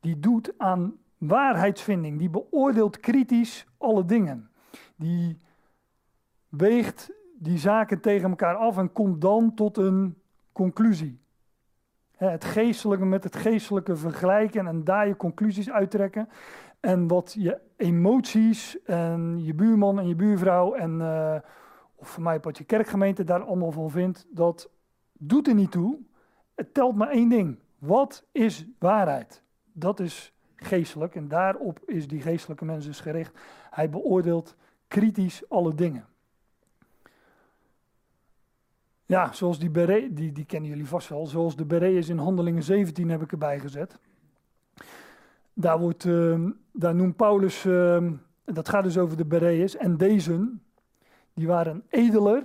die 0.01 0.21
doet 0.21 0.53
aan 0.59 0.99
waarheidsvinding. 1.19 2.19
Die 2.19 2.31
beoordeelt 2.31 3.01
kritisch 3.01 3.67
alle 3.79 4.05
dingen. 4.05 4.51
Die 4.97 5.39
weegt 6.49 7.11
die 7.39 7.59
zaken 7.59 8.01
tegen 8.01 8.31
elkaar 8.31 8.55
af 8.55 8.79
en 8.79 8.93
komt 8.93 9.21
dan 9.21 9.55
tot 9.55 9.77
een 9.77 10.17
conclusie. 10.53 11.21
Het 12.17 12.45
geestelijke 12.45 13.05
met 13.05 13.25
het 13.25 13.37
geestelijke 13.37 13.97
vergelijken 13.97 14.67
en 14.67 14.85
daar 14.85 15.07
je 15.07 15.17
conclusies 15.17 15.71
uittrekken. 15.71 16.29
En 16.81 17.07
wat 17.07 17.35
je 17.39 17.59
emoties 17.77 18.83
en 18.83 19.45
je 19.45 19.55
buurman 19.55 19.99
en 19.99 20.09
je 20.09 20.15
buurvrouw 20.15 20.75
en 20.75 21.01
uh, 21.01 21.37
of 21.95 22.09
voor 22.09 22.23
mij 22.23 22.41
wat 22.41 22.59
je 22.59 22.65
kerkgemeente 22.65 23.25
daar 23.25 23.43
allemaal 23.43 23.73
van 23.73 23.91
vindt, 23.91 24.27
dat 24.31 24.71
doet 25.13 25.49
er 25.49 25.55
niet 25.55 25.71
toe. 25.71 25.99
Het 26.61 26.75
telt 26.75 26.97
maar 26.97 27.09
één 27.09 27.29
ding. 27.29 27.59
Wat 27.79 28.25
is 28.33 28.67
waarheid? 28.79 29.43
Dat 29.73 30.01
is 30.01 30.33
geestelijk 30.57 31.15
en 31.15 31.29
daarop 31.29 31.81
is 31.87 32.09
die 32.09 32.21
geestelijke 32.21 32.65
mens 32.65 32.87
dus 32.87 33.01
gericht. 33.01 33.39
Hij 33.71 33.91
beoordeelt 33.91 34.57
kritisch 34.89 35.49
alle 35.49 35.75
dingen. 35.75 36.07
Ja, 39.07 39.33
zoals 39.33 39.59
die 39.59 39.71
beret, 39.71 40.17
die, 40.17 40.33
die 40.33 40.45
kennen 40.45 40.71
jullie 40.71 40.87
vast 40.87 41.09
wel, 41.09 41.27
zoals 41.27 41.57
de 41.57 41.65
beret 41.65 41.95
is 41.95 42.09
in 42.09 42.19
Handelingen 42.19 42.63
17 42.63 43.11
heb 43.11 43.23
ik 43.23 43.33
erbij 43.33 43.61
gezet. 43.61 43.99
Daar, 45.53 45.79
wordt, 45.79 46.09
daar 46.73 46.95
noemt 46.95 47.17
Paulus, 47.17 47.65
uh, 47.65 48.11
dat 48.45 48.69
gaat 48.69 48.85
dus 48.85 48.99
over 48.99 49.17
de 49.17 49.25
Bereërs, 49.25 49.77
en 49.77 49.97
deze, 49.97 50.53
die 51.35 51.47
waren 51.47 51.85
edeler 51.89 52.43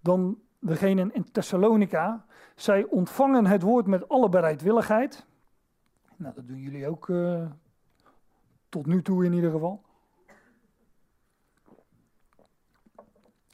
dan 0.00 0.38
degene 0.58 1.10
in 1.12 1.30
Thessalonica. 1.32 2.24
Zij 2.60 2.84
ontvangen 2.84 3.46
het 3.46 3.62
woord 3.62 3.86
met 3.86 4.08
alle 4.08 4.28
bereidwilligheid. 4.28 5.26
Nou, 6.16 6.34
dat 6.34 6.46
doen 6.46 6.58
jullie 6.58 6.88
ook 6.88 7.08
uh, 7.08 7.46
tot 8.68 8.86
nu 8.86 9.02
toe 9.02 9.24
in 9.24 9.32
ieder 9.32 9.50
geval. 9.50 9.82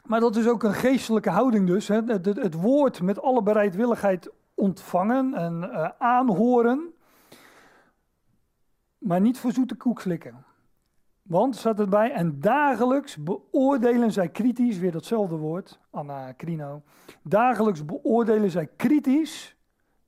Maar 0.05 0.21
dat 0.21 0.37
is 0.37 0.49
ook 0.49 0.63
een 0.63 0.75
geestelijke 0.75 1.31
houding 1.31 1.67
dus. 1.67 1.89
Hè? 1.89 2.03
Het, 2.03 2.27
het, 2.27 2.55
woord 2.55 3.03
met 3.03 3.23
alle 3.23 3.43
bereidwilligheid 3.43 4.31
ontvangen 4.55 5.35
en 5.35 5.63
uh, 5.63 5.89
aanhoren 5.99 6.95
maar 8.99 9.21
niet 9.21 9.39
voor 9.39 9.53
zoete 9.53 9.75
koek 9.75 10.01
slikken. 10.01 10.46
Want, 11.27 11.57
staat 11.57 11.81
erbij, 11.81 12.13
en 12.13 12.41
dagelijks 12.41 13.17
beoordelen 13.17 14.13
zij 14.13 14.29
kritisch, 14.29 14.79
weer 14.79 14.93
datzelfde 14.93 15.37
woord, 15.37 15.81
anacrino. 15.91 16.83
Dagelijks 17.23 17.85
beoordelen 17.85 18.51
zij 18.51 18.67
kritisch, 18.67 19.57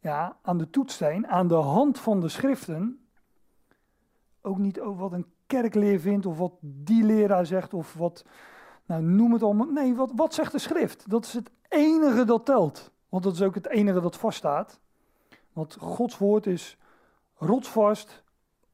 ja, 0.00 0.36
aan 0.42 0.58
de 0.58 0.70
toetssteen, 0.70 1.26
aan 1.26 1.48
de 1.48 1.54
hand 1.54 1.98
van 1.98 2.20
de 2.20 2.28
schriften. 2.28 3.08
Ook 4.42 4.58
niet 4.58 4.80
over 4.80 5.00
wat 5.00 5.12
een 5.12 5.26
kerkleer 5.46 6.00
vindt, 6.00 6.26
of 6.26 6.38
wat 6.38 6.52
die 6.60 7.04
leraar 7.04 7.46
zegt, 7.46 7.74
of 7.74 7.94
wat, 7.94 8.24
nou 8.86 9.02
noem 9.02 9.32
het 9.32 9.42
allemaal. 9.42 9.66
Nee, 9.66 9.94
wat, 9.94 10.12
wat 10.14 10.34
zegt 10.34 10.52
de 10.52 10.58
schrift? 10.58 11.10
Dat 11.10 11.24
is 11.24 11.32
het 11.32 11.50
enige 11.68 12.24
dat 12.24 12.44
telt. 12.44 12.92
Want 13.08 13.22
dat 13.24 13.34
is 13.34 13.42
ook 13.42 13.54
het 13.54 13.68
enige 13.68 14.00
dat 14.00 14.16
vaststaat. 14.16 14.80
Want 15.52 15.76
Gods 15.80 16.18
woord 16.18 16.46
is 16.46 16.78
rotsvast, 17.34 18.24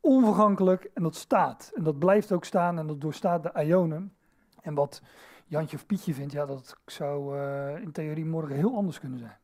onvergankelijk 0.04 0.90
en 0.94 1.02
dat 1.02 1.14
staat. 1.14 1.70
En 1.74 1.82
dat 1.82 1.98
blijft 1.98 2.32
ook 2.32 2.44
staan 2.44 2.78
en 2.78 2.86
dat 2.86 3.00
doorstaat 3.00 3.42
de 3.42 3.64
ionen. 3.64 4.14
En 4.60 4.74
wat 4.74 5.02
Jantje 5.46 5.76
of 5.76 5.86
Pietje 5.86 6.14
vindt, 6.14 6.32
ja, 6.32 6.46
dat 6.46 6.76
zou 6.86 7.38
uh, 7.38 7.80
in 7.80 7.92
theorie 7.92 8.24
morgen 8.24 8.56
heel 8.56 8.76
anders 8.76 9.00
kunnen 9.00 9.18
zijn. 9.18 9.36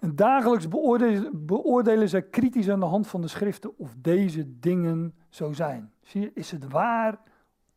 En 0.00 0.16
dagelijks 0.16 0.68
beoordelen, 0.68 1.46
beoordelen 1.46 2.08
zij 2.08 2.22
kritisch 2.22 2.70
aan 2.70 2.80
de 2.80 2.86
hand 2.86 3.06
van 3.06 3.20
de 3.20 3.28
schriften 3.28 3.78
of 3.78 3.94
deze 3.96 4.58
dingen 4.58 5.14
zo 5.28 5.52
zijn. 5.52 5.92
Zie 6.02 6.20
je, 6.20 6.30
is 6.34 6.50
het 6.50 6.68
waar 6.68 7.18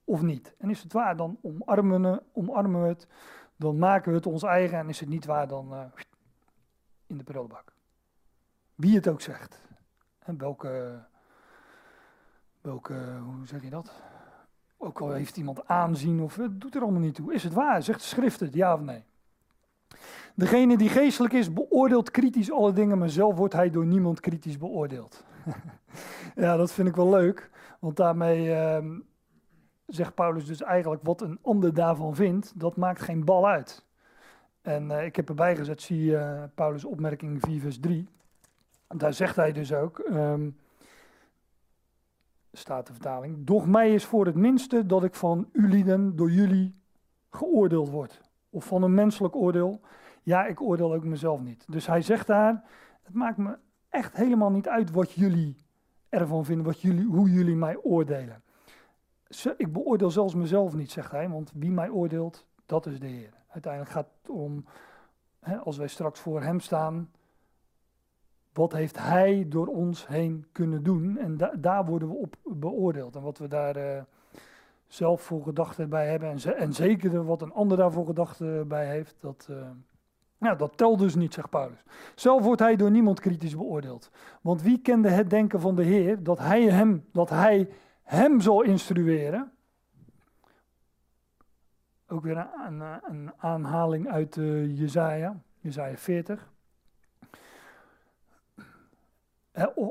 of 0.03 0.21
niet? 0.21 0.55
En 0.57 0.69
is 0.69 0.83
het 0.83 0.93
waar, 0.93 1.17
dan 1.17 1.37
omarmen 1.41 2.01
we, 2.01 2.23
omarmen 2.33 2.81
we 2.81 2.87
het, 2.87 3.07
dan 3.55 3.77
maken 3.77 4.11
we 4.11 4.17
het 4.17 4.25
ons 4.25 4.43
eigen. 4.43 4.77
En 4.77 4.89
is 4.89 4.99
het 4.99 5.09
niet 5.09 5.25
waar, 5.25 5.47
dan 5.47 5.73
uh, 5.73 5.83
in 7.07 7.17
de 7.17 7.23
prullenbak. 7.23 7.73
Wie 8.75 8.95
het 8.95 9.07
ook 9.07 9.21
zegt. 9.21 9.61
En 10.19 10.37
welke 10.37 11.03
welke, 12.61 12.93
hoe 13.23 13.47
zeg 13.47 13.63
je 13.63 13.69
dat? 13.69 13.91
Ook 14.77 15.01
al 15.01 15.11
heeft 15.11 15.37
iemand 15.37 15.67
aanzien 15.67 16.21
of 16.21 16.35
het 16.35 16.61
doet 16.61 16.75
er 16.75 16.81
allemaal 16.81 17.01
niet 17.01 17.15
toe. 17.15 17.33
Is 17.33 17.43
het 17.43 17.53
waar? 17.53 17.83
Zegt 17.83 17.99
de 17.99 18.05
schrift 18.05 18.39
het, 18.39 18.53
ja 18.53 18.73
of 18.73 18.81
nee? 18.81 19.03
Degene 20.35 20.77
die 20.77 20.89
geestelijk 20.89 21.33
is, 21.33 21.53
beoordeelt 21.53 22.11
kritisch 22.11 22.51
alle 22.51 22.73
dingen, 22.73 22.97
maar 22.97 23.09
zelf 23.09 23.35
wordt 23.35 23.53
hij 23.53 23.69
door 23.69 23.85
niemand 23.85 24.19
kritisch 24.19 24.57
beoordeeld. 24.57 25.23
ja, 26.35 26.57
dat 26.57 26.71
vind 26.71 26.87
ik 26.87 26.95
wel 26.95 27.09
leuk, 27.09 27.49
want 27.79 27.95
daarmee 27.95 28.47
uh, 28.47 28.95
zegt 29.85 30.15
Paulus 30.15 30.45
dus 30.45 30.61
eigenlijk 30.61 31.03
wat 31.03 31.21
een 31.21 31.39
ander 31.41 31.73
daarvan 31.73 32.15
vindt, 32.15 32.59
dat 32.59 32.75
maakt 32.75 33.01
geen 33.01 33.25
bal 33.25 33.47
uit. 33.47 33.85
En 34.61 34.89
uh, 34.89 35.05
ik 35.05 35.15
heb 35.15 35.29
erbij 35.29 35.55
gezet, 35.55 35.81
zie 35.81 36.11
uh, 36.11 36.43
Paulus 36.55 36.85
opmerking 36.85 37.41
4 37.41 37.59
vers 37.59 37.79
3. 37.79 38.07
Daar 38.87 39.13
zegt 39.13 39.35
hij 39.35 39.51
dus 39.51 39.73
ook, 39.73 39.97
um, 40.09 40.57
staat 42.51 42.87
de 42.87 42.93
vertaling. 42.93 43.45
Doch 43.45 43.65
mij 43.65 43.93
is 43.93 44.05
voor 44.05 44.25
het 44.25 44.35
minste 44.35 44.85
dat 44.85 45.03
ik 45.03 45.15
van 45.15 45.49
u 45.51 45.69
lieden 45.69 46.15
door 46.15 46.31
jullie 46.31 46.75
geoordeeld 47.29 47.89
word. 47.89 48.21
Of 48.49 48.65
van 48.65 48.83
een 48.83 48.93
menselijk 48.93 49.35
oordeel. 49.35 49.81
Ja, 50.23 50.45
ik 50.45 50.61
oordeel 50.61 50.93
ook 50.93 51.03
mezelf 51.03 51.41
niet. 51.41 51.65
Dus 51.69 51.87
hij 51.87 52.01
zegt 52.01 52.27
daar, 52.27 52.63
het 53.01 53.13
maakt 53.13 53.37
me 53.37 53.57
echt 53.89 54.15
helemaal 54.15 54.51
niet 54.51 54.67
uit 54.67 54.91
wat 54.91 55.11
jullie 55.11 55.55
ervan 56.09 56.45
vinden, 56.45 56.65
wat 56.65 56.81
jullie, 56.81 57.05
hoe 57.05 57.29
jullie 57.29 57.55
mij 57.55 57.77
oordelen. 57.77 58.43
Ik 59.57 59.73
beoordeel 59.73 60.11
zelfs 60.11 60.35
mezelf 60.35 60.73
niet, 60.73 60.91
zegt 60.91 61.11
hij, 61.11 61.29
want 61.29 61.51
wie 61.55 61.71
mij 61.71 61.89
oordeelt, 61.89 62.45
dat 62.65 62.85
is 62.85 62.99
de 62.99 63.07
Heer. 63.07 63.33
Uiteindelijk 63.47 63.93
gaat 63.93 64.07
het 64.21 64.29
om, 64.29 64.65
hè, 65.39 65.57
als 65.57 65.77
wij 65.77 65.87
straks 65.87 66.19
voor 66.19 66.41
hem 66.41 66.59
staan, 66.59 67.11
wat 68.53 68.71
heeft 68.73 68.99
hij 68.99 69.45
door 69.49 69.67
ons 69.67 70.07
heen 70.07 70.45
kunnen 70.51 70.83
doen? 70.83 71.17
En 71.17 71.37
daar 71.59 71.85
worden 71.85 72.07
we 72.07 72.15
op 72.15 72.35
beoordeeld. 72.43 73.15
En 73.15 73.21
wat 73.21 73.37
we 73.37 73.47
daar 73.47 73.77
uh, 73.77 74.01
zelf 74.87 75.21
voor 75.21 75.43
gedachten 75.43 75.89
bij 75.89 76.09
hebben, 76.09 76.29
en, 76.29 76.57
en 76.57 76.73
zeker 76.73 77.25
wat 77.25 77.41
een 77.41 77.53
ander 77.53 77.77
daarvoor 77.77 78.05
gedachten 78.05 78.67
bij 78.67 78.87
heeft, 78.87 79.15
dat, 79.19 79.49
ja, 80.37 80.55
dat 80.55 80.77
telt 80.77 80.99
dus 80.99 81.15
niet, 81.15 81.33
zegt 81.33 81.49
Paulus. 81.49 81.83
Zelf 82.15 82.43
wordt 82.43 82.61
hij 82.61 82.75
door 82.75 82.91
niemand 82.91 83.19
kritisch 83.19 83.55
beoordeeld. 83.55 84.11
Want 84.41 84.61
wie 84.61 84.81
kende 84.81 85.09
het 85.09 85.29
denken 85.29 85.59
van 85.59 85.75
de 85.75 85.83
Heer 85.83 86.23
dat 86.23 86.39
hij 86.39 86.63
hem, 86.63 87.05
dat 87.11 87.29
hij 87.29 87.69
hem 88.03 88.41
zal 88.41 88.61
instrueren? 88.61 89.51
Ook 92.07 92.23
weer 92.23 92.47
een, 92.67 92.81
een, 92.81 93.31
aanhaling 93.37 94.09
uit 94.09 94.35
uh, 94.35 94.77
Jezaja, 94.77 95.41
Jezaja 95.59 95.97
40 95.97 96.50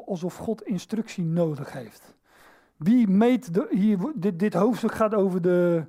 alsof 0.07 0.37
God 0.37 0.63
instructie 0.63 1.25
nodig 1.25 1.73
heeft. 1.73 2.15
Wie 2.77 3.09
meet, 3.09 3.55
de, 3.55 3.67
hier, 3.71 4.13
dit, 4.15 4.39
dit 4.39 4.55
hoofdstuk 4.55 4.93
gaat 4.93 5.15
over 5.15 5.43
de, 5.43 5.85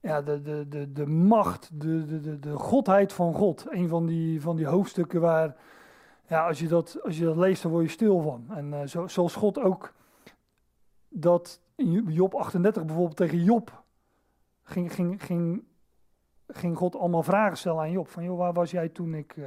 ja, 0.00 0.22
de, 0.22 0.42
de, 0.42 0.68
de, 0.68 0.92
de 0.92 1.06
macht, 1.06 1.70
de, 1.80 2.04
de, 2.04 2.20
de, 2.20 2.38
de 2.38 2.58
godheid 2.58 3.12
van 3.12 3.34
God. 3.34 3.66
Een 3.68 3.88
van 3.88 4.06
die, 4.06 4.40
van 4.40 4.56
die 4.56 4.66
hoofdstukken 4.66 5.20
waar, 5.20 5.56
ja, 6.26 6.46
als 6.46 6.58
je 6.58 6.68
dat, 6.68 6.98
als 7.02 7.18
je 7.18 7.24
dat 7.24 7.36
leest, 7.36 7.62
dan 7.62 7.70
word 7.70 7.84
je 7.84 7.90
stil 7.90 8.20
van. 8.20 8.44
En 8.48 8.72
uh, 8.72 8.82
zo, 8.82 9.06
zoals 9.06 9.34
God 9.34 9.58
ook 9.58 9.92
dat 11.08 11.60
in 11.74 12.04
Job 12.08 12.34
38 12.34 12.84
bijvoorbeeld 12.84 13.16
tegen 13.16 13.44
Job 13.44 13.82
ging, 14.62 14.94
ging, 14.94 15.24
ging 15.24 15.64
ging 16.54 16.76
God 16.76 16.96
allemaal 16.96 17.22
vragen 17.22 17.56
stellen 17.56 17.80
aan 17.80 17.90
Job. 17.90 18.08
Van 18.08 18.24
joh, 18.24 18.38
waar 18.38 18.52
was 18.52 18.70
jij 18.70 18.88
toen 18.88 19.14
ik, 19.14 19.36
uh, 19.36 19.46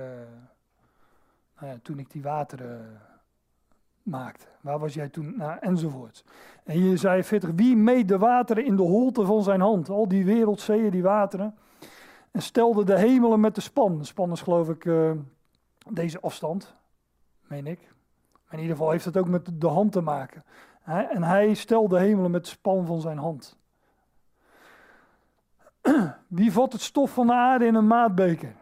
nou 1.59 1.72
ja, 1.72 1.78
toen 1.82 1.99
ik 1.99 2.11
die 2.11 2.22
wateren 2.22 3.01
maakte? 4.06 4.45
Waar 4.62 4.80
was 4.80 4.93
jij 4.93 5.10
toen? 5.10 5.34
Nou, 5.38 5.58
enzovoort. 5.60 6.24
En 6.64 6.74
hier 6.74 6.97
zei 6.97 7.24
40, 7.24 7.49
wie 7.56 7.76
meet 7.76 8.08
de 8.08 8.18
wateren 8.18 8.66
in 8.66 8.76
de 8.76 8.82
holte 8.82 9.26
van 9.26 9.43
zijn 9.43 9.62
hand? 9.62 9.89
Al 9.89 10.08
die 10.08 10.26
wereldzeeën, 10.26 10.89
die 10.89 11.03
wateren. 11.03 11.56
En 12.32 12.41
stelde 12.41 12.84
de 12.84 12.97
hemelen 12.97 13.39
met 13.39 13.56
de 13.56 13.62
span. 13.62 13.97
De 13.97 14.03
span 14.03 14.32
is 14.32 14.41
geloof 14.41 14.70
ik 14.70 14.86
uh, 14.86 15.12
deze 15.89 16.20
afstand, 16.20 16.76
meen 17.47 17.68
ik. 17.68 17.93
In 18.49 18.60
ieder 18.60 18.76
geval 18.76 18.91
heeft 18.91 19.06
het 19.06 19.18
ook 19.18 19.28
met 19.28 19.62
de 19.62 19.68
hand 19.68 19.91
te 19.91 20.01
maken. 20.01 20.43
En 20.84 21.24
hij 21.24 21.53
stelde 21.53 21.95
de 21.95 22.01
hemelen 22.01 22.32
met 22.32 22.43
de 22.43 22.49
span 22.49 22.86
van 22.86 23.01
zijn 23.01 23.18
hand. 23.18 23.58
Wie 26.28 26.51
vat 26.51 26.72
het 26.72 26.82
stof 26.82 27.14
van 27.14 27.28
de 27.28 27.34
aarde 27.34 27.66
in 27.66 27.76
een 27.76 27.88
maatbeker? 27.88 28.56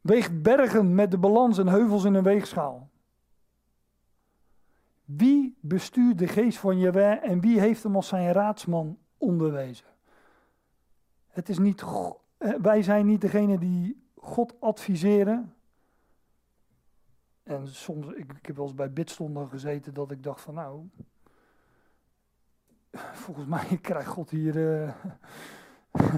Weegt 0.00 0.42
bergen 0.42 0.94
met 0.94 1.10
de 1.10 1.18
balans 1.18 1.58
en 1.58 1.68
heuvels 1.68 2.04
in 2.04 2.14
een 2.14 2.22
weegschaal. 2.22 2.88
Wie 5.06 5.58
bestuurt 5.60 6.18
de 6.18 6.26
geest 6.26 6.58
van 6.58 6.78
Jaweh 6.78 7.22
en 7.22 7.40
wie 7.40 7.60
heeft 7.60 7.82
hem 7.82 7.96
als 7.96 8.08
zijn 8.08 8.32
raadsman 8.32 8.98
onderwezen? 9.18 9.86
Het 11.28 11.48
is 11.48 11.58
niet, 11.58 11.84
eh, 12.38 12.54
wij 12.62 12.82
zijn 12.82 13.06
niet 13.06 13.20
degene 13.20 13.58
die 13.58 14.04
God 14.14 14.60
adviseren. 14.60 15.54
En 17.42 17.68
soms, 17.68 18.06
ik, 18.06 18.32
ik 18.32 18.46
heb 18.46 18.56
wel 18.56 18.64
eens 18.64 18.74
bij 18.74 18.92
bidstonden 18.92 19.48
gezeten 19.48 19.94
dat 19.94 20.10
ik 20.10 20.22
dacht 20.22 20.40
van 20.40 20.54
nou, 20.54 20.88
volgens 22.92 23.46
mij 23.46 23.78
krijgt 23.82 24.08
God 24.08 24.30
hier, 24.30 24.56
uh, 24.56 24.94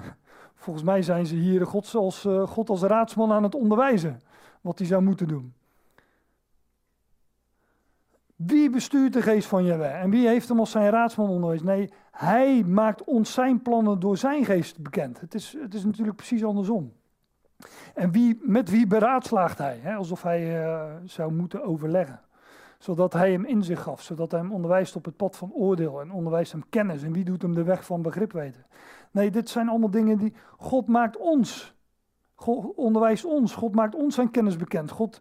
volgens 0.65 0.85
mij 0.85 1.03
zijn 1.03 1.27
ze 1.27 1.35
hier 1.35 1.67
God 1.67 1.95
als, 1.95 2.25
uh, 2.25 2.47
God 2.47 2.69
als 2.71 2.83
raadsman 2.83 3.33
aan 3.33 3.43
het 3.43 3.55
onderwijzen 3.55 4.21
wat 4.61 4.79
hij 4.79 4.89
zou 4.89 5.03
moeten 5.03 5.29
doen. 5.29 5.55
Wie 8.39 8.71
bestuurt 8.71 9.13
de 9.13 9.23
geest 9.23 9.49
van 9.49 9.65
Jaweh? 9.65 10.03
En 10.03 10.11
wie 10.11 10.29
heeft 10.29 10.49
hem 10.49 10.59
als 10.59 10.71
zijn 10.71 10.91
raadsman 10.91 11.29
onderwezen? 11.29 11.67
Nee, 11.67 11.93
hij 12.11 12.65
maakt 12.65 13.05
ons 13.05 13.33
zijn 13.33 13.63
plannen 13.63 14.01
door 14.01 14.17
zijn 14.17 14.45
geest 14.45 14.83
bekend. 14.83 15.21
Het 15.21 15.35
is, 15.35 15.57
het 15.61 15.75
is 15.75 15.85
natuurlijk 15.85 16.17
precies 16.17 16.45
andersom. 16.45 16.93
En 17.95 18.11
wie, 18.11 18.39
met 18.43 18.71
wie 18.71 18.87
beraadslaagt 18.87 19.59
hij? 19.59 19.79
Hè? 19.83 19.95
Alsof 19.95 20.23
hij 20.23 20.63
uh, 20.65 20.85
zou 21.05 21.33
moeten 21.33 21.63
overleggen. 21.63 22.21
Zodat 22.79 23.13
hij 23.13 23.33
hem 23.33 23.45
inzicht 23.45 23.83
gaf. 23.83 24.03
Zodat 24.03 24.31
hij 24.31 24.41
hem 24.41 24.53
onderwijst 24.53 24.97
op 24.97 25.05
het 25.05 25.17
pad 25.17 25.37
van 25.37 25.53
oordeel. 25.53 26.01
En 26.01 26.13
onderwijst 26.13 26.53
hem 26.53 26.65
kennis. 26.69 27.03
En 27.03 27.13
wie 27.13 27.25
doet 27.25 27.43
hem 27.43 27.55
de 27.55 27.63
weg 27.63 27.85
van 27.85 28.03
begrip 28.03 28.33
weten? 28.33 28.67
Nee, 29.11 29.31
dit 29.31 29.49
zijn 29.49 29.69
allemaal 29.69 29.91
dingen 29.91 30.19
die. 30.19 30.35
God 30.57 30.87
maakt 30.87 31.17
ons. 31.17 31.75
God 32.35 32.75
onderwijst 32.75 33.25
ons. 33.25 33.55
God 33.55 33.75
maakt 33.75 33.95
ons 33.95 34.15
zijn 34.15 34.31
kennis 34.31 34.57
bekend. 34.57 34.91
God 34.91 35.21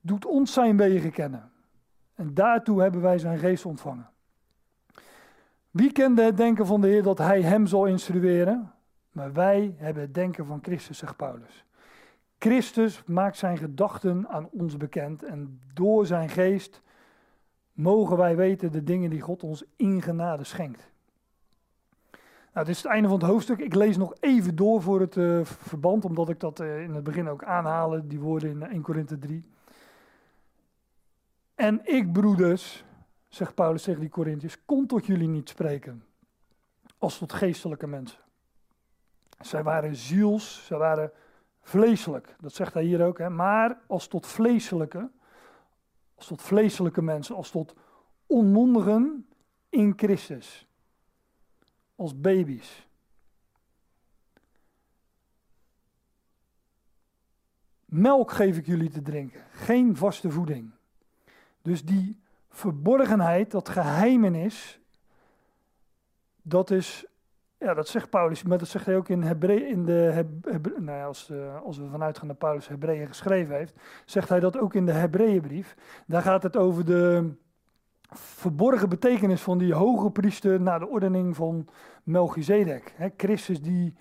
doet 0.00 0.24
ons 0.24 0.52
zijn 0.52 0.76
wegen 0.76 1.10
kennen. 1.10 1.52
En 2.14 2.34
daartoe 2.34 2.82
hebben 2.82 3.00
wij 3.00 3.18
zijn 3.18 3.38
geest 3.38 3.64
ontvangen. 3.64 4.08
Wie 5.70 5.92
kende 5.92 6.22
het 6.22 6.36
denken 6.36 6.66
van 6.66 6.80
de 6.80 6.86
Heer 6.86 7.02
dat 7.02 7.18
hij 7.18 7.42
hem 7.42 7.66
zal 7.66 7.86
instrueren? 7.86 8.72
Maar 9.12 9.32
wij 9.32 9.74
hebben 9.78 10.02
het 10.02 10.14
denken 10.14 10.46
van 10.46 10.58
Christus, 10.62 10.98
zegt 10.98 11.16
Paulus. 11.16 11.64
Christus 12.38 13.02
maakt 13.06 13.36
zijn 13.36 13.58
gedachten 13.58 14.28
aan 14.28 14.48
ons 14.50 14.76
bekend 14.76 15.22
en 15.22 15.60
door 15.72 16.06
zijn 16.06 16.28
geest 16.28 16.82
mogen 17.72 18.16
wij 18.16 18.36
weten 18.36 18.72
de 18.72 18.84
dingen 18.84 19.10
die 19.10 19.20
God 19.20 19.42
ons 19.42 19.64
in 19.76 20.02
genade 20.02 20.44
schenkt. 20.44 20.92
Nou, 22.52 22.66
dit 22.66 22.74
is 22.74 22.82
het 22.82 22.92
einde 22.92 23.08
van 23.08 23.18
het 23.18 23.28
hoofdstuk. 23.28 23.58
Ik 23.58 23.74
lees 23.74 23.96
nog 23.96 24.14
even 24.20 24.56
door 24.56 24.82
voor 24.82 25.00
het 25.00 25.16
uh, 25.16 25.44
verband, 25.44 26.04
omdat 26.04 26.28
ik 26.28 26.40
dat 26.40 26.60
uh, 26.60 26.82
in 26.82 26.94
het 26.94 27.04
begin 27.04 27.28
ook 27.28 27.44
aanhalen, 27.44 28.08
die 28.08 28.20
woorden 28.20 28.50
in 28.50 28.62
1 28.62 28.82
Korinthe 28.82 29.18
3. 29.18 29.44
En 31.54 31.80
ik, 31.84 32.12
broeders, 32.12 32.84
zegt 33.28 33.54
Paulus 33.54 33.82
tegen 33.82 34.00
die 34.00 34.08
Corinthiërs, 34.08 34.64
kon 34.64 34.86
tot 34.86 35.06
jullie 35.06 35.28
niet 35.28 35.48
spreken 35.48 36.04
als 36.98 37.18
tot 37.18 37.32
geestelijke 37.32 37.86
mensen. 37.86 38.18
Zij 39.40 39.62
waren 39.62 39.96
ziels, 39.96 40.66
zij 40.66 40.78
waren 40.78 41.12
vleeselijk. 41.62 42.36
Dat 42.40 42.52
zegt 42.52 42.74
hij 42.74 42.84
hier 42.84 43.06
ook. 43.06 43.18
Hè? 43.18 43.30
Maar 43.30 43.80
als 43.86 44.08
tot 44.08 44.26
vleeselijke, 44.26 45.10
als 46.14 46.26
tot 46.26 46.42
vleeselijke 46.42 47.02
mensen, 47.02 47.34
als 47.34 47.50
tot 47.50 47.74
onmondigen 48.26 49.28
in 49.68 49.92
Christus. 49.96 50.68
Als 51.96 52.20
baby's. 52.20 52.88
Melk 57.84 58.30
geef 58.30 58.56
ik 58.56 58.66
jullie 58.66 58.90
te 58.90 59.02
drinken, 59.02 59.44
geen 59.50 59.96
vaste 59.96 60.30
voeding. 60.30 60.73
Dus 61.64 61.84
die 61.84 62.20
verborgenheid, 62.48 63.50
dat 63.50 63.68
geheimenis, 63.68 64.80
dat 66.42 66.70
is 66.70 67.06
ja, 67.58 67.74
dat 67.74 67.88
zegt 67.88 68.10
Paulus, 68.10 68.42
maar 68.42 68.58
dat 68.58 68.68
zegt 68.68 68.86
hij 68.86 68.96
ook 68.96 69.08
in, 69.08 69.22
Hebre 69.22 69.68
in 69.68 69.84
de, 69.84 69.92
Heb 69.92 70.78
nou 70.78 70.98
ja, 70.98 71.04
als, 71.04 71.30
uh, 71.30 71.62
als 71.62 71.78
we 71.78 71.88
vanuit 71.88 72.18
gaan 72.18 72.28
dat 72.28 72.38
Paulus 72.38 72.68
Hebreeën 72.68 73.06
geschreven 73.06 73.56
heeft, 73.56 73.74
zegt 74.04 74.28
hij 74.28 74.40
dat 74.40 74.58
ook 74.58 74.74
in 74.74 74.86
de 74.86 74.92
Hebreeënbrief. 74.92 75.76
Daar 76.06 76.22
gaat 76.22 76.42
het 76.42 76.56
over 76.56 76.84
de 76.84 77.32
verborgen 78.16 78.88
betekenis 78.88 79.40
van 79.40 79.58
die 79.58 79.74
hoge 79.74 80.10
priester 80.10 80.60
naar 80.60 80.78
de 80.78 80.88
ordening 80.88 81.36
van 81.36 81.68
Melchizedek. 82.02 82.94
Christus 83.16 83.62
die, 83.62 83.94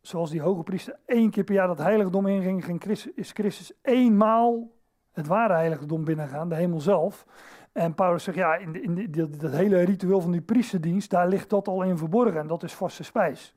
zoals 0.00 0.30
die 0.30 0.42
hoge 0.42 0.62
priester 0.62 0.98
één 1.06 1.30
keer 1.30 1.44
per 1.44 1.54
jaar 1.54 1.66
dat 1.66 1.78
heiligdom 1.78 2.26
inging, 2.26 2.64
ging 2.64 2.82
Christus, 2.82 3.12
is 3.14 3.30
Christus 3.32 3.72
eenmaal 3.82 4.70
het 5.12 5.26
ware 5.26 5.52
heiligdom 5.52 6.04
binnengaan, 6.04 6.48
de 6.48 6.54
hemel 6.54 6.80
zelf. 6.80 7.26
En 7.72 7.94
Paulus 7.94 8.24
zegt, 8.24 8.36
ja, 8.36 8.54
in, 8.56 8.72
de, 8.72 8.80
in 8.80 9.10
dat 9.38 9.52
hele 9.52 9.82
ritueel 9.82 10.20
van 10.20 10.30
die 10.30 10.40
priesterdienst, 10.40 11.10
daar 11.10 11.28
ligt 11.28 11.50
dat 11.50 11.68
al 11.68 11.82
in 11.82 11.98
verborgen 11.98 12.40
en 12.40 12.46
dat 12.46 12.62
is 12.62 12.74
vaste 12.74 13.02
spijs. 13.02 13.54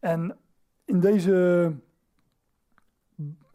En 0.00 0.36
in 0.84 1.00
deze, 1.00 1.72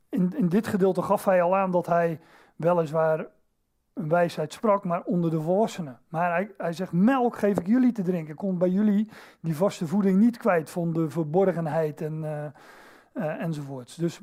in, 0.10 0.34
in 0.38 0.50
dit 0.50 0.68
gedeelte 0.68 1.02
gaf 1.02 1.26
hij 1.26 1.42
al 1.42 1.56
aan 1.56 1.72
dat 1.72 1.86
hij 1.86 2.20
weliswaar 2.56 3.28
een 3.94 4.10
wijsheid 4.10 4.54
sprak, 4.54 4.84
maar 4.84 5.02
onder 5.04 5.32
de 5.32 5.42
volwassenen. 5.42 6.00
Maar 6.08 6.50
hij, 6.58 6.74
zegt, 6.74 6.92
melk 6.92 7.38
geef 7.38 7.60
ik 7.60 7.68
jullie 7.68 7.92
te 7.92 8.02
drinken. 8.02 8.32
Ik 8.32 8.36
kon 8.36 8.58
bij 8.58 8.70
jullie 8.70 9.10
die 9.40 9.56
vaste 9.56 9.88
voeding 9.88 10.20
niet 10.20 10.38
kwijt 10.38 10.70
van 10.70 10.94
de 10.94 11.10
verborgenheid 11.10 12.02
en, 12.02 12.24
uh, 13.14 13.42
enzovoorts. 13.42 13.96
Dus 13.96 14.22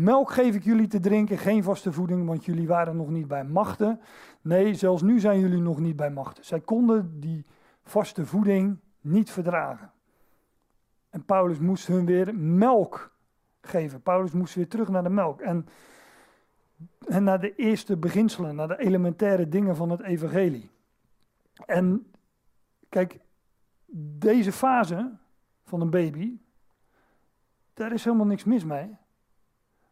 Melk 0.00 0.30
geef 0.30 0.54
ik 0.54 0.64
jullie 0.64 0.86
te 0.86 1.00
drinken, 1.00 1.38
geen 1.38 1.62
vaste 1.62 1.92
voeding, 1.92 2.26
want 2.26 2.44
jullie 2.44 2.66
waren 2.66 2.96
nog 2.96 3.08
niet 3.10 3.28
bij 3.28 3.44
machten. 3.44 4.00
Nee, 4.40 4.74
zelfs 4.74 5.02
nu 5.02 5.20
zijn 5.20 5.40
jullie 5.40 5.60
nog 5.60 5.78
niet 5.78 5.96
bij 5.96 6.10
machten. 6.10 6.44
Zij 6.44 6.60
konden 6.60 7.20
die 7.20 7.44
vaste 7.82 8.26
voeding 8.26 8.78
niet 9.00 9.30
verdragen. 9.30 9.90
En 11.10 11.24
Paulus 11.24 11.58
moest 11.58 11.86
hun 11.86 12.06
weer 12.06 12.34
melk 12.34 13.16
geven. 13.60 14.02
Paulus 14.02 14.32
moest 14.32 14.54
weer 14.54 14.68
terug 14.68 14.88
naar 14.88 15.02
de 15.02 15.08
melk. 15.08 15.40
En, 15.40 15.68
en 17.06 17.24
naar 17.24 17.40
de 17.40 17.54
eerste 17.54 17.96
beginselen, 17.96 18.54
naar 18.54 18.68
de 18.68 18.78
elementaire 18.78 19.48
dingen 19.48 19.76
van 19.76 19.90
het 19.90 20.00
evangelie. 20.00 20.70
En 21.66 22.12
kijk, 22.88 23.18
deze 24.18 24.52
fase 24.52 25.12
van 25.64 25.80
een 25.80 25.90
baby, 25.90 26.38
daar 27.74 27.92
is 27.92 28.04
helemaal 28.04 28.26
niks 28.26 28.44
mis 28.44 28.64
mee. 28.64 28.98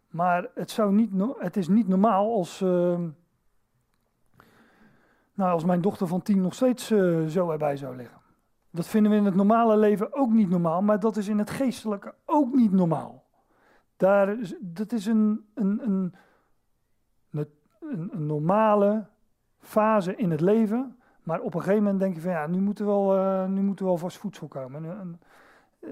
Maar 0.08 0.48
het, 0.54 0.70
zou 0.70 0.92
niet, 0.92 1.10
het 1.38 1.56
is 1.56 1.68
niet 1.68 1.88
normaal 1.88 2.34
als, 2.34 2.60
uh, 2.60 2.98
nou, 5.34 5.52
als 5.52 5.64
mijn 5.64 5.80
dochter 5.80 6.06
van 6.06 6.22
tien 6.22 6.40
nog 6.40 6.54
steeds 6.54 6.90
uh, 6.90 7.26
zo 7.26 7.50
erbij 7.50 7.76
zou 7.76 7.96
liggen. 7.96 8.18
Dat 8.70 8.86
vinden 8.86 9.10
we 9.10 9.18
in 9.18 9.24
het 9.24 9.34
normale 9.34 9.76
leven 9.76 10.12
ook 10.12 10.32
niet 10.32 10.48
normaal, 10.48 10.82
maar 10.82 11.00
dat 11.00 11.16
is 11.16 11.28
in 11.28 11.38
het 11.38 11.50
geestelijke 11.50 12.14
ook 12.24 12.54
niet 12.54 12.72
normaal. 12.72 13.24
Daar, 13.96 14.36
dat 14.60 14.92
is 14.92 15.06
een, 15.06 15.46
een, 15.54 15.80
een, 15.82 16.14
een, 17.80 18.26
normale 18.26 19.06
fase 19.58 20.16
in 20.16 20.30
het 20.30 20.40
leven, 20.40 20.98
maar 21.22 21.40
op 21.40 21.54
een 21.54 21.60
gegeven 21.60 21.82
moment 21.82 22.00
denk 22.00 22.14
je 22.14 22.20
van 22.20 22.30
ja, 22.30 22.46
nu 22.46 22.60
moet 22.60 22.78
er 22.78 22.86
wel, 22.86 23.16
uh, 23.16 23.46
nu 23.46 23.62
moet 23.62 23.80
er 23.80 23.84
wel 23.84 23.96
vast 23.96 24.16
voedsel 24.16 24.48
komen. 24.48 24.84
Een, 24.84 25.20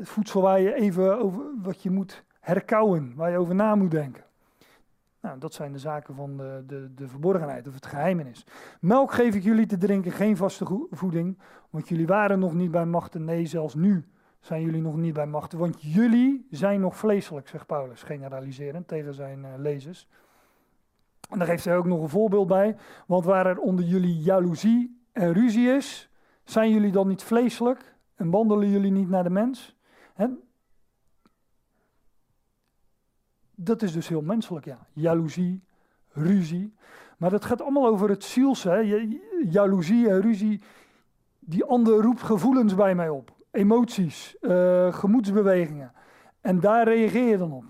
voedsel 0.02 0.40
waar 0.42 0.60
je 0.60 0.74
even 0.74 1.18
over 1.18 1.44
wat 1.62 1.82
je 1.82 1.90
moet 1.90 2.24
herkauwen, 2.46 3.12
waar 3.14 3.30
je 3.30 3.38
over 3.38 3.54
na 3.54 3.74
moet 3.74 3.90
denken. 3.90 4.24
Nou, 5.20 5.38
dat 5.38 5.54
zijn 5.54 5.72
de 5.72 5.78
zaken 5.78 6.14
van 6.14 6.36
de, 6.36 6.64
de, 6.66 6.94
de 6.94 7.08
verborgenheid 7.08 7.68
of 7.68 7.74
het 7.74 7.86
geheimenis. 7.86 8.46
Melk 8.80 9.12
geef 9.12 9.34
ik 9.34 9.42
jullie 9.42 9.66
te 9.66 9.78
drinken, 9.78 10.12
geen 10.12 10.36
vaste 10.36 10.86
voeding, 10.90 11.38
want 11.70 11.88
jullie 11.88 12.06
waren 12.06 12.38
nog 12.38 12.54
niet 12.54 12.70
bij 12.70 12.86
machten. 12.86 13.24
Nee, 13.24 13.46
zelfs 13.46 13.74
nu 13.74 14.04
zijn 14.40 14.62
jullie 14.62 14.82
nog 14.82 14.96
niet 14.96 15.14
bij 15.14 15.26
machten, 15.26 15.58
want 15.58 15.82
jullie 15.82 16.46
zijn 16.50 16.80
nog 16.80 16.96
vleeselijk, 16.96 17.48
zegt 17.48 17.66
Paulus, 17.66 18.02
generaliserend 18.02 18.88
tegen 18.88 19.14
zijn 19.14 19.38
uh, 19.38 19.48
lezers. 19.56 20.08
En 21.30 21.38
daar 21.38 21.48
geeft 21.48 21.64
hij 21.64 21.76
ook 21.76 21.86
nog 21.86 22.02
een 22.02 22.08
voorbeeld 22.08 22.46
bij, 22.46 22.76
want 23.06 23.24
waar 23.24 23.46
er 23.46 23.58
onder 23.58 23.84
jullie 23.84 24.18
jaloezie 24.18 25.02
en 25.12 25.32
ruzie 25.32 25.68
is, 25.68 26.10
zijn 26.44 26.70
jullie 26.70 26.92
dan 26.92 27.08
niet 27.08 27.22
vleeselijk 27.22 27.94
en 28.14 28.30
wandelen 28.30 28.70
jullie 28.70 28.92
niet 28.92 29.08
naar 29.08 29.24
de 29.24 29.30
mens? 29.30 29.76
Dat 33.58 33.82
is 33.82 33.92
dus 33.92 34.08
heel 34.08 34.22
menselijk, 34.22 34.64
ja. 34.64 34.86
Jaloezie, 34.92 35.62
ruzie. 36.12 36.74
Maar 37.16 37.30
dat 37.30 37.44
gaat 37.44 37.62
allemaal 37.62 37.86
over 37.86 38.08
het 38.08 38.24
ziels, 38.24 38.62
hè. 38.62 39.06
Jaloezie 39.48 40.08
en 40.08 40.20
ruzie. 40.20 40.60
Die 41.38 41.64
ander 41.64 42.02
roept 42.02 42.22
gevoelens 42.22 42.74
bij 42.74 42.94
mij 42.94 43.08
op. 43.08 43.34
Emoties, 43.50 44.36
uh, 44.40 44.94
gemoedsbewegingen. 44.94 45.92
En 46.40 46.60
daar 46.60 46.84
reageer 46.84 47.28
je 47.28 47.36
dan 47.36 47.52
op. 47.52 47.64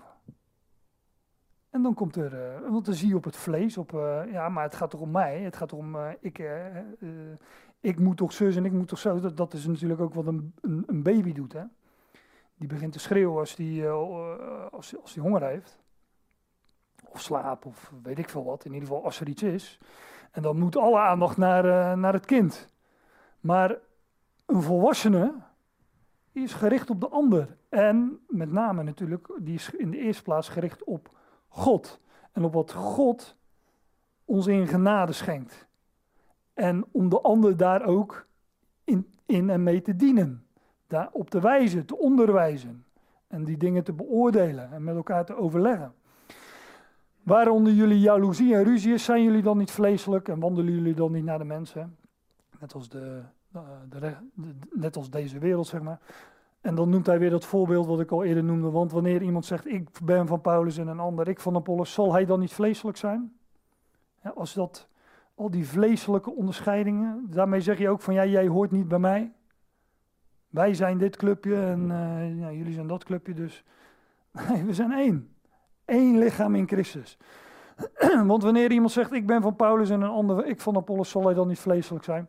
En 1.70 1.82
dan 1.82 1.94
komt 1.94 2.16
er, 2.16 2.32
uh, 2.32 2.70
want 2.70 2.84
dan 2.84 2.94
zie 2.94 3.08
je 3.08 3.16
op 3.16 3.24
het 3.24 3.36
vlees, 3.36 3.78
op, 3.78 3.92
uh, 3.92 4.20
ja, 4.32 4.48
maar 4.48 4.64
het 4.64 4.74
gaat 4.74 4.90
toch 4.90 5.00
om 5.00 5.10
mij. 5.10 5.40
Het 5.40 5.56
gaat 5.56 5.72
om, 5.72 5.96
ik, 6.20 6.50
ik 7.80 7.98
moet 7.98 8.16
toch 8.16 8.32
zus 8.32 8.56
en 8.56 8.64
ik 8.64 8.72
moet 8.72 8.88
toch 8.88 8.98
zo. 8.98 9.20
Dat, 9.20 9.36
dat 9.36 9.52
is 9.52 9.66
natuurlijk 9.66 10.00
ook 10.00 10.14
wat 10.14 10.26
een, 10.26 10.54
een, 10.60 10.82
een 10.86 11.02
baby 11.02 11.32
doet, 11.32 11.52
hè. 11.52 11.62
Die 12.58 12.68
begint 12.68 12.92
te 12.92 12.98
schreeuwen 12.98 13.38
als 13.38 13.54
die, 13.54 13.88
als, 13.88 15.00
als 15.02 15.12
die 15.12 15.22
honger 15.22 15.42
heeft 15.42 15.78
of 17.16 17.22
slaap 17.22 17.64
of 17.64 17.92
weet 18.02 18.18
ik 18.18 18.28
veel 18.28 18.44
wat. 18.44 18.64
In 18.64 18.72
ieder 18.72 18.88
geval 18.88 19.04
als 19.04 19.20
er 19.20 19.28
iets 19.28 19.42
is. 19.42 19.78
En 20.30 20.42
dan 20.42 20.58
moet 20.58 20.76
alle 20.76 20.98
aandacht 20.98 21.36
naar, 21.36 21.64
uh, 21.64 21.92
naar 21.92 22.12
het 22.12 22.26
kind. 22.26 22.68
Maar 23.40 23.76
een 24.46 24.62
volwassene 24.62 25.34
is 26.32 26.52
gericht 26.52 26.90
op 26.90 27.00
de 27.00 27.08
ander. 27.08 27.56
En 27.68 28.20
met 28.28 28.52
name 28.52 28.82
natuurlijk, 28.82 29.28
die 29.38 29.54
is 29.54 29.70
in 29.70 29.90
de 29.90 29.98
eerste 29.98 30.22
plaats 30.22 30.48
gericht 30.48 30.84
op 30.84 31.10
God. 31.48 32.00
En 32.32 32.44
op 32.44 32.52
wat 32.52 32.72
God 32.72 33.36
ons 34.24 34.46
in 34.46 34.66
genade 34.66 35.12
schenkt. 35.12 35.66
En 36.54 36.84
om 36.90 37.08
de 37.08 37.20
ander 37.20 37.56
daar 37.56 37.84
ook 37.84 38.26
in, 38.84 39.14
in 39.26 39.50
en 39.50 39.62
mee 39.62 39.82
te 39.82 39.96
dienen. 39.96 40.45
Daar 40.86 41.08
op 41.12 41.30
te 41.30 41.40
wijzen, 41.40 41.86
te 41.86 41.98
onderwijzen. 41.98 42.84
En 43.26 43.44
die 43.44 43.56
dingen 43.56 43.84
te 43.84 43.92
beoordelen 43.92 44.72
en 44.72 44.84
met 44.84 44.96
elkaar 44.96 45.24
te 45.24 45.36
overleggen. 45.36 45.94
Waaronder 47.22 47.72
jullie 47.72 48.00
jaloezie 48.00 48.54
en 48.54 48.64
ruzie 48.64 48.92
is, 48.92 49.04
zijn 49.04 49.22
jullie 49.22 49.42
dan 49.42 49.58
niet 49.58 49.70
vleeselijk 49.70 50.28
en 50.28 50.40
wandelen 50.40 50.72
jullie 50.72 50.94
dan 50.94 51.12
niet 51.12 51.24
naar 51.24 51.38
de 51.38 51.44
mensen? 51.44 51.96
Net 52.60 52.74
als, 52.74 52.88
de, 52.88 53.22
de, 53.88 54.12
net 54.72 54.96
als 54.96 55.10
deze 55.10 55.38
wereld, 55.38 55.66
zeg 55.66 55.82
maar. 55.82 56.00
En 56.60 56.74
dan 56.74 56.88
noemt 56.88 57.06
hij 57.06 57.18
weer 57.18 57.30
dat 57.30 57.44
voorbeeld 57.44 57.86
wat 57.86 58.00
ik 58.00 58.10
al 58.10 58.24
eerder 58.24 58.44
noemde. 58.44 58.70
Want 58.70 58.92
wanneer 58.92 59.22
iemand 59.22 59.44
zegt, 59.44 59.66
ik 59.66 59.88
ben 60.04 60.26
van 60.26 60.40
Paulus 60.40 60.78
en 60.78 60.88
een 60.88 61.00
ander, 61.00 61.28
ik 61.28 61.40
van 61.40 61.56
Apollos, 61.56 61.92
zal 61.92 62.12
hij 62.12 62.24
dan 62.24 62.40
niet 62.40 62.52
vleeselijk 62.52 62.96
zijn? 62.96 63.36
Als 64.34 64.54
dat, 64.54 64.88
al 65.34 65.50
die 65.50 65.68
vleeselijke 65.68 66.30
onderscheidingen, 66.30 67.26
daarmee 67.30 67.60
zeg 67.60 67.78
je 67.78 67.88
ook 67.88 68.00
van, 68.00 68.14
ja, 68.14 68.24
jij 68.24 68.46
hoort 68.46 68.70
niet 68.70 68.88
bij 68.88 68.98
mij. 68.98 69.32
Wij 70.56 70.74
zijn 70.74 70.98
dit 70.98 71.16
clubje 71.16 71.56
en 71.56 71.86
ja, 72.38 72.52
jullie 72.52 72.72
zijn 72.72 72.86
dat 72.86 73.04
clubje, 73.04 73.34
dus 73.34 73.64
we 74.66 74.74
zijn 74.74 74.92
één. 74.92 75.34
Eén 75.84 76.18
lichaam 76.18 76.54
in 76.54 76.68
Christus. 76.68 77.18
Want 78.30 78.42
wanneer 78.42 78.70
iemand 78.70 78.92
zegt, 78.92 79.12
ik 79.12 79.26
ben 79.26 79.42
van 79.42 79.56
Paulus 79.56 79.90
en 79.90 80.00
een 80.00 80.08
ander, 80.08 80.46
ik 80.46 80.60
van 80.60 80.76
Apollos, 80.76 81.10
zal 81.10 81.24
hij 81.24 81.34
dan 81.34 81.48
niet 81.48 81.58
vleeselijk 81.58 82.04
zijn? 82.04 82.28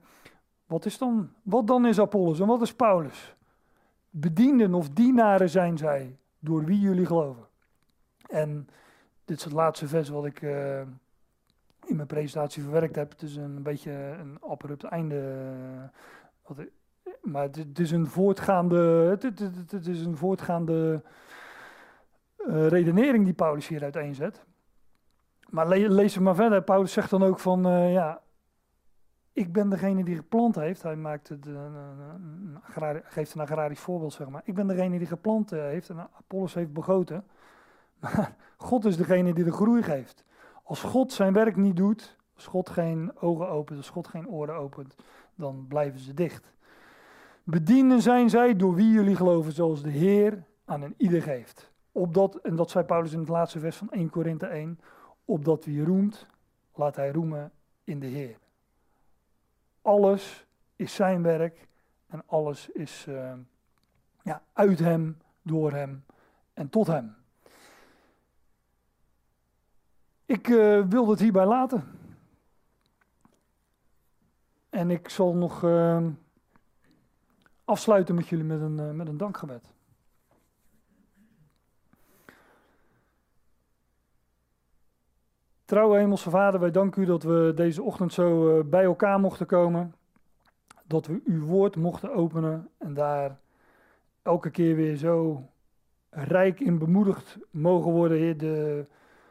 Wat 0.65 0.85
is 0.85 0.97
dan, 0.97 1.29
wat 1.41 1.67
dan 1.67 1.85
is 1.85 1.99
Apollos 1.99 2.39
en 2.39 2.47
wat 2.47 2.61
is 2.61 2.73
Paulus? 2.73 3.35
Bedienden 4.09 4.73
of 4.73 4.89
dienaren 4.89 5.49
zijn 5.49 5.77
zij, 5.77 6.17
door 6.39 6.65
wie 6.65 6.79
jullie 6.79 7.05
geloven. 7.05 7.45
En 8.29 8.67
dit 9.25 9.37
is 9.37 9.43
het 9.43 9.53
laatste 9.53 9.87
vers 9.87 10.09
wat 10.09 10.25
ik 10.25 10.41
uh, 10.41 10.79
in 11.85 11.95
mijn 11.95 12.07
presentatie 12.07 12.63
verwerkt 12.63 12.95
heb. 12.95 13.11
Het 13.11 13.21
is 13.21 13.35
een 13.35 13.63
beetje 13.63 13.91
een 13.91 14.37
abrupt 14.41 14.83
einde. 14.83 15.51
Uh, 16.49 16.65
maar 17.31 17.43
het, 17.43 17.79
is 17.79 17.91
een 17.91 18.07
voortgaande, 18.07 18.77
het, 19.19 19.23
het 19.71 19.87
is 19.87 20.05
een 20.05 20.17
voortgaande 20.17 21.03
redenering 22.47 23.23
die 23.25 23.33
Paulus 23.33 23.67
hier 23.67 23.83
uiteenzet. 23.83 24.45
Maar 25.49 25.67
le 25.67 25.89
lees 25.89 26.13
het 26.13 26.23
maar 26.23 26.35
verder. 26.35 26.63
Paulus 26.63 26.91
zegt 26.91 27.09
dan 27.09 27.23
ook 27.23 27.39
van, 27.39 27.67
uh, 27.67 27.93
ja, 27.93 28.21
ik 29.33 29.53
ben 29.53 29.69
degene 29.69 30.03
die 30.03 30.15
geplant 30.15 30.55
heeft. 30.55 30.83
Hij 30.83 30.95
maakt 30.95 31.29
het, 31.29 31.47
uh, 31.47 31.53
een 31.53 33.01
geeft 33.03 33.33
een 33.33 33.41
agrarisch 33.41 33.79
voorbeeld, 33.79 34.13
zeg 34.13 34.29
maar. 34.29 34.41
Ik 34.45 34.55
ben 34.55 34.67
degene 34.67 34.97
die 34.97 35.07
geplant 35.07 35.49
heeft 35.49 35.89
en 35.89 35.99
Apollos 35.99 36.53
heeft 36.53 36.73
begoten. 36.73 37.23
Maar 37.99 38.35
God 38.57 38.85
is 38.85 38.97
degene 38.97 39.33
die 39.33 39.43
de 39.43 39.51
groei 39.51 39.83
geeft. 39.83 40.23
Als 40.63 40.81
God 40.81 41.13
zijn 41.13 41.33
werk 41.33 41.55
niet 41.55 41.75
doet, 41.75 42.17
als 42.35 42.47
God 42.47 42.69
geen 42.69 43.11
ogen 43.19 43.49
opent, 43.49 43.77
als 43.77 43.89
God 43.89 44.07
geen 44.07 44.27
oren 44.27 44.55
opent, 44.55 44.95
dan 45.35 45.65
blijven 45.67 45.99
ze 45.99 46.13
dicht. 46.13 46.51
Bedienen 47.49 48.01
zijn 48.01 48.29
zij 48.29 48.55
door 48.55 48.75
wie 48.75 48.91
jullie 48.91 49.15
geloven, 49.15 49.51
zoals 49.51 49.81
de 49.81 49.89
Heer 49.89 50.43
aan 50.65 50.81
een 50.81 50.93
ieder 50.97 51.21
geeft. 51.21 51.71
Opdat, 51.91 52.35
en 52.35 52.55
dat 52.55 52.69
zei 52.69 52.85
Paulus 52.85 53.13
in 53.13 53.19
het 53.19 53.27
laatste 53.27 53.59
vers 53.59 53.77
van 53.77 53.91
1 53.91 54.09
Korinthe 54.09 54.45
1, 54.45 54.79
opdat 55.25 55.65
wie 55.65 55.83
roemt, 55.83 56.27
laat 56.73 56.95
hij 56.95 57.11
roemen 57.11 57.51
in 57.83 57.99
de 57.99 58.05
Heer. 58.05 58.37
Alles 59.81 60.45
is 60.75 60.95
zijn 60.95 61.21
werk 61.21 61.67
en 62.07 62.23
alles 62.25 62.69
is 62.69 63.05
uh, 63.09 63.33
ja, 64.21 64.41
uit 64.53 64.79
hem, 64.79 65.17
door 65.41 65.71
hem 65.71 66.05
en 66.53 66.69
tot 66.69 66.87
hem. 66.87 67.15
Ik 70.25 70.47
uh, 70.47 70.85
wil 70.87 71.09
het 71.09 71.19
hierbij 71.19 71.45
laten. 71.45 71.83
En 74.69 74.91
ik 74.91 75.09
zal 75.09 75.35
nog 75.35 75.63
uh, 75.63 76.05
afsluiten 77.67 78.15
met 78.15 78.27
jullie 78.27 78.45
met 78.45 78.61
een, 78.61 78.95
met 78.95 79.07
een 79.07 79.17
dankgebed. 79.17 79.75
Trouwe 85.65 85.97
Hemelse 85.97 86.29
Vader, 86.29 86.59
wij 86.59 86.71
danken 86.71 87.01
u 87.01 87.05
dat 87.05 87.23
we 87.23 87.51
deze 87.55 87.83
ochtend 87.83 88.13
zo 88.13 88.57
eh, 88.57 88.65
bij 88.65 88.83
elkaar 88.83 89.19
mochten 89.19 89.45
komen. 89.45 89.93
Dat 90.83 91.05
we 91.05 91.21
uw 91.25 91.45
woord 91.45 91.75
mochten 91.75 92.13
openen 92.13 92.69
en 92.77 92.93
daar 92.93 93.39
elke 94.21 94.49
keer 94.49 94.75
weer 94.75 94.95
zo 94.95 95.43
rijk 96.09 96.59
in 96.59 96.77
bemoedigd 96.77 97.37
mogen 97.51 97.91
worden, 97.91 98.17
Heer. 98.17 98.37
De 98.37 98.85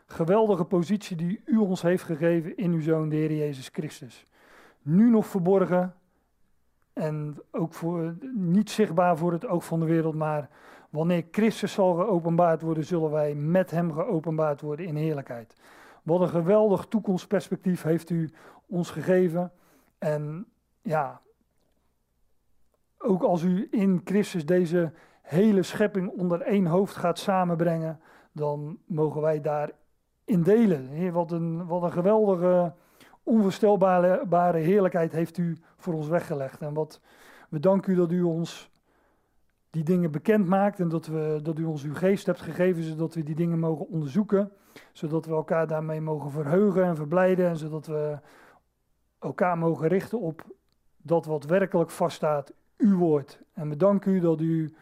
geweldige 0.06 0.64
positie 0.64 1.16
die 1.16 1.42
u 1.44 1.56
ons 1.56 1.82
heeft 1.82 2.02
gegeven 2.02 2.56
in 2.56 2.72
uw 2.72 2.80
Zoon, 2.80 3.08
de 3.08 3.16
Heer 3.16 3.32
Jezus 3.32 3.68
Christus. 3.68 4.24
Nu 4.82 5.10
nog 5.10 5.26
verborgen 5.26 5.94
en 6.98 7.38
ook 7.50 7.72
voor, 7.72 8.14
niet 8.34 8.70
zichtbaar 8.70 9.16
voor 9.16 9.32
het 9.32 9.46
oog 9.46 9.64
van 9.64 9.80
de 9.80 9.86
wereld, 9.86 10.14
maar 10.14 10.48
wanneer 10.90 11.26
Christus 11.30 11.72
zal 11.72 11.94
geopenbaard 11.94 12.62
worden, 12.62 12.84
zullen 12.84 13.10
wij 13.10 13.34
met 13.34 13.70
hem 13.70 13.92
geopenbaard 13.92 14.60
worden 14.60 14.86
in 14.86 14.96
heerlijkheid. 14.96 15.54
Wat 16.02 16.20
een 16.20 16.28
geweldig 16.28 16.86
toekomstperspectief 16.86 17.82
heeft 17.82 18.10
u 18.10 18.30
ons 18.66 18.90
gegeven. 18.90 19.52
En 19.98 20.46
ja, 20.82 21.20
ook 22.98 23.22
als 23.22 23.42
u 23.42 23.68
in 23.70 24.00
Christus 24.04 24.46
deze 24.46 24.92
hele 25.22 25.62
schepping 25.62 26.08
onder 26.08 26.40
één 26.40 26.66
hoofd 26.66 26.96
gaat 26.96 27.18
samenbrengen, 27.18 28.00
dan 28.32 28.78
mogen 28.86 29.20
wij 29.20 29.40
daarin 29.40 30.42
delen. 30.42 30.88
Heer, 30.88 31.12
wat 31.12 31.30
een, 31.30 31.66
wat 31.66 31.82
een 31.82 31.92
geweldige, 31.92 32.74
onvoorstelbare 33.26 34.58
heerlijkheid 34.58 35.12
heeft 35.12 35.38
u 35.38 35.58
voor 35.76 35.94
ons 35.94 36.08
weggelegd. 36.08 36.60
En 36.60 36.74
wat 36.74 37.00
we 37.48 37.60
danken 37.60 37.92
u 37.92 37.96
dat 37.96 38.12
u 38.12 38.22
ons 38.22 38.70
die 39.70 39.84
dingen 39.84 40.10
bekend 40.10 40.46
maakt 40.46 40.80
en 40.80 40.88
dat, 40.88 41.06
we, 41.06 41.40
dat 41.42 41.58
u 41.58 41.64
ons 41.64 41.82
uw 41.82 41.94
geest 41.94 42.26
hebt 42.26 42.40
gegeven, 42.40 42.82
zodat 42.82 43.14
we 43.14 43.22
die 43.22 43.34
dingen 43.34 43.58
mogen 43.58 43.88
onderzoeken, 43.88 44.52
zodat 44.92 45.26
we 45.26 45.32
elkaar 45.32 45.66
daarmee 45.66 46.00
mogen 46.00 46.30
verheugen 46.30 46.84
en 46.84 46.96
verblijden 46.96 47.48
en 47.48 47.56
zodat 47.56 47.86
we 47.86 48.18
elkaar 49.18 49.58
mogen 49.58 49.88
richten 49.88 50.20
op 50.20 50.44
dat 50.96 51.24
wat 51.24 51.44
werkelijk 51.44 51.90
vaststaat, 51.90 52.52
uw 52.76 52.98
woord. 52.98 53.40
En 53.52 53.68
we 53.68 53.76
danken 53.76 54.12
u 54.12 54.20
dat 54.20 54.40
u 54.40 54.74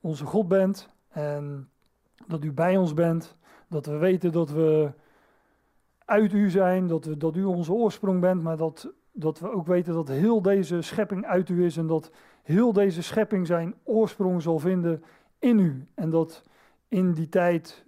onze 0.00 0.24
God 0.24 0.48
bent 0.48 0.88
en 1.08 1.70
dat 2.26 2.44
u 2.44 2.52
bij 2.52 2.76
ons 2.76 2.94
bent, 2.94 3.36
dat 3.68 3.86
we 3.86 3.96
weten 3.96 4.32
dat 4.32 4.50
we 4.50 4.92
uit 6.04 6.32
u 6.32 6.50
zijn, 6.50 6.86
dat, 6.86 7.04
we, 7.04 7.16
dat 7.16 7.36
u 7.36 7.44
onze 7.44 7.72
oorsprong 7.72 8.20
bent, 8.20 8.42
maar 8.42 8.56
dat, 8.56 8.92
dat 9.12 9.38
we 9.38 9.50
ook 9.50 9.66
weten 9.66 9.94
dat 9.94 10.08
heel 10.08 10.42
deze 10.42 10.82
schepping 10.82 11.26
uit 11.26 11.48
u 11.48 11.64
is 11.64 11.76
en 11.76 11.86
dat 11.86 12.10
heel 12.42 12.72
deze 12.72 13.02
schepping 13.02 13.46
zijn 13.46 13.74
oorsprong 13.82 14.42
zal 14.42 14.58
vinden 14.58 15.02
in 15.38 15.58
u. 15.58 15.86
En 15.94 16.10
dat 16.10 16.42
in 16.88 17.12
die 17.12 17.28
tijd 17.28 17.84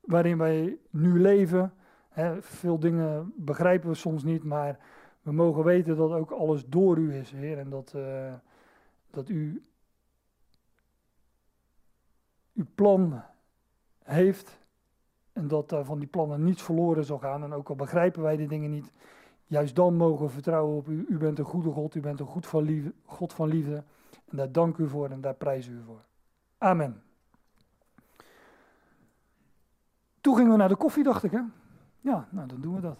waarin 0.00 0.38
wij 0.38 0.78
nu 0.90 1.20
leven, 1.20 1.72
hè, 2.08 2.42
veel 2.42 2.78
dingen 2.78 3.32
begrijpen 3.36 3.88
we 3.88 3.94
soms 3.94 4.24
niet, 4.24 4.44
maar 4.44 4.78
we 5.22 5.32
mogen 5.32 5.64
weten 5.64 5.96
dat 5.96 6.12
ook 6.12 6.30
alles 6.30 6.66
door 6.66 6.98
u 6.98 7.14
is, 7.14 7.30
Heer. 7.30 7.58
En 7.58 7.70
dat, 7.70 7.92
uh, 7.96 8.32
dat 9.10 9.28
u 9.28 9.64
uw 12.54 12.66
plan 12.74 13.22
heeft 14.02 14.58
en 15.34 15.48
dat 15.48 15.74
van 15.82 15.98
die 15.98 16.08
plannen 16.08 16.44
niets 16.44 16.62
verloren 16.62 17.04
zal 17.04 17.18
gaan. 17.18 17.42
En 17.42 17.52
ook 17.52 17.68
al 17.68 17.76
begrijpen 17.76 18.22
wij 18.22 18.36
die 18.36 18.48
dingen 18.48 18.70
niet, 18.70 18.92
Juist 19.46 19.76
dan 19.76 19.94
mogen 19.96 20.26
we 20.26 20.32
vertrouwen 20.32 20.76
op 20.76 20.88
u. 20.88 21.04
U 21.08 21.18
bent 21.18 21.38
een 21.38 21.44
goede 21.44 21.70
God, 21.70 21.94
u 21.94 22.00
bent 22.00 22.20
een 22.20 22.26
goed 22.26 22.46
van 22.46 22.92
God 23.04 23.32
van 23.32 23.48
liefde. 23.48 23.84
En 24.24 24.36
daar 24.36 24.52
dank 24.52 24.76
u 24.76 24.88
voor 24.88 25.10
en 25.10 25.20
daar 25.20 25.34
prijs 25.34 25.66
u 25.66 25.82
voor. 25.86 26.04
Amen. 26.58 27.02
Toen 30.20 30.36
gingen 30.36 30.50
we 30.50 30.56
naar 30.56 30.68
de 30.68 30.76
koffie, 30.76 31.02
dacht 31.02 31.22
ik, 31.22 31.30
hè? 31.30 31.40
Ja, 32.00 32.28
nou, 32.30 32.48
dan 32.48 32.60
doen 32.60 32.74
we 32.74 32.80
dat. 32.80 32.98